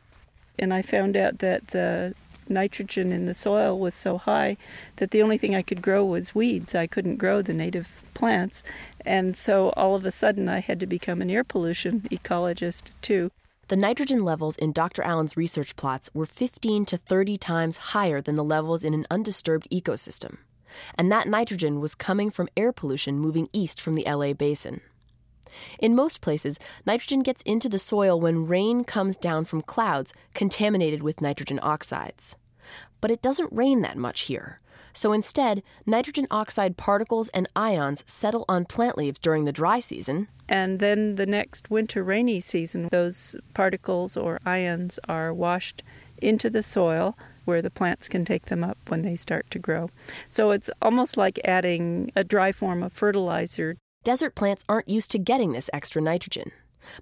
And 0.58 0.74
I 0.74 0.82
found 0.82 1.17
out 1.17 1.39
that 1.39 1.67
the 1.67 2.13
nitrogen 2.48 3.12
in 3.12 3.26
the 3.26 3.34
soil 3.34 3.80
was 3.80 3.96
so 3.96 4.17
high 4.17 4.58
that 4.98 5.12
the 5.12 5.22
only 5.22 5.38
thing 5.38 5.56
I 5.56 5.62
could 5.62 5.82
grow 5.82 6.06
was 6.06 6.36
weeds. 6.36 6.76
I 6.76 6.88
couldn't 6.88 7.17
grow 7.17 7.41
the 7.41 7.54
native 7.54 7.89
plants. 8.13 8.63
And 9.06 9.36
so 9.36 9.70
all 9.72 9.96
of 9.96 10.06
a 10.06 10.12
sudden 10.12 10.48
I 10.50 10.60
had 10.60 10.80
to 10.82 10.86
become 10.86 11.22
an 11.22 11.30
air 11.30 11.44
pollution 11.44 12.02
ecologist 12.12 12.91
too. 13.02 13.32
The 13.72 13.78
nitrogen 13.78 14.26
levels 14.26 14.58
in 14.58 14.74
Dr. 14.74 15.02
Allen's 15.02 15.38
research 15.38 15.78
plots 15.78 16.10
were 16.14 16.26
15 16.26 16.84
to 16.88 16.98
30 16.98 17.38
times 17.38 17.78
higher 17.78 18.20
than 18.20 18.36
the 18.36 18.44
levels 18.44 18.84
in 18.84 18.94
an 18.94 19.08
undisturbed 19.10 19.66
ecosystem. 19.72 20.40
And 20.96 21.10
that 21.10 21.30
nitrogen 21.30 21.80
was 21.80 21.96
coming 21.96 22.32
from 22.32 22.50
air 22.58 22.74
pollution 22.74 23.18
moving 23.18 23.48
east 23.54 23.80
from 23.80 23.94
the 23.94 24.04
LA 24.04 24.34
basin. 24.34 24.82
In 25.80 25.96
most 25.96 26.20
places, 26.20 26.60
nitrogen 26.86 27.22
gets 27.22 27.44
into 27.44 27.70
the 27.70 27.80
soil 27.80 28.20
when 28.20 28.46
rain 28.46 28.84
comes 28.84 29.16
down 29.16 29.46
from 29.46 29.62
clouds 29.62 30.14
contaminated 30.34 31.02
with 31.02 31.22
nitrogen 31.22 31.62
oxides. 31.64 32.36
But 33.00 33.10
it 33.10 33.22
doesn't 33.22 33.54
rain 33.54 33.84
that 33.84 33.96
much 33.96 34.24
here. 34.24 34.60
So 34.93 35.13
instead, 35.13 35.63
nitrogen 35.86 36.27
oxide 36.32 36.77
particles 36.77 37.30
and 37.30 37.47
ions 37.56 38.04
settle 38.06 38.45
on 38.47 38.65
plant 38.65 38.97
leaves 38.97 39.19
during 39.19 39.45
the 39.45 39.51
dry 39.51 39.80
season. 39.80 40.27
And 40.49 40.80
then 40.80 41.15
the 41.15 41.25
next 41.25 41.69
winter 41.69 42.04
rainy 42.04 42.39
season, 42.39 42.89
those 42.91 43.36
particles 43.54 44.17
or 44.17 44.39
ions 44.45 44.99
are 45.08 45.34
washed 45.34 45.84
into 46.21 46.49
the 46.49 46.63
soil 46.63 47.17
where 47.45 47.62
the 47.62 47.69
plants 47.69 48.08
can 48.08 48.23
take 48.23 48.45
them 48.45 48.63
up 48.63 48.77
when 48.88 49.01
they 49.01 49.15
start 49.15 49.49
to 49.51 49.60
grow. 49.60 49.89
So 50.30 50.51
it's 50.51 50.69
almost 50.82 51.17
like 51.17 51.39
adding 51.43 52.12
a 52.15 52.23
dry 52.23 52.51
form 52.51 52.84
of 52.84 52.93
fertilizer. 52.93 53.77
Desert 54.04 54.36
plants 54.36 54.63
aren't 54.69 54.89
used 54.89 55.12
to 55.12 55.19
getting 55.19 55.51
this 55.51 55.69
extra 55.73 56.01
nitrogen. 56.01 56.51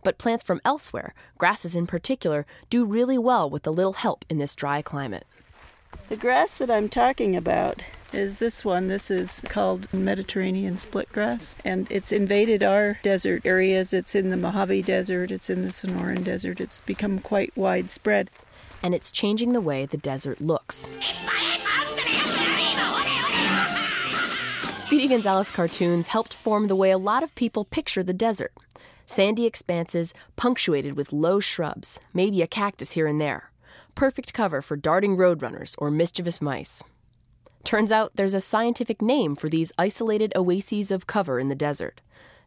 But 0.04 0.17
plants 0.17 0.43
from 0.43 0.62
elsewhere, 0.65 1.13
grasses 1.38 1.75
in 1.75 1.88
particular, 1.88 2.45
do 2.69 2.86
really 2.86 3.17
well 3.17 3.49
with 3.49 3.65
a 3.65 3.71
little 3.71 3.93
help 3.93 4.25
in 4.30 4.38
this 4.38 4.56
dry 4.56 4.82
climate. 4.82 5.25
The 6.10 6.17
grass 6.17 6.58
that 6.58 6.71
I'm 6.71 6.89
talking 6.89 7.36
about 7.36 7.84
is 8.12 8.39
this 8.39 8.65
one. 8.65 8.88
This 8.88 9.12
is 9.12 9.41
called 9.49 9.91
Mediterranean 9.93 10.78
split 10.78 11.12
grass, 11.12 11.56
and 11.63 11.88
it's 11.91 12.12
invaded 12.12 12.63
our 12.63 12.99
desert 13.04 13.43
areas. 13.45 13.93
It's 13.93 14.15
in 14.15 14.30
the 14.30 14.38
Mojave 14.38 14.82
Desert, 14.84 15.32
it's 15.32 15.49
in 15.49 15.62
the 15.62 15.69
Sonoran 15.69 16.23
Desert. 16.23 16.60
It's 16.60 16.82
become 16.82 17.19
quite 17.19 17.56
widespread. 17.56 18.30
And 18.82 18.95
it's 18.95 19.12
changing 19.12 19.54
the 19.54 19.62
way 19.62 19.86
the 19.86 19.97
desert 19.97 20.41
looks. 20.41 20.88
Speedy 24.75 25.08
Gonzales 25.08 25.52
cartoons 25.52 26.08
helped 26.08 26.34
form 26.34 26.67
the 26.67 26.75
way 26.75 26.89
a 26.89 26.97
lot 26.97 27.21
of 27.21 27.36
people 27.36 27.65
picture 27.65 28.02
the 28.02 28.13
desert 28.13 28.54
sandy 29.06 29.45
expanses 29.47 30.13
punctuated 30.36 30.95
with 30.95 31.12
low 31.12 31.39
shrubs, 31.39 31.99
maybe 32.13 32.43
a 32.43 32.47
cactus 32.47 32.91
here 32.91 33.08
and 33.08 33.19
there 33.19 33.49
perfect 34.00 34.34
cover 34.34 34.62
for 34.62 34.78
darting 34.78 35.18
roadrunners 35.18 35.76
or 35.78 35.92
mischievous 35.92 36.42
mice. 36.42 36.82
Turns 37.66 37.92
out 37.92 38.16
there's 38.16 38.34
a 38.34 38.40
scientific 38.40 39.02
name 39.02 39.36
for 39.36 39.50
these 39.50 39.74
isolated 39.78 40.32
oases 40.38 40.90
of 40.90 41.06
cover 41.06 41.38
in 41.38 41.50
the 41.50 41.56
desert. 41.56 42.00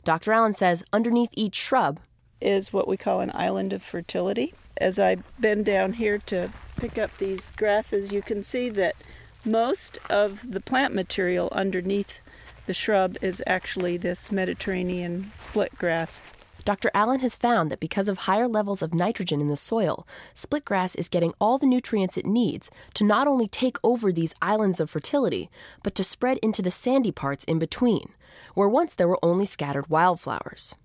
Dr. 0.02 0.32
Allen 0.32 0.54
says 0.54 0.82
underneath 0.94 1.28
each 1.34 1.54
shrub 1.54 2.00
is 2.40 2.72
what 2.72 2.88
we 2.88 2.96
call 2.96 3.20
an 3.20 3.30
island 3.34 3.74
of 3.74 3.82
fertility. 3.82 4.54
As 4.78 4.98
I 4.98 5.16
bend 5.38 5.66
down 5.66 5.92
here 5.92 6.16
to 6.24 6.50
pick 6.78 6.96
up 6.96 7.10
these 7.18 7.50
grasses, 7.50 8.12
you 8.12 8.22
can 8.22 8.42
see 8.42 8.70
that 8.70 8.96
most 9.44 9.98
of 10.08 10.50
the 10.50 10.60
plant 10.60 10.94
material 10.94 11.50
underneath 11.52 12.22
the 12.64 12.72
shrub 12.72 13.18
is 13.20 13.42
actually 13.46 13.98
this 13.98 14.32
Mediterranean 14.32 15.30
split 15.36 15.76
grass. 15.76 16.22
Dr. 16.64 16.90
Allen 16.94 17.20
has 17.20 17.36
found 17.36 17.70
that 17.70 17.80
because 17.80 18.06
of 18.06 18.18
higher 18.18 18.46
levels 18.46 18.82
of 18.82 18.94
nitrogen 18.94 19.40
in 19.40 19.48
the 19.48 19.56
soil, 19.56 20.06
splitgrass 20.34 20.96
is 20.96 21.08
getting 21.08 21.34
all 21.40 21.58
the 21.58 21.66
nutrients 21.66 22.16
it 22.16 22.26
needs 22.26 22.70
to 22.94 23.04
not 23.04 23.26
only 23.26 23.48
take 23.48 23.78
over 23.82 24.12
these 24.12 24.34
islands 24.40 24.78
of 24.78 24.88
fertility, 24.88 25.50
but 25.82 25.94
to 25.96 26.04
spread 26.04 26.38
into 26.38 26.62
the 26.62 26.70
sandy 26.70 27.10
parts 27.10 27.44
in 27.44 27.58
between, 27.58 28.12
where 28.54 28.68
once 28.68 28.94
there 28.94 29.08
were 29.08 29.18
only 29.24 29.44
scattered 29.44 29.88
wildflowers. 29.88 30.76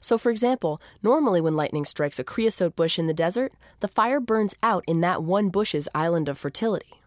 So, 0.00 0.18
for 0.18 0.30
example, 0.30 0.80
normally 1.02 1.40
when 1.40 1.56
lightning 1.56 1.84
strikes 1.84 2.18
a 2.18 2.24
creosote 2.24 2.76
bush 2.76 2.98
in 2.98 3.06
the 3.06 3.14
desert, 3.14 3.52
the 3.80 3.88
fire 3.88 4.20
burns 4.20 4.54
out 4.62 4.84
in 4.86 5.00
that 5.00 5.22
one 5.22 5.48
bush's 5.48 5.88
island 5.94 6.28
of 6.28 6.38
fertility. 6.38 7.00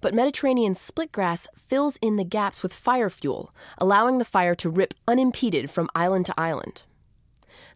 But 0.00 0.14
Mediterranean 0.14 0.74
splitgrass 0.74 1.46
fills 1.56 1.98
in 2.00 2.16
the 2.16 2.24
gaps 2.24 2.62
with 2.62 2.72
fire 2.72 3.10
fuel, 3.10 3.54
allowing 3.78 4.18
the 4.18 4.24
fire 4.24 4.54
to 4.56 4.70
rip 4.70 4.94
unimpeded 5.06 5.70
from 5.70 5.90
island 5.94 6.26
to 6.26 6.40
island. 6.40 6.82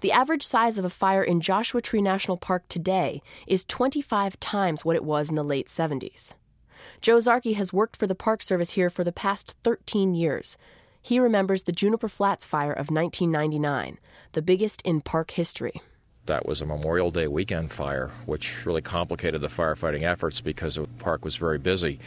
The 0.05 0.13
average 0.13 0.43
size 0.43 0.77
of 0.77 0.85
a 0.85 0.91
fire 0.91 1.23
in 1.23 1.41
Joshua 1.41 1.81
Tree 1.81 2.03
National 2.03 2.37
Park 2.37 2.69
today 2.69 3.23
is 3.47 3.65
25 3.65 4.39
times 4.39 4.85
what 4.85 4.97
it 4.97 5.03
was 5.03 5.31
in 5.31 5.35
the 5.35 5.43
late 5.43 5.69
70s. 5.69 6.35
Joe 7.01 7.17
Zarki 7.17 7.55
has 7.55 7.73
worked 7.73 7.97
for 7.97 8.07
the 8.07 8.15
Park 8.15 8.43
Service 8.43 8.73
here 8.73 8.91
for 8.91 9.03
the 9.03 9.13
past 9.13 9.57
13 9.65 10.15
years. 10.15 10.59
He 11.01 11.19
remembers 11.19 11.63
the 11.63 11.73
Juniper 11.73 12.09
Flats 12.09 12.45
fire 12.45 12.75
of 12.75 12.91
1999, 12.91 13.99
the 14.33 14.43
biggest 14.43 14.83
in 14.83 15.01
park 15.01 15.31
history. 15.31 15.81
That 16.27 16.45
was 16.45 16.61
a 16.61 16.67
Memorial 16.67 17.11
Day 17.11 17.27
weekend 17.27 17.73
fire, 17.73 18.11
which 18.27 18.67
really 18.67 18.83
complicated 18.83 19.41
the 19.41 19.49
firefighting 19.49 20.03
efforts 20.03 20.43
because 20.43 20.75
the 20.75 20.87
park 20.99 21.25
was 21.25 21.37
very 21.37 21.59
busy. 21.59 21.99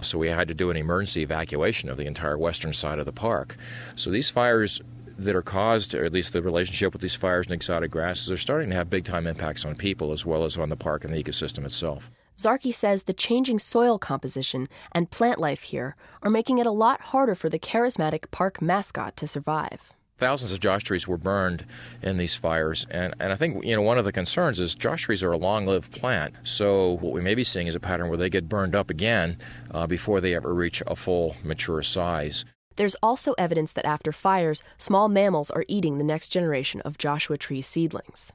So 0.00 0.16
we 0.16 0.28
had 0.28 0.46
to 0.46 0.54
do 0.54 0.70
an 0.70 0.76
emergency 0.76 1.22
evacuation 1.22 1.88
of 1.88 1.96
the 1.96 2.06
entire 2.06 2.38
western 2.38 2.72
side 2.72 3.00
of 3.00 3.06
the 3.06 3.12
park. 3.12 3.56
So 3.96 4.10
these 4.10 4.30
fires 4.30 4.80
that 5.24 5.36
are 5.36 5.42
caused, 5.42 5.94
or 5.94 6.04
at 6.04 6.12
least 6.12 6.32
the 6.32 6.42
relationship 6.42 6.92
with 6.92 7.02
these 7.02 7.14
fires 7.14 7.46
and 7.46 7.54
exotic 7.54 7.90
grasses, 7.90 8.30
are 8.30 8.36
starting 8.36 8.70
to 8.70 8.76
have 8.76 8.90
big 8.90 9.04
time 9.04 9.26
impacts 9.26 9.64
on 9.64 9.74
people 9.76 10.12
as 10.12 10.26
well 10.26 10.44
as 10.44 10.58
on 10.58 10.68
the 10.68 10.76
park 10.76 11.04
and 11.04 11.12
the 11.12 11.22
ecosystem 11.22 11.64
itself. 11.64 12.10
Zarki 12.36 12.72
says 12.72 13.04
the 13.04 13.12
changing 13.12 13.58
soil 13.58 13.98
composition 13.98 14.68
and 14.92 15.10
plant 15.10 15.38
life 15.38 15.62
here 15.62 15.96
are 16.22 16.30
making 16.30 16.58
it 16.58 16.66
a 16.66 16.70
lot 16.70 17.00
harder 17.00 17.34
for 17.34 17.48
the 17.48 17.58
charismatic 17.58 18.30
park 18.30 18.62
mascot 18.62 19.16
to 19.18 19.26
survive. 19.26 19.92
Thousands 20.18 20.52
of 20.52 20.60
josh 20.60 20.84
trees 20.84 21.08
were 21.08 21.18
burned 21.18 21.66
in 22.00 22.16
these 22.16 22.36
fires, 22.36 22.86
and, 22.90 23.12
and 23.18 23.32
I 23.32 23.36
think 23.36 23.64
you 23.64 23.74
know 23.74 23.82
one 23.82 23.98
of 23.98 24.04
the 24.04 24.12
concerns 24.12 24.60
is 24.60 24.74
josh 24.74 25.02
trees 25.02 25.22
are 25.22 25.32
a 25.32 25.36
long-lived 25.36 25.90
plant. 25.90 26.34
So 26.44 26.98
what 26.98 27.12
we 27.12 27.20
may 27.20 27.34
be 27.34 27.42
seeing 27.42 27.66
is 27.66 27.74
a 27.74 27.80
pattern 27.80 28.08
where 28.08 28.16
they 28.18 28.30
get 28.30 28.48
burned 28.48 28.76
up 28.76 28.88
again 28.88 29.38
uh, 29.72 29.86
before 29.86 30.20
they 30.20 30.34
ever 30.34 30.54
reach 30.54 30.80
a 30.86 30.94
full 30.94 31.34
mature 31.42 31.82
size. 31.82 32.44
There's 32.76 32.96
also 33.02 33.34
evidence 33.38 33.72
that 33.74 33.86
after 33.86 34.12
fires, 34.12 34.62
small 34.78 35.08
mammals 35.08 35.50
are 35.50 35.64
eating 35.68 35.98
the 35.98 36.04
next 36.04 36.28
generation 36.28 36.80
of 36.82 36.98
Joshua 36.98 37.38
tree 37.38 37.60
seedlings. 37.60 38.32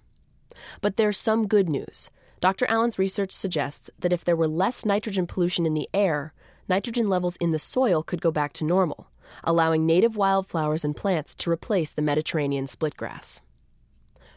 But 0.81 0.95
there's 0.95 1.17
some 1.17 1.47
good 1.47 1.69
news. 1.69 2.09
Dr. 2.39 2.65
Allen's 2.67 2.99
research 2.99 3.31
suggests 3.31 3.89
that 3.99 4.13
if 4.13 4.23
there 4.23 4.35
were 4.35 4.47
less 4.47 4.85
nitrogen 4.85 5.25
pollution 5.25 5.65
in 5.65 5.73
the 5.73 5.89
air, 5.93 6.33
nitrogen 6.69 7.09
levels 7.09 7.35
in 7.37 7.51
the 7.51 7.59
soil 7.59 8.03
could 8.03 8.21
go 8.21 8.31
back 8.31 8.53
to 8.53 8.63
normal, 8.63 9.09
allowing 9.43 9.85
native 9.85 10.15
wildflowers 10.15 10.85
and 10.85 10.95
plants 10.95 11.33
to 11.35 11.51
replace 11.51 11.93
the 11.93 12.01
Mediterranean 12.01 12.65
splitgrass. 12.65 13.41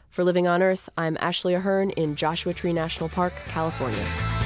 For 0.09 0.25
Living 0.25 0.49
on 0.49 0.63
Earth, 0.63 0.89
I'm 0.97 1.17
Ashley 1.21 1.55
Ahern 1.55 1.91
in 1.91 2.17
Joshua 2.17 2.53
Tree 2.53 2.73
National 2.73 3.09
Park, 3.09 3.33
California. 3.47 4.40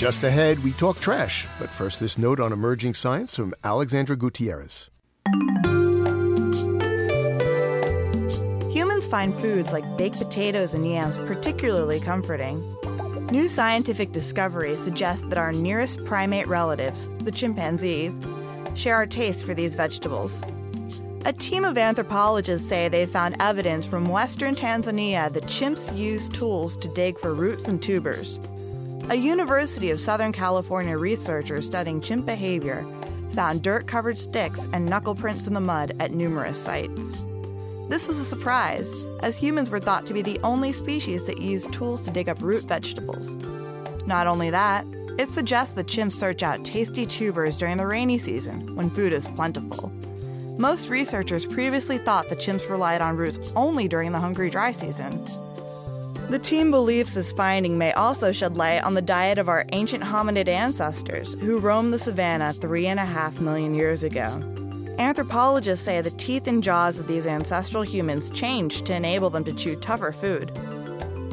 Just 0.00 0.22
ahead, 0.22 0.64
we 0.64 0.72
talk 0.72 0.98
trash. 0.98 1.46
But 1.58 1.68
first, 1.68 2.00
this 2.00 2.16
note 2.16 2.40
on 2.40 2.54
emerging 2.54 2.94
science 2.94 3.36
from 3.36 3.52
Alexandra 3.62 4.16
Gutierrez. 4.16 4.88
Humans 8.72 9.06
find 9.08 9.34
foods 9.34 9.72
like 9.72 9.98
baked 9.98 10.16
potatoes 10.16 10.72
and 10.72 10.90
yams 10.90 11.18
particularly 11.18 12.00
comforting. 12.00 12.56
New 13.26 13.46
scientific 13.46 14.12
discoveries 14.12 14.80
suggest 14.80 15.28
that 15.28 15.36
our 15.36 15.52
nearest 15.52 16.02
primate 16.06 16.46
relatives, 16.46 17.10
the 17.18 17.30
chimpanzees, 17.30 18.14
share 18.74 18.94
our 18.94 19.06
taste 19.06 19.44
for 19.44 19.52
these 19.52 19.74
vegetables. 19.74 20.42
A 21.26 21.32
team 21.34 21.62
of 21.66 21.76
anthropologists 21.76 22.66
say 22.66 22.88
they 22.88 23.04
found 23.04 23.36
evidence 23.38 23.84
from 23.84 24.06
western 24.06 24.54
Tanzania 24.54 25.30
that 25.30 25.44
chimps 25.44 25.94
use 25.94 26.26
tools 26.30 26.78
to 26.78 26.88
dig 26.88 27.18
for 27.18 27.34
roots 27.34 27.68
and 27.68 27.82
tubers. 27.82 28.38
A 29.10 29.16
University 29.16 29.90
of 29.90 29.98
Southern 29.98 30.30
California 30.30 30.96
researcher 30.96 31.60
studying 31.60 32.00
chimp 32.00 32.26
behavior 32.26 32.86
found 33.32 33.60
dirt 33.60 33.88
covered 33.88 34.16
sticks 34.16 34.68
and 34.72 34.86
knuckle 34.86 35.16
prints 35.16 35.48
in 35.48 35.54
the 35.54 35.60
mud 35.60 35.94
at 35.98 36.12
numerous 36.12 36.62
sites. 36.62 37.24
This 37.88 38.06
was 38.06 38.20
a 38.20 38.24
surprise, 38.24 38.88
as 39.24 39.36
humans 39.36 39.68
were 39.68 39.80
thought 39.80 40.06
to 40.06 40.14
be 40.14 40.22
the 40.22 40.38
only 40.44 40.72
species 40.72 41.26
that 41.26 41.40
used 41.40 41.72
tools 41.72 42.00
to 42.02 42.12
dig 42.12 42.28
up 42.28 42.40
root 42.40 42.62
vegetables. 42.62 43.34
Not 44.06 44.28
only 44.28 44.48
that, 44.50 44.86
it 45.18 45.32
suggests 45.32 45.74
that 45.74 45.88
chimps 45.88 46.12
search 46.12 46.44
out 46.44 46.64
tasty 46.64 47.04
tubers 47.04 47.58
during 47.58 47.78
the 47.78 47.88
rainy 47.88 48.20
season 48.20 48.76
when 48.76 48.90
food 48.90 49.12
is 49.12 49.26
plentiful. 49.26 49.90
Most 50.56 50.88
researchers 50.88 51.46
previously 51.46 51.98
thought 51.98 52.28
the 52.28 52.36
chimps 52.36 52.70
relied 52.70 53.00
on 53.00 53.16
roots 53.16 53.40
only 53.56 53.88
during 53.88 54.12
the 54.12 54.20
hungry 54.20 54.50
dry 54.50 54.70
season. 54.70 55.26
The 56.30 56.38
team 56.38 56.70
believes 56.70 57.14
this 57.14 57.32
finding 57.32 57.76
may 57.76 57.92
also 57.92 58.30
shed 58.30 58.56
light 58.56 58.84
on 58.84 58.94
the 58.94 59.02
diet 59.02 59.36
of 59.36 59.48
our 59.48 59.66
ancient 59.72 60.04
hominid 60.04 60.46
ancestors 60.46 61.34
who 61.34 61.58
roamed 61.58 61.92
the 61.92 61.98
savannah 61.98 62.52
three 62.52 62.86
and 62.86 63.00
a 63.00 63.04
half 63.04 63.40
million 63.40 63.74
years 63.74 64.04
ago. 64.04 64.40
Anthropologists 65.00 65.84
say 65.84 66.00
the 66.00 66.12
teeth 66.12 66.46
and 66.46 66.62
jaws 66.62 67.00
of 67.00 67.08
these 67.08 67.26
ancestral 67.26 67.82
humans 67.82 68.30
changed 68.30 68.86
to 68.86 68.94
enable 68.94 69.28
them 69.28 69.42
to 69.42 69.52
chew 69.52 69.74
tougher 69.74 70.12
food. 70.12 70.56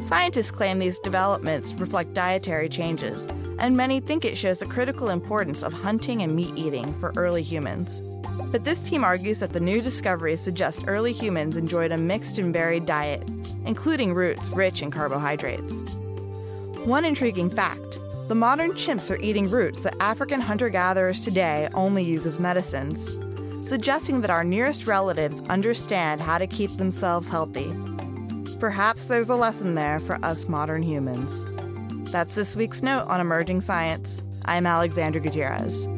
Scientists 0.02 0.50
claim 0.50 0.80
these 0.80 0.98
developments 0.98 1.72
reflect 1.74 2.12
dietary 2.12 2.68
changes, 2.68 3.24
and 3.60 3.76
many 3.76 4.00
think 4.00 4.24
it 4.24 4.36
shows 4.36 4.58
the 4.58 4.66
critical 4.66 5.10
importance 5.10 5.62
of 5.62 5.72
hunting 5.72 6.22
and 6.22 6.34
meat 6.34 6.56
eating 6.56 6.92
for 6.98 7.12
early 7.16 7.42
humans. 7.42 8.00
But 8.50 8.64
this 8.64 8.82
team 8.82 9.04
argues 9.04 9.40
that 9.40 9.52
the 9.52 9.60
new 9.60 9.82
discoveries 9.82 10.40
suggest 10.40 10.84
early 10.86 11.12
humans 11.12 11.56
enjoyed 11.56 11.92
a 11.92 11.98
mixed 11.98 12.38
and 12.38 12.52
varied 12.52 12.86
diet, 12.86 13.28
including 13.66 14.14
roots 14.14 14.48
rich 14.50 14.82
in 14.82 14.90
carbohydrates. 14.90 15.72
One 16.84 17.04
intriguing 17.04 17.50
fact 17.50 17.98
the 18.28 18.34
modern 18.34 18.72
chimps 18.72 19.10
are 19.10 19.20
eating 19.20 19.48
roots 19.48 19.80
that 19.84 19.96
African 20.00 20.40
hunter 20.40 20.68
gatherers 20.68 21.22
today 21.24 21.70
only 21.72 22.04
use 22.04 22.26
as 22.26 22.38
medicines, 22.38 23.18
suggesting 23.66 24.20
that 24.20 24.30
our 24.30 24.44
nearest 24.44 24.86
relatives 24.86 25.40
understand 25.48 26.20
how 26.20 26.36
to 26.36 26.46
keep 26.46 26.70
themselves 26.72 27.30
healthy. 27.30 27.72
Perhaps 28.60 29.04
there's 29.04 29.30
a 29.30 29.34
lesson 29.34 29.74
there 29.74 29.98
for 29.98 30.22
us 30.22 30.46
modern 30.46 30.82
humans. 30.82 31.42
That's 32.10 32.34
this 32.34 32.54
week's 32.54 32.82
note 32.82 33.06
on 33.06 33.20
emerging 33.20 33.62
science. 33.62 34.22
I'm 34.44 34.66
Alexandra 34.66 35.22
Gutierrez. 35.22 35.88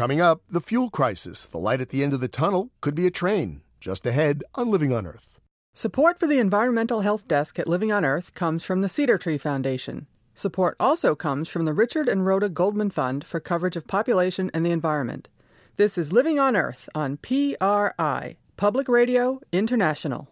Coming 0.00 0.22
up, 0.22 0.40
the 0.48 0.62
fuel 0.62 0.88
crisis. 0.88 1.46
The 1.46 1.58
light 1.58 1.82
at 1.82 1.90
the 1.90 2.02
end 2.02 2.14
of 2.14 2.20
the 2.20 2.26
tunnel 2.26 2.70
could 2.80 2.94
be 2.94 3.06
a 3.06 3.10
train. 3.10 3.60
Just 3.80 4.06
ahead 4.06 4.42
on 4.54 4.70
Living 4.70 4.94
on 4.94 5.06
Earth. 5.06 5.38
Support 5.74 6.18
for 6.18 6.26
the 6.26 6.38
Environmental 6.38 7.02
Health 7.02 7.28
Desk 7.28 7.58
at 7.58 7.68
Living 7.68 7.92
on 7.92 8.02
Earth 8.02 8.34
comes 8.34 8.64
from 8.64 8.80
the 8.80 8.88
Cedar 8.88 9.18
Tree 9.18 9.36
Foundation. 9.36 10.06
Support 10.34 10.76
also 10.80 11.14
comes 11.14 11.50
from 11.50 11.66
the 11.66 11.74
Richard 11.74 12.08
and 12.08 12.24
Rhoda 12.24 12.48
Goldman 12.48 12.88
Fund 12.88 13.26
for 13.26 13.40
coverage 13.40 13.76
of 13.76 13.86
population 13.86 14.50
and 14.54 14.64
the 14.64 14.70
environment. 14.70 15.28
This 15.76 15.98
is 15.98 16.14
Living 16.14 16.38
on 16.38 16.56
Earth 16.56 16.88
on 16.94 17.18
PRI, 17.18 18.38
Public 18.56 18.88
Radio 18.88 19.42
International. 19.52 20.30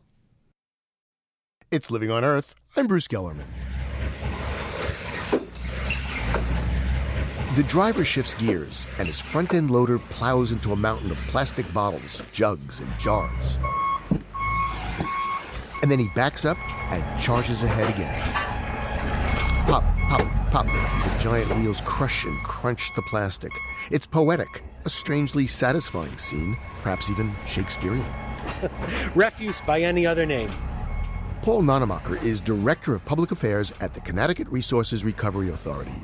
It's 1.70 1.90
Living 1.90 2.10
on 2.10 2.24
Earth. 2.24 2.54
I'm 2.74 2.86
Bruce 2.86 3.06
Gellerman. 3.06 3.44
The 7.56 7.62
driver 7.62 8.04
shifts 8.04 8.34
gears, 8.34 8.86
and 8.98 9.06
his 9.06 9.20
front 9.20 9.54
end 9.54 9.70
loader 9.70 9.98
plows 9.98 10.52
into 10.52 10.72
a 10.72 10.76
mountain 10.76 11.10
of 11.10 11.16
plastic 11.28 11.72
bottles, 11.72 12.22
jugs, 12.30 12.80
and 12.80 12.98
jars. 12.98 13.58
And 15.80 15.90
then 15.90 15.98
he 15.98 16.08
backs 16.14 16.44
up 16.44 16.58
and 16.92 17.20
charges 17.20 17.62
ahead 17.62 17.88
again. 17.88 18.14
Pop, 19.66 19.82
pop, 20.08 20.50
pop. 20.50 20.66
The 20.66 21.18
giant 21.18 21.56
wheels 21.58 21.80
crush 21.86 22.26
and 22.26 22.38
crunch 22.44 22.94
the 22.94 23.02
plastic. 23.02 23.52
It's 23.90 24.06
poetic, 24.06 24.62
a 24.84 24.90
strangely 24.90 25.46
satisfying 25.46 26.18
scene, 26.18 26.54
perhaps 26.82 27.10
even 27.10 27.34
Shakespearean. 27.46 28.04
Refuse 29.14 29.62
by 29.62 29.80
any 29.80 30.06
other 30.06 30.26
name. 30.26 30.52
Paul 31.42 31.62
Nonnemacher 31.62 32.20
is 32.24 32.40
Director 32.40 32.94
of 32.94 33.04
Public 33.04 33.30
Affairs 33.30 33.72
at 33.80 33.94
the 33.94 34.00
Connecticut 34.00 34.48
Resources 34.48 35.04
Recovery 35.04 35.50
Authority. 35.50 35.94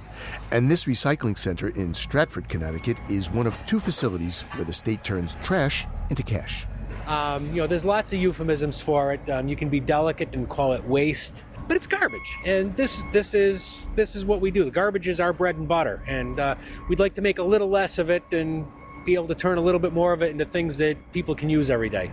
And 0.53 0.71
this 0.71 0.85
recycling 0.85 1.37
center 1.37 1.69
in 1.71 1.93
Stratford, 1.93 2.49
Connecticut 2.49 2.99
is 3.11 3.31
one 3.31 3.47
of 3.47 3.59
two 3.67 3.81
facilities 3.81 4.43
where 4.53 4.65
the 4.65 4.73
state 4.73 5.03
turns 5.03 5.37
trash 5.43 5.87
into 6.09 6.23
cash. 6.23 6.67
Um, 7.07 7.49
you 7.49 7.57
know, 7.57 7.67
there's 7.67 7.85
lots 7.85 8.13
of 8.13 8.21
euphemisms 8.21 8.81
for 8.81 9.13
it. 9.13 9.29
Um, 9.29 9.49
you 9.49 9.57
can 9.57 9.69
be 9.69 9.81
delicate 9.81 10.35
and 10.37 10.49
call 10.49 10.73
it 10.73 10.85
waste, 10.85 11.45
but 11.67 11.77
it's 11.77 11.89
garbage. 11.89 12.37
And 12.47 12.75
this 12.77 13.05
this 13.13 13.35
is 13.35 13.89
this 13.97 14.15
is 14.15 14.25
what 14.25 14.41
we 14.41 14.51
do. 14.51 14.65
The 14.65 14.71
garbage 14.71 15.09
is 15.09 15.21
our 15.21 15.33
bread 15.33 15.57
and 15.57 15.69
butter, 15.69 16.03
and 16.07 16.39
uh, 16.39 16.55
we'd 16.89 17.01
like 17.01 17.15
to 17.15 17.23
make 17.23 17.39
a 17.39 17.43
little 17.43 17.69
less 17.69 17.99
of 17.99 18.09
it 18.09 18.23
and 18.33 18.67
be 19.05 19.15
able 19.15 19.27
to 19.27 19.35
turn 19.35 19.59
a 19.59 19.61
little 19.61 19.81
bit 19.81 19.93
more 19.93 20.13
of 20.15 20.23
it 20.23 20.31
into 20.31 20.47
things 20.47 20.79
that 20.79 21.13
people 21.13 21.35
can 21.35 21.51
use 21.51 21.71
every 21.71 21.91
day. 21.91 22.11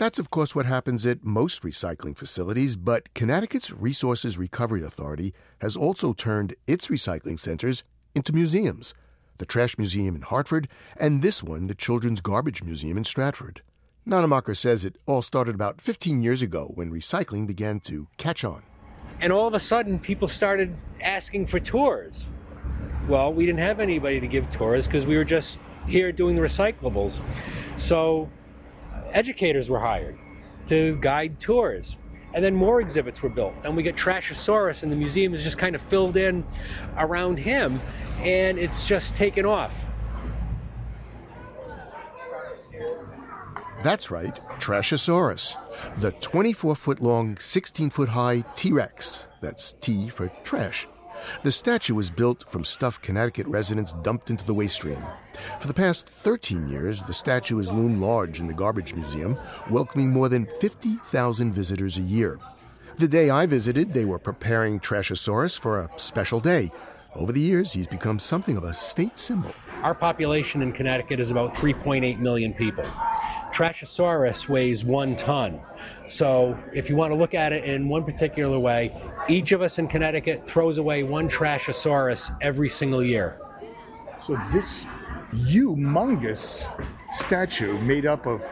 That's, 0.00 0.18
of 0.18 0.30
course, 0.30 0.56
what 0.56 0.64
happens 0.64 1.04
at 1.04 1.26
most 1.26 1.62
recycling 1.62 2.16
facilities, 2.16 2.74
but 2.74 3.12
Connecticut's 3.12 3.70
Resources 3.70 4.38
Recovery 4.38 4.82
Authority 4.82 5.34
has 5.60 5.76
also 5.76 6.14
turned 6.14 6.54
its 6.66 6.88
recycling 6.88 7.38
centers 7.38 7.84
into 8.14 8.32
museums 8.32 8.94
the 9.36 9.44
Trash 9.44 9.76
Museum 9.76 10.16
in 10.16 10.22
Hartford, 10.22 10.68
and 10.96 11.20
this 11.20 11.42
one, 11.42 11.66
the 11.66 11.74
Children's 11.74 12.22
Garbage 12.22 12.62
Museum 12.62 12.96
in 12.96 13.04
Stratford. 13.04 13.60
Nonnemacher 14.08 14.56
says 14.56 14.86
it 14.86 14.96
all 15.04 15.20
started 15.20 15.54
about 15.54 15.82
15 15.82 16.22
years 16.22 16.40
ago 16.40 16.72
when 16.74 16.90
recycling 16.90 17.46
began 17.46 17.78
to 17.80 18.08
catch 18.16 18.42
on. 18.42 18.62
And 19.20 19.34
all 19.34 19.46
of 19.46 19.52
a 19.52 19.60
sudden, 19.60 19.98
people 19.98 20.28
started 20.28 20.74
asking 21.02 21.44
for 21.44 21.60
tours. 21.60 22.30
Well, 23.06 23.34
we 23.34 23.44
didn't 23.44 23.60
have 23.60 23.80
anybody 23.80 24.18
to 24.18 24.26
give 24.26 24.48
tours 24.48 24.86
because 24.86 25.04
we 25.04 25.18
were 25.18 25.24
just 25.24 25.58
here 25.86 26.10
doing 26.10 26.36
the 26.36 26.40
recyclables. 26.40 27.22
So 27.76 28.30
educators 29.12 29.68
were 29.68 29.78
hired 29.78 30.18
to 30.66 30.96
guide 30.96 31.40
tours. 31.40 31.96
And 32.32 32.44
then 32.44 32.54
more 32.54 32.80
exhibits 32.80 33.22
were 33.22 33.28
built. 33.28 33.54
And 33.64 33.76
we 33.76 33.82
get 33.82 33.96
Trashosaurus, 33.96 34.84
and 34.84 34.92
the 34.92 34.96
museum 34.96 35.34
is 35.34 35.42
just 35.42 35.58
kind 35.58 35.74
of 35.74 35.82
filled 35.82 36.16
in 36.16 36.44
around 36.96 37.38
him, 37.38 37.80
and 38.20 38.56
it's 38.56 38.86
just 38.86 39.16
taken 39.16 39.44
off. 39.44 39.84
That's 43.82 44.10
right, 44.10 44.38
Trashosaurus, 44.60 45.56
the 45.98 46.12
24 46.12 46.76
foot 46.76 47.00
long, 47.00 47.38
16 47.38 47.88
foot 47.90 48.10
high 48.10 48.42
T 48.54 48.72
Rex. 48.72 49.26
That's 49.40 49.72
T 49.72 50.10
for 50.10 50.28
trash. 50.44 50.86
The 51.42 51.52
statue 51.52 51.94
was 51.94 52.10
built 52.10 52.48
from 52.48 52.64
stuff 52.64 53.00
Connecticut 53.00 53.46
residents 53.46 53.94
dumped 54.02 54.30
into 54.30 54.44
the 54.44 54.54
waste 54.54 54.76
stream. 54.76 55.02
For 55.58 55.66
the 55.66 55.74
past 55.74 56.08
13 56.08 56.68
years, 56.68 57.02
the 57.04 57.12
statue 57.12 57.58
has 57.58 57.72
loomed 57.72 58.00
large 58.00 58.40
in 58.40 58.46
the 58.46 58.54
Garbage 58.54 58.94
Museum, 58.94 59.36
welcoming 59.70 60.10
more 60.10 60.28
than 60.28 60.46
50,000 60.60 61.52
visitors 61.52 61.98
a 61.98 62.02
year. 62.02 62.38
The 62.96 63.08
day 63.08 63.30
I 63.30 63.46
visited, 63.46 63.92
they 63.92 64.04
were 64.04 64.18
preparing 64.18 64.78
Trashosaurus 64.80 65.58
for 65.58 65.80
a 65.80 65.90
special 65.96 66.40
day. 66.40 66.70
Over 67.16 67.32
the 67.32 67.40
years, 67.40 67.72
he's 67.72 67.86
become 67.86 68.18
something 68.18 68.56
of 68.56 68.64
a 68.64 68.74
state 68.74 69.18
symbol. 69.18 69.52
Our 69.82 69.94
population 69.94 70.62
in 70.62 70.72
Connecticut 70.72 71.18
is 71.18 71.30
about 71.30 71.54
3.8 71.54 72.18
million 72.18 72.52
people. 72.52 72.84
Trashosaurus 73.52 74.48
weighs 74.48 74.84
one 74.84 75.16
ton. 75.16 75.60
So, 76.10 76.58
if 76.74 76.90
you 76.90 76.96
want 76.96 77.12
to 77.12 77.16
look 77.16 77.34
at 77.34 77.52
it 77.52 77.64
in 77.64 77.88
one 77.88 78.04
particular 78.04 78.58
way, 78.58 78.92
each 79.28 79.52
of 79.52 79.62
us 79.62 79.78
in 79.78 79.86
Connecticut 79.86 80.44
throws 80.44 80.78
away 80.78 81.04
one 81.04 81.28
Trashosaurus 81.28 82.36
every 82.40 82.68
single 82.68 83.02
year. 83.02 83.38
So, 84.18 84.36
this 84.52 84.84
humongous 85.32 86.68
statue 87.12 87.78
made 87.80 88.06
up 88.06 88.26
of 88.26 88.42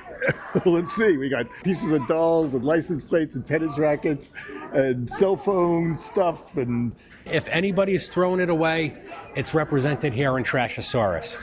let's 0.64 0.92
see, 0.92 1.16
we 1.16 1.28
got 1.28 1.46
pieces 1.64 1.90
of 1.90 2.06
dolls 2.06 2.54
and 2.54 2.64
license 2.64 3.02
plates 3.02 3.34
and 3.34 3.44
tennis 3.44 3.76
rackets 3.76 4.30
and 4.72 5.10
cell 5.10 5.36
phone 5.36 5.98
stuff 5.98 6.56
and 6.56 6.92
if 7.26 7.48
anybody 7.48 7.94
is 7.94 8.08
throwing 8.08 8.40
it 8.40 8.50
away, 8.50 9.00
it's 9.36 9.54
represented 9.54 10.12
here 10.12 10.36
in 10.38 10.44
Trashosaurus. 10.44 11.38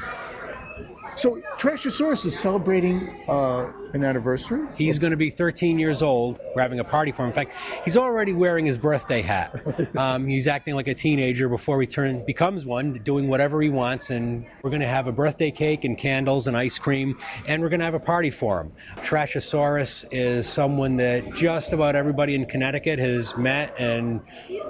So 1.20 1.42
Trashosaurus 1.58 2.26
is 2.26 2.40
celebrating 2.40 3.10
uh, 3.28 3.74
an 3.94 4.06
anniversary. 4.06 4.66
He's 4.76 5.00
going 5.00 5.12
to 5.12 5.18
be 5.18 5.30
13 5.30 5.78
years 5.78 6.02
old. 6.02 6.40
We're 6.56 6.62
having 6.62 6.80
a 6.80 6.86
party 6.86 7.12
for 7.12 7.24
him. 7.24 7.28
In 7.28 7.34
fact, 7.34 7.52
he's 7.84 7.98
already 7.98 8.32
wearing 8.32 8.66
his 8.66 8.78
birthday 8.78 9.22
hat. 9.22 9.54
Um, 10.00 10.28
he's 10.28 10.48
acting 10.48 10.76
like 10.76 10.88
a 10.88 10.94
teenager 10.94 11.50
before 11.50 11.82
he 11.82 11.88
turn 11.88 12.24
becomes 12.24 12.66
one, 12.66 12.94
doing 12.94 13.28
whatever 13.28 13.60
he 13.60 13.70
wants. 13.70 14.12
And 14.12 14.46
we're 14.62 14.70
going 14.70 14.82
to 14.82 14.88
have 14.88 15.08
a 15.08 15.12
birthday 15.12 15.52
cake 15.52 15.84
and 15.84 15.98
candles 15.98 16.48
and 16.48 16.56
ice 16.56 16.78
cream, 16.80 17.18
and 17.48 17.62
we're 17.62 17.70
going 17.70 17.80
to 17.80 17.86
have 17.86 17.96
a 17.96 18.00
party 18.00 18.30
for 18.30 18.62
him. 18.62 18.74
Trashosaurus 18.98 20.06
is 20.12 20.48
someone 20.48 20.98
that 20.98 21.34
just 21.34 21.74
about 21.74 21.96
everybody 21.96 22.36
in 22.36 22.46
Connecticut 22.46 23.00
has 23.00 23.36
met 23.36 23.76
and 23.78 24.22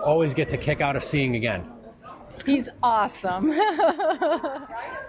always 0.04 0.34
gets 0.34 0.54
a 0.54 0.58
kick 0.58 0.82
out 0.82 0.96
of 0.96 1.04
seeing 1.04 1.36
again. 1.36 1.70
He's 2.46 2.70
awesome. 2.82 3.52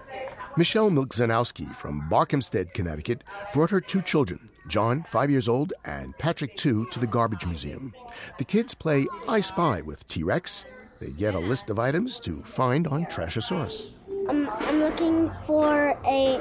Michelle 0.57 0.91
Milczanowski 0.91 1.75
from 1.75 2.09
Barkhamsted, 2.11 2.73
Connecticut, 2.75 3.23
brought 3.53 3.71
her 3.71 3.81
two 3.81 4.03
children, 4.03 4.51
John, 4.69 5.05
five 5.05 5.31
years 5.31 5.49
old, 5.49 5.73
and 5.85 6.17
Patrick, 6.19 6.57
two, 6.57 6.87
to 6.87 6.99
the 6.99 7.07
Garbage 7.07 7.47
Museum. 7.47 7.95
The 8.39 8.45
kids 8.45 8.75
play 8.75 9.07
I 9.29 9.41
Spy 9.41 9.81
with 9.81 10.07
T 10.09 10.23
Rex. 10.23 10.65
They 11.01 11.11
get 11.11 11.35
a 11.35 11.39
list 11.39 11.71
of 11.71 11.79
items 11.79 12.21
to 12.21 12.43
find 12.43 12.87
on 12.87 13.07
Trashosaurus. 13.07 13.91
Um, 14.29 14.51
I'm 14.61 14.81
looking 14.81 15.31
for 15.47 15.99
a 16.05 16.41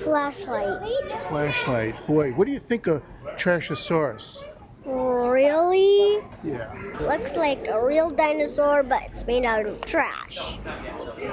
flashlight. 0.00 0.88
Flashlight. 1.28 2.06
Boy, 2.06 2.32
what 2.32 2.46
do 2.46 2.52
you 2.52 2.58
think 2.58 2.86
of 2.86 3.02
Trashosaurus? 3.36 4.42
Really? 4.84 6.24
Yeah. 6.42 6.72
Looks 7.00 7.36
like 7.36 7.68
a 7.68 7.84
real 7.84 8.10
dinosaur, 8.10 8.82
but 8.82 9.02
it's 9.04 9.26
made 9.26 9.44
out 9.44 9.66
of 9.66 9.80
trash. 9.82 10.38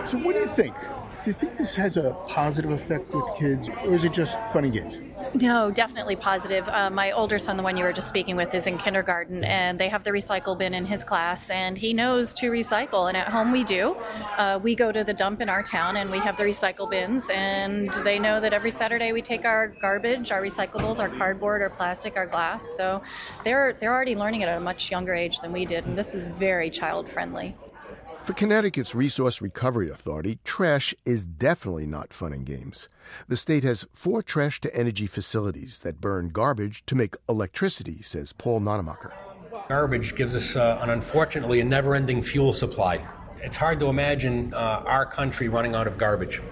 So, 0.05 0.18
what 0.18 0.36
do 0.36 0.41
you 0.41 0.47
think? 0.47 0.76
Do 1.24 1.30
you 1.30 1.34
think 1.36 1.56
this 1.56 1.76
has 1.76 1.98
a 1.98 2.16
positive 2.28 2.72
effect 2.72 3.14
with 3.14 3.24
kids, 3.38 3.70
or 3.84 3.94
is 3.94 4.04
it 4.04 4.12
just 4.12 4.40
funny 4.52 4.72
games? 4.72 5.00
No, 5.36 5.70
definitely 5.70 6.16
positive. 6.16 6.68
Uh, 6.68 6.90
my 6.90 7.12
older 7.12 7.38
son, 7.38 7.58
the 7.58 7.64
one 7.64 7.78
you 7.78 7.84
were 7.84 7.94
just 7.94 8.10
speaking 8.10 8.36
with, 8.36 8.52
is 8.56 8.66
in 8.66 8.80
kindergarten, 8.80 9.44
and 9.44 9.80
they 9.80 9.88
have 9.88 10.04
the 10.04 10.10
recycle 10.10 10.58
bin 10.58 10.74
in 10.74 10.84
his 10.84 11.04
class, 11.04 11.52
and 11.52 11.78
he 11.78 11.94
knows 11.94 12.34
to 12.36 12.50
recycle. 12.50 13.08
And 13.08 13.16
at 13.16 13.28
home, 13.28 13.52
we 13.52 13.64
do. 13.64 13.96
Uh, 14.36 14.60
we 14.64 14.76
go 14.76 14.92
to 14.92 15.04
the 15.04 15.14
dump 15.14 15.42
in 15.42 15.50
our 15.50 15.62
town, 15.62 15.96
and 15.96 16.10
we 16.10 16.18
have 16.18 16.38
the 16.38 16.44
recycle 16.44 16.90
bins, 16.90 17.30
and 17.30 17.94
they 18.04 18.18
know 18.18 18.40
that 18.40 18.52
every 18.52 18.72
Saturday 18.72 19.12
we 19.12 19.22
take 19.22 19.46
our 19.46 19.68
garbage, 19.80 20.32
our 20.32 20.42
recyclables, 20.42 20.98
our 21.00 21.10
cardboard, 21.10 21.62
our 21.62 21.70
plastic, 21.70 22.18
our 22.18 22.26
glass. 22.26 22.66
So 22.76 23.04
they're 23.46 23.74
they're 23.80 23.94
already 23.94 24.16
learning 24.16 24.42
it 24.42 24.48
at 24.48 24.58
a 24.58 24.62
much 24.62 24.90
younger 24.90 25.14
age 25.14 25.40
than 25.42 25.52
we 25.52 25.68
did, 25.68 25.86
and 25.86 25.96
this 25.96 26.16
is 26.16 26.26
very 26.26 26.72
child 26.72 27.08
friendly. 27.10 27.56
For 28.24 28.34
Connecticut's 28.34 28.94
Resource 28.94 29.42
Recovery 29.42 29.90
Authority, 29.90 30.38
trash 30.44 30.94
is 31.06 31.26
definitely 31.26 31.88
not 31.88 32.14
fun 32.14 32.34
and 32.34 32.46
games. 32.46 32.88
The 33.28 33.36
state 33.36 33.64
has 33.64 33.88
four 33.94 34.22
trash 34.22 34.62
to 34.62 34.76
energy 34.76 35.08
facilities 35.08 35.80
that 35.80 36.00
burn 36.00 36.30
garbage 36.30 36.86
to 36.86 36.96
make 36.96 37.16
electricity, 37.28 38.04
says 38.04 38.32
Paul 38.32 38.62
Nonnemacher. 38.62 39.12
Garbage 39.68 40.16
gives 40.16 40.36
us, 40.36 40.56
uh, 40.56 40.78
an 40.82 40.92
unfortunately, 40.92 41.62
a 41.62 41.66
never 41.66 41.96
ending 41.96 42.22
fuel 42.22 42.54
supply. 42.54 43.04
It's 43.42 43.56
hard 43.56 43.80
to 43.80 43.88
imagine 43.88 44.54
uh, 44.54 44.84
our 44.86 45.08
country 45.08 45.50
running 45.50 45.74
out 45.74 45.88
of 45.88 45.98
garbage. 45.98 46.44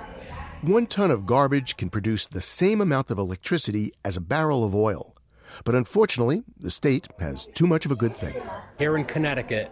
One 0.62 0.88
ton 0.88 1.12
of 1.12 1.28
garbage 1.28 1.78
can 1.78 1.92
produce 1.92 2.26
the 2.26 2.42
same 2.42 2.82
amount 2.82 3.12
of 3.12 3.20
electricity 3.20 3.94
as 4.04 4.18
a 4.18 4.22
barrel 4.22 4.64
of 4.64 4.74
oil. 4.74 5.16
But 5.64 5.76
unfortunately, 5.76 6.44
the 6.60 6.72
state 6.72 7.08
has 7.20 7.46
too 7.46 7.68
much 7.68 7.86
of 7.86 7.92
a 7.92 7.96
good 7.96 8.16
thing. 8.16 8.42
Here 8.78 8.98
in 8.98 9.06
Connecticut, 9.06 9.72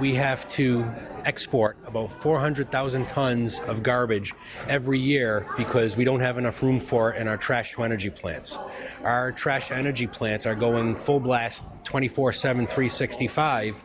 we 0.00 0.14
have 0.14 0.48
to 0.48 0.90
export 1.24 1.76
about 1.86 2.10
400,000 2.10 3.06
tons 3.06 3.60
of 3.60 3.82
garbage 3.82 4.34
every 4.68 4.98
year 4.98 5.46
because 5.56 5.96
we 5.96 6.04
don't 6.04 6.20
have 6.20 6.38
enough 6.38 6.62
room 6.62 6.80
for 6.80 7.12
it 7.12 7.20
in 7.20 7.28
our 7.28 7.36
trash 7.36 7.72
to 7.72 7.82
energy 7.82 8.10
plants. 8.10 8.58
Our 9.04 9.32
trash 9.32 9.68
to 9.68 9.76
energy 9.76 10.06
plants 10.06 10.46
are 10.46 10.54
going 10.54 10.96
full 10.96 11.20
blast 11.20 11.64
24 11.84 12.32
7, 12.32 12.66
365, 12.66 13.84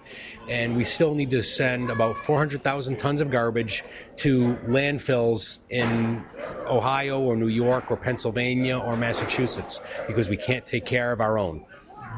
and 0.49 0.75
we 0.75 0.83
still 0.83 1.13
need 1.13 1.31
to 1.31 1.43
send 1.43 1.89
about 1.89 2.17
400,000 2.17 2.97
tons 2.97 3.21
of 3.21 3.29
garbage 3.29 3.83
to 4.17 4.57
landfills 4.67 5.59
in 5.69 6.25
Ohio 6.67 7.21
or 7.21 7.35
New 7.35 7.47
York 7.47 7.91
or 7.91 7.97
Pennsylvania 7.97 8.77
or 8.77 8.97
Massachusetts 8.97 9.79
because 10.07 10.29
we 10.29 10.37
can't 10.37 10.65
take 10.65 10.85
care 10.85 11.11
of 11.11 11.21
our 11.21 11.37
own. 11.37 11.65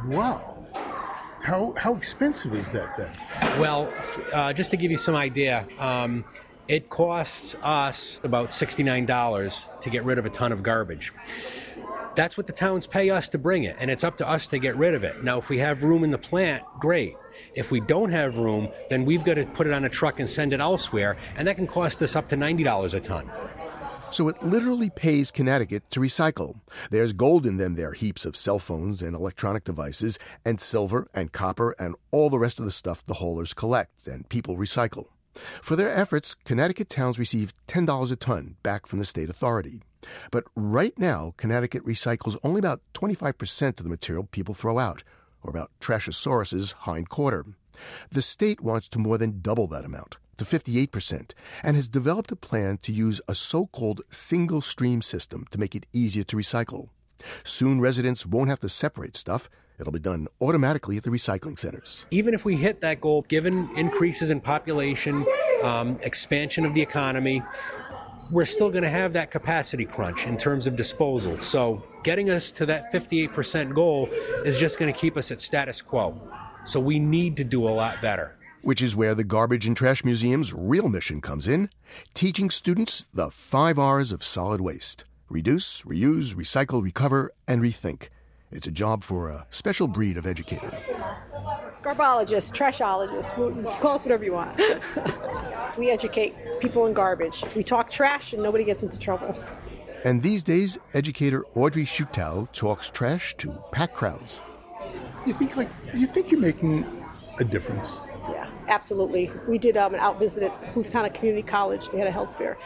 Wow. 0.05 0.58
How, 1.49 1.73
how 1.77 1.95
expensive 1.95 2.53
is 2.53 2.71
that 2.71 2.95
then? 2.95 3.11
Well, 3.55 3.95
uh, 4.31 4.53
just 4.53 4.71
to 4.71 4.77
give 4.77 4.91
you 4.91 4.97
some 4.97 5.15
idea, 5.15 5.67
um, 5.79 6.25
it 6.67 6.89
costs 6.89 7.55
us 7.63 8.19
about 8.23 8.49
$69 8.49 9.69
to 9.81 9.89
get 9.89 10.03
rid 10.03 10.19
of 10.19 10.25
a 10.25 10.29
ton 10.29 10.51
of 10.51 10.61
garbage. 10.61 11.11
That's 12.15 12.37
what 12.37 12.45
the 12.45 12.53
towns 12.53 12.85
pay 12.85 13.09
us 13.09 13.29
to 13.29 13.39
bring 13.39 13.63
it, 13.63 13.77
and 13.79 13.89
it's 13.89 14.03
up 14.03 14.17
to 14.17 14.29
us 14.29 14.49
to 14.49 14.59
get 14.59 14.77
rid 14.77 14.93
of 14.93 15.03
it. 15.03 15.23
Now, 15.23 15.39
if 15.39 15.49
we 15.49 15.57
have 15.57 15.83
room 15.83 16.03
in 16.03 16.11
the 16.11 16.19
plant, 16.19 16.65
great. 16.77 17.19
If 17.55 17.71
we 17.71 17.79
don't 17.79 18.11
have 18.11 18.37
room, 18.37 18.73
then 18.89 19.05
we've 19.05 19.23
got 19.23 19.35
to 19.35 19.45
put 19.47 19.65
it 19.67 19.73
on 19.73 19.85
a 19.85 19.89
truck 19.89 20.19
and 20.19 20.29
send 20.29 20.53
it 20.53 20.59
elsewhere, 20.59 21.17
and 21.35 21.47
that 21.47 21.55
can 21.55 21.65
cost 21.67 22.01
us 22.03 22.15
up 22.15 22.27
to 22.29 22.35
$90 22.37 22.93
a 22.93 22.99
ton. 22.99 23.31
So 24.11 24.27
it 24.27 24.41
literally 24.41 24.89
pays 24.89 25.31
Connecticut 25.31 25.89
to 25.91 25.99
recycle. 25.99 26.59
There's 26.89 27.13
gold 27.13 27.45
in 27.45 27.57
them 27.57 27.75
there, 27.75 27.93
heaps 27.93 28.25
of 28.25 28.35
cell 28.35 28.59
phones 28.59 29.01
and 29.01 29.15
electronic 29.15 29.63
devices, 29.63 30.17
and 30.43 30.59
silver 30.59 31.07
and 31.13 31.31
copper 31.31 31.75
and 31.79 31.95
all 32.11 32.29
the 32.29 32.39
rest 32.39 32.59
of 32.59 32.65
the 32.65 32.71
stuff 32.71 33.05
the 33.05 33.15
haulers 33.15 33.53
collect 33.53 34.07
and 34.07 34.27
people 34.27 34.57
recycle. 34.57 35.07
For 35.61 35.75
their 35.75 35.89
efforts, 35.89 36.33
Connecticut 36.33 36.89
towns 36.89 37.19
receive 37.19 37.53
$10 37.67 38.11
a 38.11 38.15
ton 38.15 38.55
back 38.63 38.87
from 38.87 38.99
the 38.99 39.05
state 39.05 39.29
authority. 39.29 39.81
But 40.31 40.45
right 40.55 40.97
now, 40.97 41.33
Connecticut 41.37 41.85
recycles 41.85 42.37
only 42.43 42.59
about 42.59 42.81
25% 42.93 43.79
of 43.79 43.83
the 43.83 43.89
material 43.89 44.27
people 44.31 44.55
throw 44.55 44.79
out, 44.79 45.03
or 45.43 45.49
about 45.49 45.71
Trashosaurus's 45.79 46.71
hind 46.71 47.09
quarter. 47.09 47.45
The 48.11 48.21
state 48.21 48.61
wants 48.61 48.87
to 48.89 48.99
more 48.99 49.17
than 49.17 49.41
double 49.41 49.67
that 49.67 49.85
amount 49.85 50.17
to 50.37 50.45
58% 50.45 51.33
and 51.63 51.75
has 51.75 51.87
developed 51.87 52.31
a 52.31 52.35
plan 52.35 52.77
to 52.79 52.91
use 52.91 53.21
a 53.27 53.35
so 53.35 53.67
called 53.67 54.01
single 54.09 54.61
stream 54.61 55.01
system 55.01 55.45
to 55.51 55.59
make 55.59 55.75
it 55.75 55.85
easier 55.93 56.23
to 56.23 56.37
recycle. 56.37 56.89
Soon, 57.43 57.81
residents 57.81 58.25
won't 58.25 58.49
have 58.49 58.61
to 58.61 58.69
separate 58.69 59.15
stuff. 59.15 59.49
It'll 59.79 59.93
be 59.93 59.99
done 59.99 60.27
automatically 60.41 60.97
at 60.97 61.03
the 61.03 61.09
recycling 61.09 61.57
centers. 61.57 62.05
Even 62.11 62.33
if 62.33 62.43
we 62.43 62.55
hit 62.55 62.81
that 62.81 62.99
goal, 63.01 63.21
given 63.23 63.69
increases 63.77 64.31
in 64.31 64.41
population, 64.41 65.25
um, 65.63 65.99
expansion 66.01 66.65
of 66.65 66.73
the 66.73 66.81
economy, 66.81 67.41
we're 68.31 68.45
still 68.45 68.69
going 68.69 68.83
to 68.83 68.89
have 68.89 69.13
that 69.13 69.31
capacity 69.31 69.85
crunch 69.85 70.27
in 70.27 70.37
terms 70.37 70.67
of 70.67 70.75
disposal. 70.75 71.41
So, 71.41 71.83
getting 72.03 72.29
us 72.29 72.51
to 72.51 72.65
that 72.67 72.93
58% 72.93 73.73
goal 73.73 74.07
is 74.45 74.57
just 74.57 74.77
going 74.77 74.93
to 74.93 74.97
keep 74.97 75.17
us 75.17 75.31
at 75.31 75.41
status 75.41 75.81
quo. 75.81 76.19
So, 76.63 76.79
we 76.79 76.99
need 76.99 77.37
to 77.37 77.43
do 77.43 77.67
a 77.67 77.71
lot 77.71 78.01
better 78.01 78.35
which 78.61 78.81
is 78.81 78.95
where 78.95 79.15
the 79.15 79.23
Garbage 79.23 79.65
and 79.65 79.75
Trash 79.75 80.03
Museum's 80.03 80.53
real 80.53 80.89
mission 80.89 81.21
comes 81.21 81.47
in 81.47 81.69
teaching 82.13 82.49
students 82.49 83.05
the 83.13 83.31
five 83.31 83.79
R's 83.79 84.11
of 84.11 84.23
solid 84.23 84.61
waste 84.61 85.05
reduce, 85.29 85.83
reuse, 85.83 86.33
recycle, 86.33 86.83
recover, 86.83 87.31
and 87.47 87.61
rethink. 87.61 88.09
It's 88.51 88.65
a 88.65 88.71
job 88.71 89.03
for 89.03 89.29
a 89.29 89.45
special 89.51 89.87
breed 89.87 90.17
of 90.17 90.25
educator. 90.25 90.75
Garbologist, 91.83 92.51
trashologist, 92.51 93.79
call 93.79 93.95
us 93.95 94.03
whatever 94.03 94.23
you 94.23 94.33
want. 94.33 94.59
we 95.77 95.91
educate 95.91 96.35
people 96.59 96.87
in 96.87 96.93
garbage. 96.93 97.43
We 97.55 97.63
talk 97.63 97.91
trash 97.91 98.33
and 98.33 98.41
nobody 98.41 98.63
gets 98.63 98.81
into 98.81 98.97
trouble. 98.97 99.37
And 100.03 100.23
these 100.23 100.41
days, 100.41 100.79
educator 100.95 101.45
Audrey 101.53 101.85
Schutow 101.85 102.51
talks 102.51 102.89
trash 102.89 103.35
to 103.37 103.55
packed 103.71 103.93
crowds. 103.93 104.41
You 105.25 105.33
think 105.33 105.55
like 105.55 105.71
you 105.93 106.07
think 106.07 106.31
you're 106.31 106.39
making 106.39 106.85
a 107.39 107.43
difference? 107.43 108.09
Yeah, 108.27 108.47
absolutely. 108.67 109.31
We 109.47 109.57
did 109.59 109.77
um, 109.77 109.93
an 109.93 109.99
out 109.99 110.19
visit 110.19 110.43
at 110.43 110.73
Housatonic 110.73 111.13
Community 111.13 111.43
College. 111.43 111.89
They 111.89 111.97
had 111.97 112.07
a 112.07 112.11
health 112.11 112.35
fair. 112.37 112.59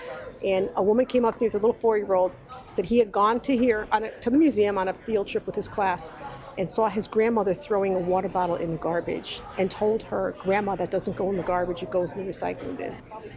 And 0.43 0.69
a 0.75 0.83
woman 0.83 1.05
came 1.05 1.25
up 1.25 1.35
to 1.35 1.41
me 1.41 1.47
with 1.47 1.55
a 1.55 1.57
little 1.59 1.79
four 1.79 1.97
year 1.97 2.13
old, 2.13 2.35
said 2.69 2.85
he 2.85 2.99
had 2.99 3.11
gone 3.11 3.39
to 3.41 3.57
here 3.57 3.87
a, 3.91 4.01
to 4.21 4.29
the 4.29 4.37
museum 4.37 4.77
on 4.77 4.87
a 4.89 4.93
field 5.05 5.27
trip 5.27 5.45
with 5.45 5.55
his 5.55 5.67
class 5.69 6.11
and 6.57 6.69
saw 6.69 6.89
his 6.89 7.07
grandmother 7.07 7.53
throwing 7.53 7.95
a 7.95 7.99
water 7.99 8.29
bottle 8.29 8.55
in 8.55 8.71
the 8.71 8.77
garbage 8.77 9.43
and 9.57 9.71
told 9.71 10.03
her, 10.03 10.35
Grandma, 10.39 10.75
that 10.75 10.91
doesn't 10.91 11.15
go 11.17 11.31
in 11.31 11.37
the 11.37 11.43
garbage, 11.43 11.81
it 11.83 11.89
goes 11.89 12.15
in 12.15 12.23
the 12.23 12.29
recycling 12.29 12.77
bin. 12.77 12.95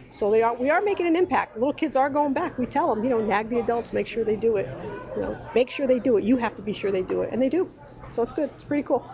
So 0.09 0.31
they 0.31 0.43
are, 0.43 0.55
we 0.55 0.69
are 0.69 0.81
making 0.81 1.07
an 1.07 1.15
impact. 1.15 1.57
Little 1.57 1.73
kids 1.73 1.95
are 1.95 2.09
going 2.09 2.33
back. 2.33 2.57
We 2.57 2.67
tell 2.67 2.93
them, 2.93 3.03
you 3.03 3.09
know, 3.09 3.21
nag 3.21 3.49
the 3.49 3.59
adults, 3.59 3.93
make 3.93 4.07
sure 4.07 4.25
they 4.25 4.35
do 4.37 4.57
it. 4.57 4.69
You 5.15 5.23
know, 5.23 5.39
make 5.55 5.69
sure 5.71 5.87
they 5.87 5.99
do 5.99 6.17
it. 6.17 6.25
You 6.25 6.37
have 6.37 6.55
to 6.55 6.61
be 6.61 6.73
sure 6.73 6.91
they 6.91 7.03
do 7.03 7.21
it. 7.23 7.29
And 7.31 7.41
they 7.41 7.49
do. 7.49 7.71
So 8.13 8.23
it's 8.23 8.31
good. 8.31 8.49
It's 8.55 8.63
pretty 8.63 8.83
cool. 8.83 9.05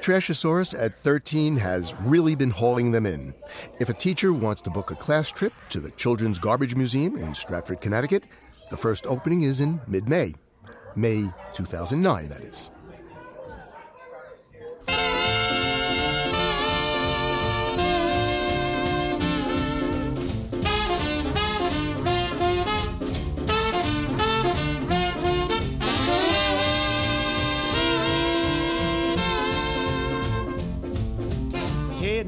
Trashosaurus 0.00 0.78
at 0.78 0.94
13 0.94 1.56
has 1.56 1.94
really 2.00 2.34
been 2.34 2.50
hauling 2.50 2.92
them 2.92 3.06
in. 3.06 3.32
If 3.80 3.88
a 3.88 3.94
teacher 3.94 4.34
wants 4.34 4.60
to 4.62 4.70
book 4.70 4.90
a 4.90 4.94
class 4.94 5.32
trip 5.32 5.54
to 5.70 5.80
the 5.80 5.90
Children's 5.92 6.38
Garbage 6.38 6.74
Museum 6.74 7.16
in 7.16 7.34
Stratford, 7.34 7.80
Connecticut, 7.80 8.26
the 8.70 8.76
first 8.76 9.06
opening 9.06 9.42
is 9.42 9.60
in 9.60 9.80
mid 9.86 10.06
May. 10.08 10.34
May 10.94 11.32
2009, 11.54 12.28
that 12.28 12.42
is. 12.42 12.70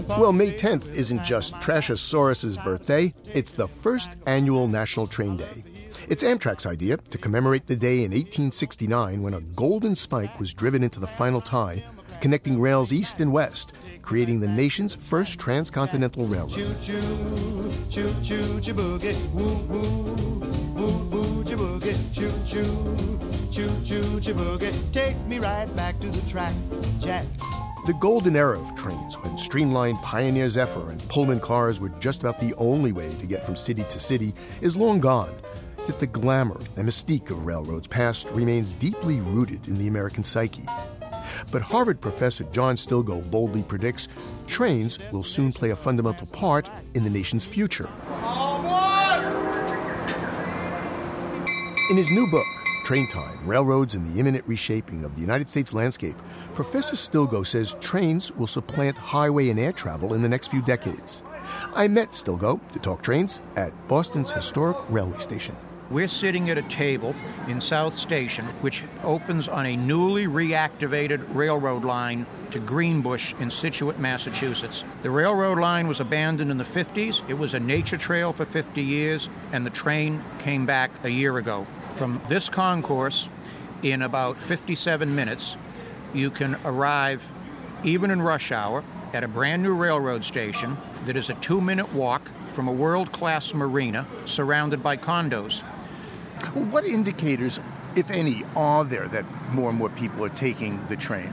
Well, 0.09 0.33
May 0.33 0.53
10th 0.53 0.97
isn't 0.97 1.25
just 1.25 1.53
Trashosaurus's 1.55 2.57
birthday, 2.57 3.13
it's 3.35 3.53
the 3.53 3.69
first 3.69 4.17
annual 4.27 4.69
National 4.69 5.07
Train 5.07 5.37
Day. 5.37 5.65
It's 6.09 6.23
Amtrak's 6.23 6.65
idea 6.65 6.97
to 6.97 7.19
commemorate 7.19 7.67
the 7.67 7.77
day 7.77 7.99
in 8.05 8.13
1869 8.13 9.21
when 9.21 9.35
a 9.35 9.41
golden 9.41 9.97
spike 9.97 10.39
was 10.39 10.55
driven 10.55 10.85
into 10.85 11.01
the 11.01 11.07
final 11.07 11.41
tie, 11.41 11.83
connecting 12.21 12.61
rails 12.61 12.93
east 12.93 13.21
and 13.21 13.33
west, 13.33 13.75
creating 14.01 14.41
the 14.41 14.49
nation's 14.49 14.95
first 14.95 15.39
transcontinental 15.39 16.25
railroad. 16.25 16.51
Choo 16.51 16.75
choo, 16.81 17.73
choo 17.91 18.61
choo, 18.61 18.75
boogie, 18.75 19.31
woo 19.33 19.57
woo, 19.69 20.41
woo 20.75 21.09
woo, 21.11 21.45
boogie, 21.45 21.97
choo 22.15 22.33
choo, 22.45 23.19
choo 23.51 24.21
choo, 24.21 24.35
boogie. 24.35 24.93
Take 24.93 25.19
me 25.27 25.41
right 25.41 25.75
back 25.77 25.99
to 26.01 26.09
the 26.09 26.27
track, 26.31 26.55
Jack. 27.01 27.27
The 27.87 27.95
golden 27.95 28.35
era 28.35 28.59
of 28.59 28.75
trains, 28.75 29.15
when 29.23 29.39
streamlined 29.39 30.03
Pioneer 30.03 30.49
Zephyr 30.49 30.91
and 30.91 31.01
Pullman 31.09 31.39
cars 31.39 31.81
were 31.81 31.91
just 32.01 32.21
about 32.21 32.41
the 32.41 32.53
only 32.57 32.91
way 32.91 33.15
to 33.21 33.27
get 33.29 33.47
from 33.47 33.55
city 33.55 33.85
to 33.85 34.01
city, 34.01 34.35
is 34.61 34.75
long 34.75 34.99
gone. 34.99 35.33
Yet 35.87 36.01
the 36.01 36.09
glamour 36.09 36.59
and 36.75 36.89
mystique 36.89 37.31
of 37.31 37.47
railroads 37.47 37.87
past 37.87 38.29
remains 38.33 38.73
deeply 38.73 39.21
rooted 39.21 39.69
in 39.69 39.79
the 39.79 39.87
American 39.87 40.25
psyche. 40.25 40.65
But 41.53 41.63
Harvard 41.63 42.01
professor 42.01 42.43
John 42.51 42.75
Stilgoe 42.75 43.31
boldly 43.31 43.63
predicts 43.63 44.09
trains 44.49 44.99
will 45.13 45.23
soon 45.23 45.53
play 45.53 45.71
a 45.71 45.77
fundamental 45.77 46.27
part 46.33 46.69
in 46.95 47.05
the 47.05 47.11
nation's 47.11 47.47
future. 47.47 47.89
In 51.89 51.97
his 51.97 52.11
new 52.11 52.29
book, 52.33 52.47
Train 52.87 53.09
Time 53.09 53.45
Railroads 53.45 53.97
and 53.97 54.07
the 54.07 54.21
Imminent 54.21 54.45
Reshaping 54.47 55.03
of 55.05 55.17
the 55.17 55.21
United 55.21 55.51
States 55.51 55.75
Landscape, 55.75 56.15
Professor 56.55 56.95
Stilgoe 56.95 57.45
says 57.45 57.75
trains 57.81 58.31
will 58.37 58.47
supplant 58.47 58.97
highway 58.97 59.49
and 59.49 59.59
air 59.59 59.73
travel 59.73 60.15
in 60.15 60.23
the 60.23 60.29
next 60.29 60.53
few 60.53 60.63
decades. 60.63 61.25
I 61.75 61.89
met 61.89 62.13
Stilgoe 62.13 62.61
to 62.75 62.79
talk 62.79 63.03
trains 63.03 63.41
at 63.57 63.73
Boston's 63.89 64.31
historic 64.31 64.77
railway 64.89 65.19
station. 65.19 65.57
We're 65.91 66.07
sitting 66.07 66.49
at 66.49 66.59
a 66.59 66.63
table 66.63 67.17
in 67.49 67.61
South 67.61 67.95
Station, 67.95 68.45
which 68.61 68.85
opens 69.03 69.49
on 69.49 69.67
a 69.67 69.77
newly 69.77 70.29
reactivated 70.29 71.25
railroad 71.35 71.85
line 71.85 72.25
to 72.53 72.61
Greenbush 72.61 73.35
in 73.41 73.51
Scituate, 73.51 73.99
Massachusetts. 73.99 74.85
The 75.03 75.11
railroad 75.11 75.59
line 75.59 75.89
was 75.89 75.99
abandoned 75.99 76.53
in 76.53 76.59
the 76.59 76.65
50s. 76.65 77.29
It 77.29 77.35
was 77.35 77.55
a 77.55 77.61
nature 77.61 77.97
trail 77.97 78.33
for 78.33 78.45
50 78.45 78.81
years, 78.81 79.29
and 79.51 79.67
the 79.67 79.71
train 79.71 80.23
came 80.39 80.67
back 80.67 80.93
a 81.03 81.09
year 81.09 81.39
ago. 81.39 81.67
From 81.97 82.21
this 82.29 82.51
concourse, 82.51 83.31
in 83.83 84.03
about 84.03 84.37
57 84.43 85.15
minutes, 85.15 85.57
you 86.13 86.29
can 86.29 86.59
arrive, 86.67 87.33
even 87.85 88.11
in 88.11 88.21
rush 88.21 88.53
hour, 88.53 88.85
at 89.15 89.25
a 89.25 89.29
brand 89.29 89.63
new 89.63 89.75
railroad 89.75 90.23
station 90.23 90.77
that 91.07 91.17
is 91.17 91.31
a 91.31 91.35
two 91.37 91.59
minute 91.59 91.91
walk 91.95 92.31
from 92.53 92.69
a 92.69 92.73
world 92.73 93.13
class 93.13 93.55
marina 93.55 94.07
surrounded 94.27 94.83
by 94.83 94.99
condos. 94.99 95.63
What 96.53 96.85
indicators, 96.85 97.61
if 97.97 98.11
any, 98.11 98.45
are 98.55 98.85
there 98.85 99.09
that 99.09 99.25
more 99.55 99.71
and 99.71 99.79
more 99.79 99.89
people 99.89 100.23
are 100.23 100.29
taking 100.29 100.87
the 100.89 100.97
train? 100.97 101.33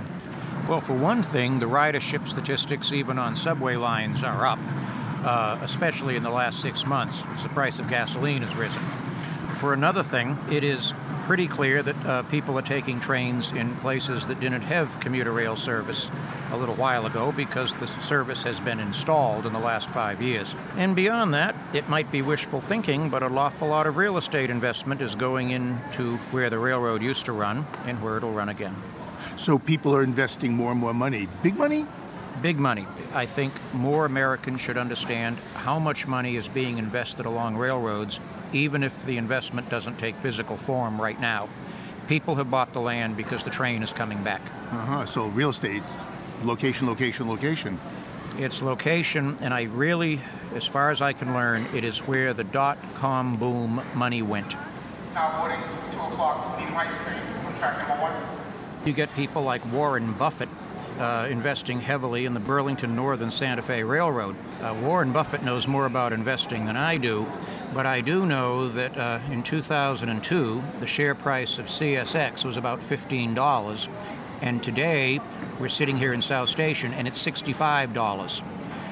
Well, 0.69 0.79
for 0.79 0.93
one 0.93 1.23
thing, 1.23 1.59
the 1.59 1.65
ridership 1.65 2.25
statistics, 2.25 2.93
even 2.93 3.19
on 3.19 3.35
subway 3.35 3.75
lines, 3.75 4.23
are 4.23 4.47
up, 4.47 4.59
uh, 5.25 5.59
especially 5.61 6.15
in 6.15 6.23
the 6.23 6.29
last 6.29 6.61
six 6.61 6.85
months, 6.85 7.25
as 7.33 7.43
the 7.43 7.49
price 7.49 7.79
of 7.79 7.89
gasoline 7.89 8.43
has 8.43 8.55
risen. 8.55 8.81
For 9.63 9.71
another 9.71 10.03
thing, 10.03 10.37
it 10.51 10.61
is 10.61 10.93
pretty 11.23 11.47
clear 11.47 11.81
that 11.81 12.05
uh, 12.05 12.23
people 12.23 12.59
are 12.59 12.61
taking 12.61 12.99
trains 12.99 13.53
in 13.53 13.73
places 13.77 14.27
that 14.27 14.41
didn't 14.41 14.63
have 14.63 14.99
commuter 14.99 15.31
rail 15.31 15.55
service 15.55 16.11
a 16.51 16.57
little 16.57 16.75
while 16.75 17.05
ago 17.05 17.31
because 17.31 17.73
the 17.77 17.87
service 17.87 18.43
has 18.43 18.59
been 18.59 18.81
installed 18.81 19.45
in 19.45 19.53
the 19.53 19.59
last 19.59 19.89
five 19.91 20.21
years. 20.21 20.53
And 20.75 20.97
beyond 20.97 21.33
that, 21.33 21.55
it 21.73 21.87
might 21.87 22.11
be 22.11 22.21
wishful 22.21 22.59
thinking, 22.59 23.09
but 23.09 23.23
an 23.23 23.37
awful 23.37 23.69
lot 23.69 23.87
of 23.87 23.95
real 23.95 24.17
estate 24.17 24.49
investment 24.49 25.01
is 25.01 25.15
going 25.15 25.51
into 25.51 26.17
where 26.31 26.49
the 26.49 26.59
railroad 26.59 27.01
used 27.01 27.23
to 27.27 27.31
run 27.31 27.65
and 27.85 28.03
where 28.03 28.17
it'll 28.17 28.33
run 28.33 28.49
again. 28.49 28.75
So 29.37 29.57
people 29.57 29.95
are 29.95 30.03
investing 30.03 30.51
more 30.51 30.71
and 30.71 30.79
more 30.81 30.93
money. 30.93 31.29
Big 31.41 31.55
money? 31.55 31.85
Big 32.41 32.59
money. 32.59 32.85
I 33.13 33.25
think 33.25 33.53
more 33.71 34.05
Americans 34.05 34.59
should 34.59 34.77
understand 34.77 35.37
how 35.55 35.79
much 35.79 36.05
money 36.05 36.35
is 36.35 36.49
being 36.49 36.79
invested 36.79 37.25
along 37.25 37.55
railroads 37.55 38.19
even 38.53 38.83
if 38.83 39.05
the 39.05 39.17
investment 39.17 39.69
doesn't 39.69 39.97
take 39.97 40.15
physical 40.17 40.57
form 40.57 41.01
right 41.01 41.19
now. 41.19 41.49
People 42.07 42.35
have 42.35 42.51
bought 42.51 42.73
the 42.73 42.79
land 42.81 43.17
because 43.17 43.43
the 43.43 43.49
train 43.49 43.81
is 43.81 43.93
coming 43.93 44.23
back. 44.23 44.41
Uh-huh. 44.71 45.05
So 45.05 45.27
real 45.27 45.49
estate, 45.49 45.83
location, 46.43 46.87
location, 46.87 47.27
location. 47.29 47.79
It's 48.37 48.61
location, 48.61 49.37
and 49.41 49.53
I 49.53 49.63
really, 49.63 50.19
as 50.55 50.65
far 50.65 50.89
as 50.89 51.01
I 51.01 51.13
can 51.13 51.33
learn, 51.33 51.65
it 51.73 51.83
is 51.83 51.99
where 51.99 52.33
the 52.33 52.43
dot 52.43 52.77
com 52.95 53.37
boom 53.37 53.81
money 53.93 54.21
went. 54.21 54.55
Now 55.13 55.39
boarding 55.39 55.59
2 55.91 55.99
o'clock, 55.99 56.57
Needham 56.57 56.73
High 56.73 56.91
Street, 57.01 57.45
on 57.45 57.55
track 57.57 57.77
number 57.87 58.01
one. 58.01 58.13
You 58.85 58.93
get 58.93 59.13
people 59.15 59.43
like 59.43 59.63
Warren 59.71 60.13
Buffett 60.13 60.49
uh, 60.99 61.27
investing 61.29 61.79
heavily 61.79 62.25
in 62.25 62.33
the 62.33 62.39
Burlington 62.39 62.95
Northern 62.95 63.31
Santa 63.31 63.61
Fe 63.61 63.83
Railroad. 63.83 64.35
Uh, 64.61 64.75
Warren 64.81 65.11
Buffett 65.11 65.43
knows 65.43 65.67
more 65.67 65.85
about 65.85 66.11
investing 66.11 66.65
than 66.65 66.75
I 66.75 66.97
do, 66.97 67.25
but 67.73 67.85
I 67.85 68.01
do 68.01 68.25
know 68.25 68.69
that 68.69 68.97
uh, 68.97 69.19
in 69.31 69.43
2002, 69.43 70.63
the 70.79 70.87
share 70.87 71.15
price 71.15 71.59
of 71.59 71.65
CSX 71.65 72.45
was 72.45 72.57
about 72.57 72.79
$15. 72.79 73.89
And 74.41 74.61
today, 74.61 75.19
we're 75.59 75.69
sitting 75.69 75.97
here 75.97 76.13
in 76.13 76.21
South 76.21 76.49
Station 76.49 76.93
and 76.93 77.07
it's 77.07 77.25
$65. 77.25 78.41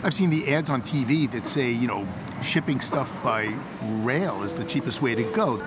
I've 0.04 0.14
seen 0.14 0.30
the 0.30 0.54
ads 0.54 0.70
on 0.70 0.82
TV 0.82 1.32
that 1.32 1.46
say, 1.46 1.72
you 1.72 1.88
know, 1.88 2.08
shipping 2.42 2.80
stuff 2.80 3.12
by 3.24 3.54
rail 3.84 4.44
is 4.44 4.54
the 4.56 4.66
cheapest 4.66 5.02
way 5.02 5.14
to 5.16 5.24
go. 5.32 5.64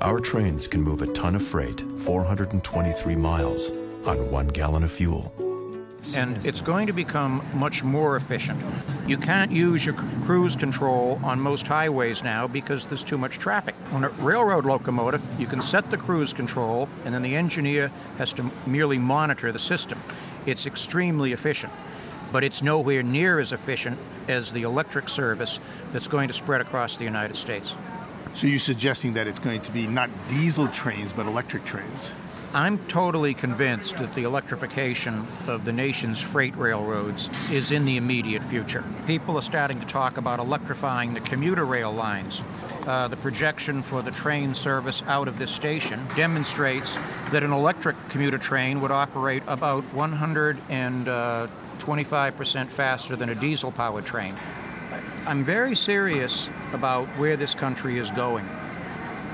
Our 0.00 0.20
trains 0.20 0.66
can 0.66 0.82
move 0.82 1.00
a 1.00 1.06
ton 1.08 1.36
of 1.36 1.42
freight 1.46 1.80
423 1.98 3.16
miles 3.16 3.70
on 4.04 4.30
one 4.30 4.48
gallon 4.48 4.82
of 4.82 4.90
fuel 4.90 5.32
and 6.16 6.44
it's 6.44 6.60
going 6.60 6.86
to 6.86 6.92
become 6.92 7.44
much 7.54 7.84
more 7.84 8.16
efficient. 8.16 8.60
You 9.06 9.16
can't 9.16 9.52
use 9.52 9.86
your 9.86 9.94
cruise 10.24 10.56
control 10.56 11.20
on 11.22 11.40
most 11.40 11.66
highways 11.66 12.22
now 12.22 12.46
because 12.46 12.86
there's 12.86 13.04
too 13.04 13.18
much 13.18 13.38
traffic. 13.38 13.74
On 13.92 14.04
a 14.04 14.08
railroad 14.08 14.64
locomotive, 14.64 15.22
you 15.38 15.46
can 15.46 15.62
set 15.62 15.90
the 15.90 15.96
cruise 15.96 16.32
control, 16.32 16.88
and 17.04 17.14
then 17.14 17.22
the 17.22 17.36
engineer 17.36 17.90
has 18.18 18.32
to 18.34 18.50
merely 18.66 18.98
monitor 18.98 19.52
the 19.52 19.58
system. 19.58 20.00
It's 20.44 20.66
extremely 20.66 21.32
efficient, 21.32 21.72
but 22.32 22.42
it's 22.42 22.62
nowhere 22.62 23.02
near 23.02 23.38
as 23.38 23.52
efficient 23.52 23.98
as 24.28 24.52
the 24.52 24.62
electric 24.62 25.08
service 25.08 25.60
that's 25.92 26.08
going 26.08 26.28
to 26.28 26.34
spread 26.34 26.60
across 26.60 26.96
the 26.96 27.04
United 27.04 27.36
States. 27.36 27.76
So 28.34 28.46
you're 28.46 28.58
suggesting 28.58 29.14
that 29.14 29.26
it's 29.26 29.38
going 29.38 29.60
to 29.60 29.72
be 29.72 29.86
not 29.86 30.10
diesel 30.28 30.66
trains, 30.68 31.12
but 31.12 31.26
electric 31.26 31.64
trains? 31.64 32.12
I'm 32.54 32.78
totally 32.86 33.32
convinced 33.32 33.96
that 33.96 34.14
the 34.14 34.24
electrification 34.24 35.26
of 35.46 35.64
the 35.64 35.72
nation's 35.72 36.20
freight 36.20 36.54
railroads 36.54 37.30
is 37.50 37.72
in 37.72 37.86
the 37.86 37.96
immediate 37.96 38.42
future. 38.42 38.84
People 39.06 39.36
are 39.36 39.42
starting 39.42 39.80
to 39.80 39.86
talk 39.86 40.18
about 40.18 40.38
electrifying 40.38 41.14
the 41.14 41.20
commuter 41.20 41.64
rail 41.64 41.90
lines. 41.90 42.42
Uh, 42.86 43.08
the 43.08 43.16
projection 43.16 43.80
for 43.80 44.02
the 44.02 44.10
train 44.10 44.54
service 44.54 45.02
out 45.06 45.28
of 45.28 45.38
this 45.38 45.50
station 45.50 46.06
demonstrates 46.14 46.98
that 47.30 47.42
an 47.42 47.52
electric 47.52 47.96
commuter 48.10 48.36
train 48.36 48.82
would 48.82 48.92
operate 48.92 49.42
about 49.46 49.82
120 49.94 51.50
25% 51.78 52.68
faster 52.68 53.16
than 53.16 53.30
a 53.30 53.34
diesel 53.34 53.72
powered 53.72 54.04
train. 54.04 54.36
I'm 55.26 55.42
very 55.42 55.74
serious 55.74 56.48
about 56.72 57.06
where 57.18 57.36
this 57.36 57.54
country 57.54 57.98
is 57.98 58.10
going. 58.12 58.48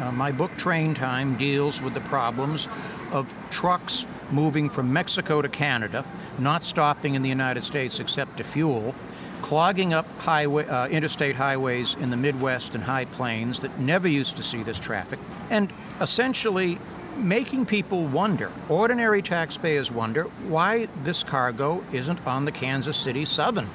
Uh, 0.00 0.12
my 0.12 0.30
book, 0.30 0.56
Train 0.56 0.94
Time, 0.94 1.36
deals 1.36 1.82
with 1.82 1.94
the 1.94 2.00
problems 2.02 2.68
of 3.10 3.32
trucks 3.50 4.06
moving 4.30 4.70
from 4.70 4.92
Mexico 4.92 5.42
to 5.42 5.48
Canada, 5.48 6.04
not 6.38 6.62
stopping 6.62 7.14
in 7.14 7.22
the 7.22 7.28
United 7.28 7.64
States 7.64 7.98
except 7.98 8.36
to 8.36 8.44
fuel, 8.44 8.94
clogging 9.42 9.92
up 9.92 10.06
highway, 10.18 10.66
uh, 10.66 10.86
interstate 10.88 11.34
highways 11.34 11.96
in 11.96 12.10
the 12.10 12.16
Midwest 12.16 12.74
and 12.74 12.84
High 12.84 13.06
Plains 13.06 13.60
that 13.60 13.78
never 13.80 14.06
used 14.06 14.36
to 14.36 14.42
see 14.42 14.62
this 14.62 14.78
traffic, 14.78 15.18
and 15.50 15.72
essentially 16.00 16.78
making 17.16 17.66
people 17.66 18.06
wonder, 18.06 18.52
ordinary 18.68 19.22
taxpayers 19.22 19.90
wonder, 19.90 20.24
why 20.48 20.86
this 21.02 21.24
cargo 21.24 21.82
isn't 21.92 22.24
on 22.26 22.44
the 22.44 22.52
Kansas 22.52 22.96
City 22.96 23.24
Southern. 23.24 23.68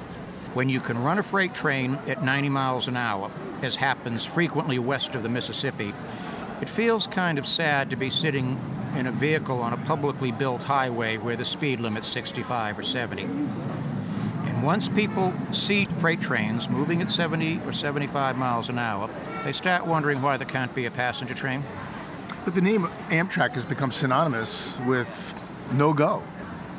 When 0.54 0.68
you 0.68 0.80
can 0.80 1.02
run 1.02 1.18
a 1.18 1.22
freight 1.22 1.52
train 1.52 1.98
at 2.06 2.22
90 2.22 2.48
miles 2.48 2.88
an 2.88 2.96
hour, 2.96 3.30
as 3.62 3.76
happens 3.76 4.24
frequently 4.24 4.78
west 4.78 5.14
of 5.14 5.22
the 5.22 5.28
Mississippi, 5.28 5.92
it 6.60 6.68
feels 6.68 7.06
kind 7.06 7.38
of 7.38 7.46
sad 7.46 7.90
to 7.90 7.96
be 7.96 8.10
sitting 8.10 8.58
in 8.96 9.06
a 9.06 9.12
vehicle 9.12 9.60
on 9.60 9.72
a 9.72 9.76
publicly 9.78 10.30
built 10.30 10.62
highway 10.62 11.16
where 11.16 11.36
the 11.36 11.44
speed 11.44 11.80
limit's 11.80 12.06
65 12.06 12.78
or 12.78 12.82
70. 12.82 13.22
And 13.22 14.62
once 14.62 14.88
people 14.88 15.32
see 15.52 15.86
freight 15.98 16.20
trains 16.20 16.68
moving 16.68 17.02
at 17.02 17.10
70 17.10 17.60
or 17.66 17.72
75 17.72 18.36
miles 18.36 18.68
an 18.68 18.78
hour, 18.78 19.10
they 19.42 19.52
start 19.52 19.86
wondering 19.86 20.22
why 20.22 20.36
there 20.36 20.46
can't 20.46 20.74
be 20.74 20.86
a 20.86 20.90
passenger 20.90 21.34
train. 21.34 21.64
But 22.44 22.54
the 22.54 22.60
name 22.60 22.88
Amtrak 23.08 23.50
has 23.52 23.64
become 23.64 23.90
synonymous 23.90 24.78
with 24.86 25.34
no 25.72 25.92
go. 25.92 26.22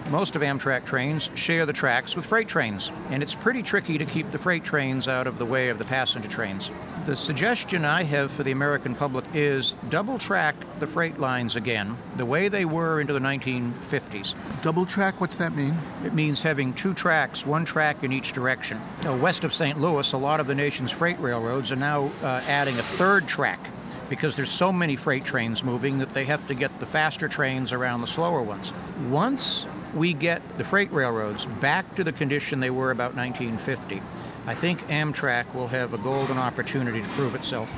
Most 0.10 0.36
of 0.36 0.44
Amtrak 0.44 0.86
trains 0.86 1.32
share 1.34 1.66
the 1.66 1.74
tracks 1.74 2.16
with 2.16 2.28
freight 2.28 2.48
trains, 2.48 2.92
and 3.10 3.24
it's 3.24 3.34
pretty 3.34 3.64
tricky 3.64 3.98
to 3.98 4.06
keep 4.06 4.30
the 4.30 4.38
freight 4.38 4.64
trains 4.64 5.08
out 5.08 5.26
of 5.26 5.40
the 5.40 5.46
way 5.46 5.70
of 5.70 5.80
the 5.80 5.86
passenger 5.86 6.30
trains. 6.30 6.70
The 7.06 7.16
suggestion 7.16 7.86
I 7.86 8.04
have 8.04 8.32
for 8.32 8.44
the 8.44 8.52
American 8.52 8.94
public 8.94 9.26
is 9.34 9.76
double 9.90 10.20
track 10.20 10.56
the 10.78 10.86
freight 10.86 11.20
lines 11.20 11.56
again, 11.56 11.98
the 12.18 12.26
way 12.26 12.50
they 12.50 12.66
were 12.66 13.02
into 13.02 13.14
the 13.14 13.20
1950s. 13.20 14.36
Double 14.62 14.86
track, 14.86 15.20
what's 15.20 15.38
that 15.38 15.56
mean? 15.56 15.76
It 16.06 16.14
means 16.14 16.44
having 16.44 16.76
two 16.76 16.94
tracks, 16.94 17.44
one 17.44 17.66
track 17.66 18.04
in 18.04 18.12
each 18.12 18.32
direction. 18.32 18.80
Now, 19.04 19.18
west 19.18 19.44
of 19.44 19.56
St. 19.56 19.82
Louis, 19.82 20.14
a 20.14 20.18
lot 20.18 20.40
of 20.40 20.46
the 20.46 20.56
nation's 20.56 20.92
freight 20.92 21.20
railroads 21.20 21.72
are 21.72 21.78
now 21.78 22.12
uh, 22.22 22.44
adding 22.48 22.78
a 22.78 22.84
third 22.84 23.28
track 23.28 23.72
because 24.10 24.36
there's 24.36 24.52
so 24.52 24.72
many 24.72 24.96
freight 24.96 25.26
trains 25.26 25.64
moving 25.64 25.98
that 25.98 26.14
they 26.14 26.26
have 26.26 26.48
to 26.48 26.54
get 26.54 26.80
the 26.80 26.86
faster 26.86 27.28
trains 27.28 27.74
around 27.74 28.02
the 28.02 28.08
slower 28.08 28.44
ones. 28.44 28.72
Once 29.10 29.66
we 29.96 30.14
get 30.14 30.58
the 30.58 30.64
freight 30.64 30.92
railroads 30.92 31.46
back 31.46 31.96
to 31.96 32.04
the 32.04 32.12
condition 32.12 32.60
they 32.60 32.70
were 32.70 32.92
about 32.92 33.16
1950, 33.16 34.02
I 34.46 34.54
think 34.54 34.86
Amtrak 34.90 35.56
will 35.56 35.68
have 35.70 35.94
a 35.94 35.98
golden 35.98 36.38
opportunity 36.38 37.02
to 37.02 37.08
prove 37.10 37.34
itself. 37.34 37.72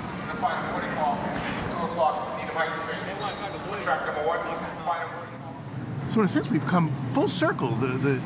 So 6.10 6.22
in 6.22 6.26
a 6.26 6.28
sense, 6.28 6.50
we've 6.50 6.66
come 6.66 6.92
full 7.14 7.28
circle. 7.28 7.70
The, 7.70 7.88
the, 7.88 8.22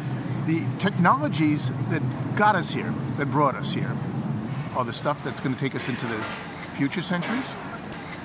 the 0.47 0.63
technologies 0.79 1.71
that 1.89 2.01
got 2.35 2.55
us 2.55 2.71
here, 2.71 2.91
that 3.17 3.29
brought 3.29 3.55
us 3.55 3.73
here, 3.73 3.91
are 4.75 4.85
the 4.85 4.93
stuff 4.93 5.21
that's 5.23 5.41
going 5.41 5.53
to 5.53 5.59
take 5.59 5.75
us 5.75 5.89
into 5.89 6.05
the 6.05 6.23
future 6.75 7.01
centuries? 7.01 7.53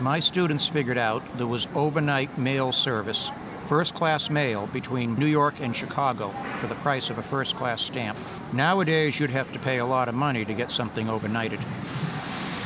My 0.01 0.21
students 0.21 0.67
figured 0.67 0.99
out 0.99 1.23
there 1.37 1.47
was 1.47 1.67
overnight 1.75 2.39
mail 2.39 2.71
service, 2.71 3.31
first 3.67 3.95
class 3.95 4.31
mail 4.31 4.69
between 4.69 5.19
New 5.19 5.27
York 5.27 5.55
and 5.61 5.75
Chicago 5.75 6.31
for 6.61 6.69
the 6.69 6.75
price 6.77 7.11
of 7.11 7.19
a 7.19 7.23
first 7.23 7.57
class 7.57 7.83
stamp. 7.83 8.17
Nowadays, 8.53 9.19
you'd 9.19 9.31
have 9.31 9.53
to 9.53 9.59
pay 9.59 9.79
a 9.79 9.87
lot 9.87 10.09
of 10.09 10.15
money 10.15 10.45
to 10.45 10.55
get 10.55 10.71
something 10.71 11.09
overnighted. 11.09 11.61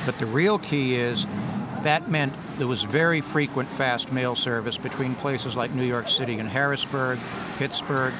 But 0.05 0.19
the 0.19 0.27
real 0.27 0.59
key 0.59 0.97
is 0.97 1.27
that 1.83 2.11
meant 2.11 2.35
there 2.59 2.67
was 2.67 2.83
very 2.83 3.23
frequent 3.23 3.73
fast 3.73 4.13
mail 4.13 4.35
service 4.35 4.77
between 4.77 5.15
places 5.15 5.57
like 5.57 5.73
New 5.73 5.85
York 5.85 6.09
City 6.09 6.39
and 6.39 6.49
Harrisburg, 6.49 7.19
Pittsburgh, 7.57 8.13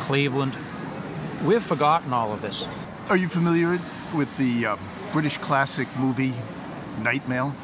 Cleveland. 0.00 0.56
We've 1.44 1.62
forgotten 1.62 2.12
all 2.12 2.32
of 2.32 2.42
this. 2.42 2.66
Are 3.08 3.16
you 3.16 3.28
familiar 3.28 3.78
with 4.14 4.34
the 4.38 4.66
uh, 4.66 4.76
British 5.12 5.38
classic 5.38 5.88
movie 5.96 6.34
Night 7.00 7.28
Mail? 7.28 7.54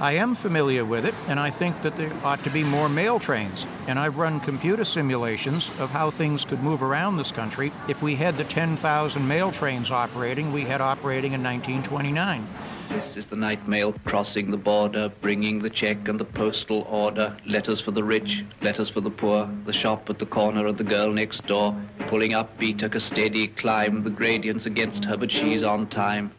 I 0.00 0.12
am 0.12 0.34
familiar 0.34 0.84
with 0.84 1.04
it, 1.06 1.14
and 1.28 1.38
I 1.38 1.50
think 1.50 1.80
that 1.82 1.96
there 1.96 2.12
ought 2.24 2.42
to 2.44 2.50
be 2.50 2.64
more 2.64 2.88
mail 2.88 3.18
trains. 3.18 3.66
And 3.86 3.98
I've 3.98 4.16
run 4.16 4.40
computer 4.40 4.84
simulations 4.84 5.68
of 5.78 5.90
how 5.90 6.10
things 6.10 6.44
could 6.44 6.62
move 6.62 6.82
around 6.82 7.16
this 7.16 7.32
country 7.32 7.72
if 7.88 8.02
we 8.02 8.14
had 8.14 8.36
the 8.36 8.44
10,000 8.44 9.28
mail 9.28 9.52
trains 9.52 9.90
operating 9.90 10.52
we 10.52 10.62
had 10.62 10.80
operating 10.80 11.32
in 11.32 11.42
1929. 11.42 12.46
This 12.88 13.16
is 13.16 13.26
the 13.26 13.36
night 13.36 13.66
mail 13.66 13.94
crossing 14.04 14.50
the 14.50 14.56
border, 14.56 15.10
bringing 15.22 15.60
the 15.60 15.70
check 15.70 16.08
and 16.08 16.20
the 16.20 16.26
postal 16.26 16.82
order, 16.90 17.34
letters 17.46 17.80
for 17.80 17.90
the 17.90 18.04
rich, 18.04 18.44
letters 18.60 18.90
for 18.90 19.00
the 19.00 19.10
poor, 19.10 19.48
the 19.64 19.72
shop 19.72 20.10
at 20.10 20.18
the 20.18 20.26
corner 20.26 20.66
of 20.66 20.76
the 20.76 20.84
girl 20.84 21.10
next 21.10 21.46
door, 21.46 21.74
pulling 22.08 22.34
up 22.34 22.58
beat 22.58 22.78
took 22.78 22.94
a 22.94 23.00
steady 23.00 23.48
climb, 23.48 24.02
the 24.02 24.10
gradients 24.10 24.66
against 24.66 25.04
her, 25.06 25.16
but 25.16 25.30
she's 25.30 25.62
on 25.62 25.86
time. 25.86 26.32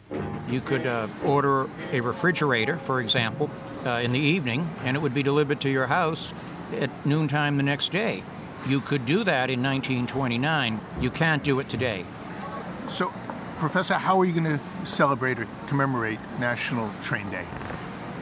You 0.54 0.62
could 0.62 0.86
uh, 0.86 1.08
order 1.26 1.68
a 1.92 2.00
refrigerator, 2.00 2.78
for 2.78 3.02
example, 3.02 3.50
uh, 3.88 4.02
in 4.04 4.12
the 4.12 4.20
evening, 4.20 4.70
and 4.84 4.96
it 4.96 5.00
would 5.00 5.16
be 5.16 5.24
delivered 5.24 5.60
to 5.62 5.70
your 5.70 5.88
house 5.88 6.32
at 6.80 6.92
noontime 7.08 7.58
the 7.58 7.64
next 7.64 7.92
day. 7.92 8.22
You 8.68 8.80
could 8.80 9.08
do 9.08 9.24
that 9.24 9.50
in 9.50 9.64
1929. 9.64 10.80
You 11.02 11.10
can't 11.10 11.44
do 11.44 11.60
it 11.60 11.70
today. 11.70 12.06
So, 12.88 13.12
Professor, 13.58 13.96
how 13.96 14.20
are 14.22 14.26
you 14.26 14.32
going 14.32 14.60
to 14.60 14.86
celebrate 14.86 15.40
or 15.40 15.48
commemorate 15.66 16.20
National 16.40 16.92
Train 17.02 17.32
Day? 17.32 17.48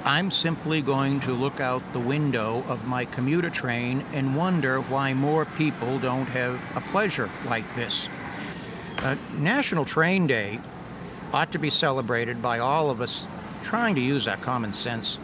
I'm 0.06 0.32
simply 0.32 0.82
going 0.82 1.20
to 1.22 1.34
look 1.34 1.60
out 1.60 1.84
the 1.92 2.00
window 2.00 2.64
of 2.70 2.88
my 2.88 3.04
commuter 3.04 3.50
train 3.50 4.06
and 4.14 4.38
wonder 4.38 4.80
why 4.80 5.14
more 5.14 5.44
people 5.44 6.00
don't 6.00 6.28
have 6.28 6.62
a 6.78 6.82
pleasure 6.92 7.30
like 7.50 7.76
this. 7.76 8.08
Uh, 9.00 9.18
National 9.34 9.84
Train 9.84 10.28
Day 10.28 10.62
ought 11.34 11.52
to 11.52 11.60
be 11.60 11.70
celebrated 11.70 12.42
by 12.42 12.60
all 12.60 12.90
of 12.90 13.02
us 13.02 13.26
trying 13.64 13.96
to 13.96 14.02
use 14.02 14.28
our 14.28 14.38
common 14.38 14.74
sense. 14.74 15.20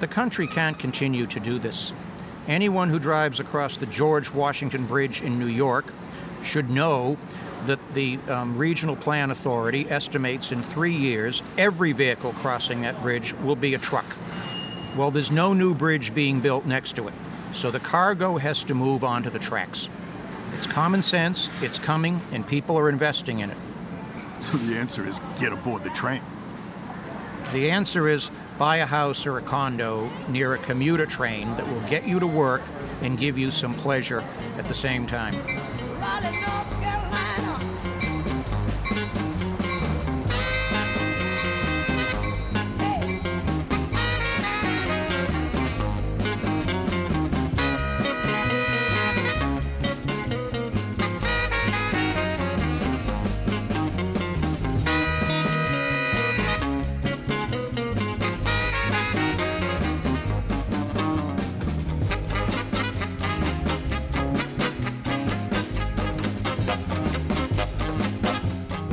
The 0.00 0.06
country 0.06 0.46
can't 0.46 0.78
continue 0.78 1.26
to 1.26 1.40
do 1.40 1.58
this. 1.58 1.92
Anyone 2.46 2.88
who 2.88 2.98
drives 2.98 3.40
across 3.40 3.76
the 3.76 3.86
George 3.86 4.32
Washington 4.32 4.86
Bridge 4.86 5.22
in 5.22 5.38
New 5.38 5.46
York 5.46 5.92
should 6.42 6.70
know 6.70 7.16
that 7.66 7.78
the 7.94 8.18
um, 8.28 8.56
Regional 8.56 8.96
Plan 8.96 9.30
Authority 9.30 9.88
estimates 9.90 10.52
in 10.52 10.62
three 10.62 10.92
years 10.94 11.42
every 11.58 11.92
vehicle 11.92 12.32
crossing 12.34 12.82
that 12.82 13.00
bridge 13.02 13.34
will 13.34 13.56
be 13.56 13.74
a 13.74 13.78
truck. 13.78 14.16
Well, 14.96 15.10
there's 15.10 15.30
no 15.30 15.52
new 15.52 15.74
bridge 15.74 16.14
being 16.14 16.40
built 16.40 16.64
next 16.64 16.96
to 16.96 17.08
it, 17.08 17.14
so 17.52 17.70
the 17.70 17.80
cargo 17.80 18.38
has 18.38 18.64
to 18.64 18.74
move 18.74 19.04
onto 19.04 19.30
the 19.30 19.38
tracks. 19.38 19.88
It's 20.56 20.66
common 20.66 21.02
sense, 21.02 21.50
it's 21.60 21.78
coming, 21.78 22.20
and 22.32 22.46
people 22.46 22.78
are 22.78 22.88
investing 22.88 23.40
in 23.40 23.50
it. 23.50 23.56
So 24.42 24.56
the 24.56 24.76
answer 24.76 25.06
is 25.06 25.20
get 25.38 25.52
aboard 25.52 25.82
the 25.82 25.90
train. 25.90 26.22
The 27.52 27.70
answer 27.70 28.06
is 28.06 28.30
buy 28.56 28.76
a 28.76 28.86
house 28.86 29.26
or 29.26 29.38
a 29.38 29.42
condo 29.42 30.08
near 30.28 30.54
a 30.54 30.58
commuter 30.58 31.06
train 31.06 31.56
that 31.56 31.66
will 31.66 31.80
get 31.88 32.06
you 32.06 32.20
to 32.20 32.26
work 32.26 32.62
and 33.02 33.18
give 33.18 33.36
you 33.36 33.50
some 33.50 33.74
pleasure 33.74 34.22
at 34.56 34.66
the 34.66 34.74
same 34.74 35.06
time. 35.06 35.34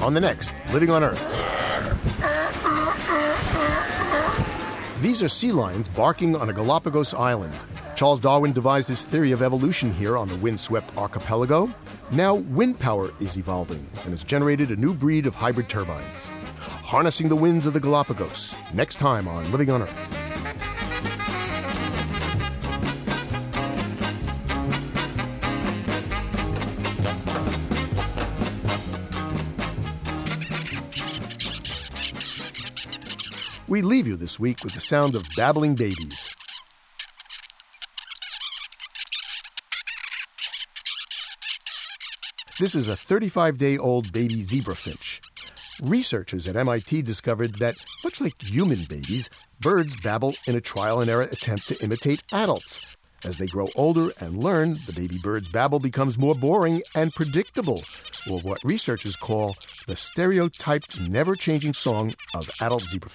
On 0.06 0.14
the 0.14 0.20
next, 0.20 0.54
Living 0.72 0.92
on 0.92 1.04
Earth. 1.04 1.20
These 5.02 5.24
are 5.24 5.28
sea 5.28 5.52
lions 5.52 5.88
barking 5.88 6.36
on 6.36 6.48
a 6.48 6.54
Galapagos 6.54 7.16
island. 7.16 7.56
Charles 7.96 8.20
Darwin 8.20 8.54
devised 8.54 8.88
his 8.88 9.04
theory 9.04 9.32
of 9.32 9.42
evolution 9.42 9.92
here 9.92 10.16
on 10.16 10.28
the 10.28 10.36
windswept 10.36 10.96
archipelago. 10.96 11.74
Now, 12.12 12.36
wind 12.36 12.80
power 12.80 13.12
is 13.20 13.36
evolving 13.36 13.84
and 14.04 14.12
has 14.12 14.24
generated 14.24 14.70
a 14.70 14.76
new 14.76 14.94
breed 14.94 15.26
of 15.26 15.34
hybrid 15.34 15.70
turbines. 15.70 16.30
Harnessing 16.60 17.28
the 17.28 17.36
winds 17.36 17.66
of 17.66 17.74
the 17.74 17.80
Galapagos, 17.80 18.56
next 18.76 18.98
time 18.98 19.28
on 19.28 19.52
Living 19.52 19.72
on 19.72 19.82
Earth. 19.82 20.15
This 34.26 34.40
week 34.40 34.64
with 34.64 34.74
the 34.74 34.80
sound 34.80 35.14
of 35.14 35.24
babbling 35.38 35.76
babies. 35.76 36.36
This 42.60 42.74
is 42.74 42.90
a 42.90 42.96
35 42.96 43.60
day 43.60 43.78
old 43.78 44.12
baby 44.12 44.42
zebra 44.42 44.76
finch. 44.76 45.22
Researchers 45.84 46.48
at 46.48 46.56
MIT 46.56 47.04
discovered 47.04 47.60
that, 47.60 47.76
much 48.04 48.20
like 48.20 48.34
human 48.42 48.86
babies, 48.90 49.30
birds 49.60 49.96
babble 49.98 50.34
in 50.48 50.56
a 50.56 50.62
trial 50.62 51.02
and 51.02 51.10
error 51.12 51.30
attempt 51.32 51.68
to 51.68 51.84
imitate 51.84 52.24
adults. 52.34 52.82
As 53.24 53.38
they 53.38 53.46
grow 53.46 53.70
older 53.76 54.10
and 54.20 54.44
learn, 54.44 54.74
the 54.88 54.94
baby 54.96 55.20
bird's 55.22 55.50
babble 55.50 55.80
becomes 55.80 56.18
more 56.18 56.34
boring 56.34 56.82
and 56.96 57.14
predictable, 57.14 57.84
or 58.28 58.40
what 58.40 58.64
researchers 58.64 59.16
call 59.16 59.56
the 59.86 59.96
stereotyped, 59.96 61.08
never 61.08 61.36
changing 61.36 61.74
song 61.74 62.16
of 62.34 62.50
adult 62.60 62.82
zebra 62.82 63.12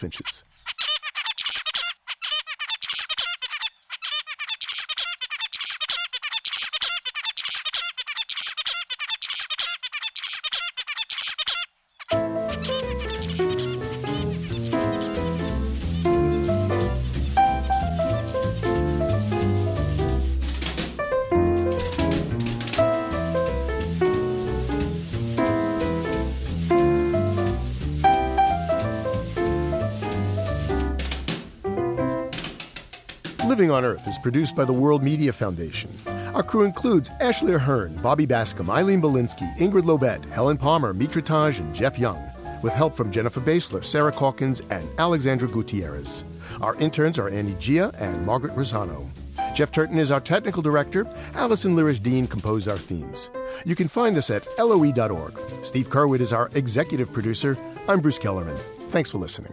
Living 33.61 33.77
on 33.77 33.85
Earth 33.85 34.09
is 34.09 34.17
produced 34.17 34.57
by 34.57 34.65
the 34.65 34.73
World 34.73 35.03
Media 35.03 35.35
Foundation. 35.35 35.91
Our 36.35 36.43
crew 36.43 36.63
includes 36.65 37.11
Ashley 37.21 37.53
Ahern, 37.53 37.95
Bobby 37.97 38.27
Bascomb, 38.27 38.71
Eileen 38.71 39.03
Bolinsky, 39.03 39.55
Ingrid 39.59 39.83
Lobet, 39.83 40.25
Helen 40.31 40.57
Palmer, 40.57 40.95
Mitra 40.95 41.21
Taj, 41.21 41.59
and 41.59 41.75
Jeff 41.75 41.99
Young, 41.99 42.19
with 42.63 42.73
help 42.73 42.97
from 42.97 43.11
Jennifer 43.11 43.39
Basler, 43.39 43.85
Sarah 43.85 44.13
Calkins, 44.13 44.63
and 44.71 44.89
Alexandra 44.99 45.47
Gutierrez. 45.47 46.25
Our 46.63 46.75
interns 46.77 47.19
are 47.19 47.29
Annie 47.29 47.55
Gia 47.61 47.93
and 47.99 48.25
Margaret 48.25 48.55
Rosano. 48.55 49.07
Jeff 49.55 49.71
Turton 49.71 49.99
is 49.99 50.11
our 50.11 50.21
technical 50.21 50.63
director. 50.63 51.07
Allison 51.35 51.77
Lirish 51.77 52.03
Dean 52.03 52.27
composed 52.27 52.67
our 52.67 52.79
themes. 52.79 53.29
You 53.67 53.77
can 53.77 53.89
find 53.89 54.17
us 54.17 54.31
at 54.31 54.49
loe.org. 54.59 55.39
Steve 55.61 55.91
Curwood 55.91 56.21
is 56.21 56.33
our 56.33 56.49
executive 56.55 57.13
producer. 57.13 57.59
I'm 57.87 58.01
Bruce 58.01 58.19
Gellerman. 58.19 58.57
Thanks 58.89 59.11
for 59.11 59.19
listening. 59.19 59.53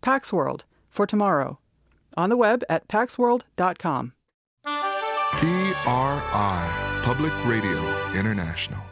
Pax 0.00 0.32
World 0.32 0.64
for 0.88 1.06
tomorrow. 1.06 1.58
On 2.16 2.28
the 2.28 2.36
web 2.36 2.62
at 2.68 2.88
paxworld.com. 2.88 4.12
PRI, 5.32 7.00
Public 7.02 7.32
Radio 7.46 7.78
International. 8.14 8.89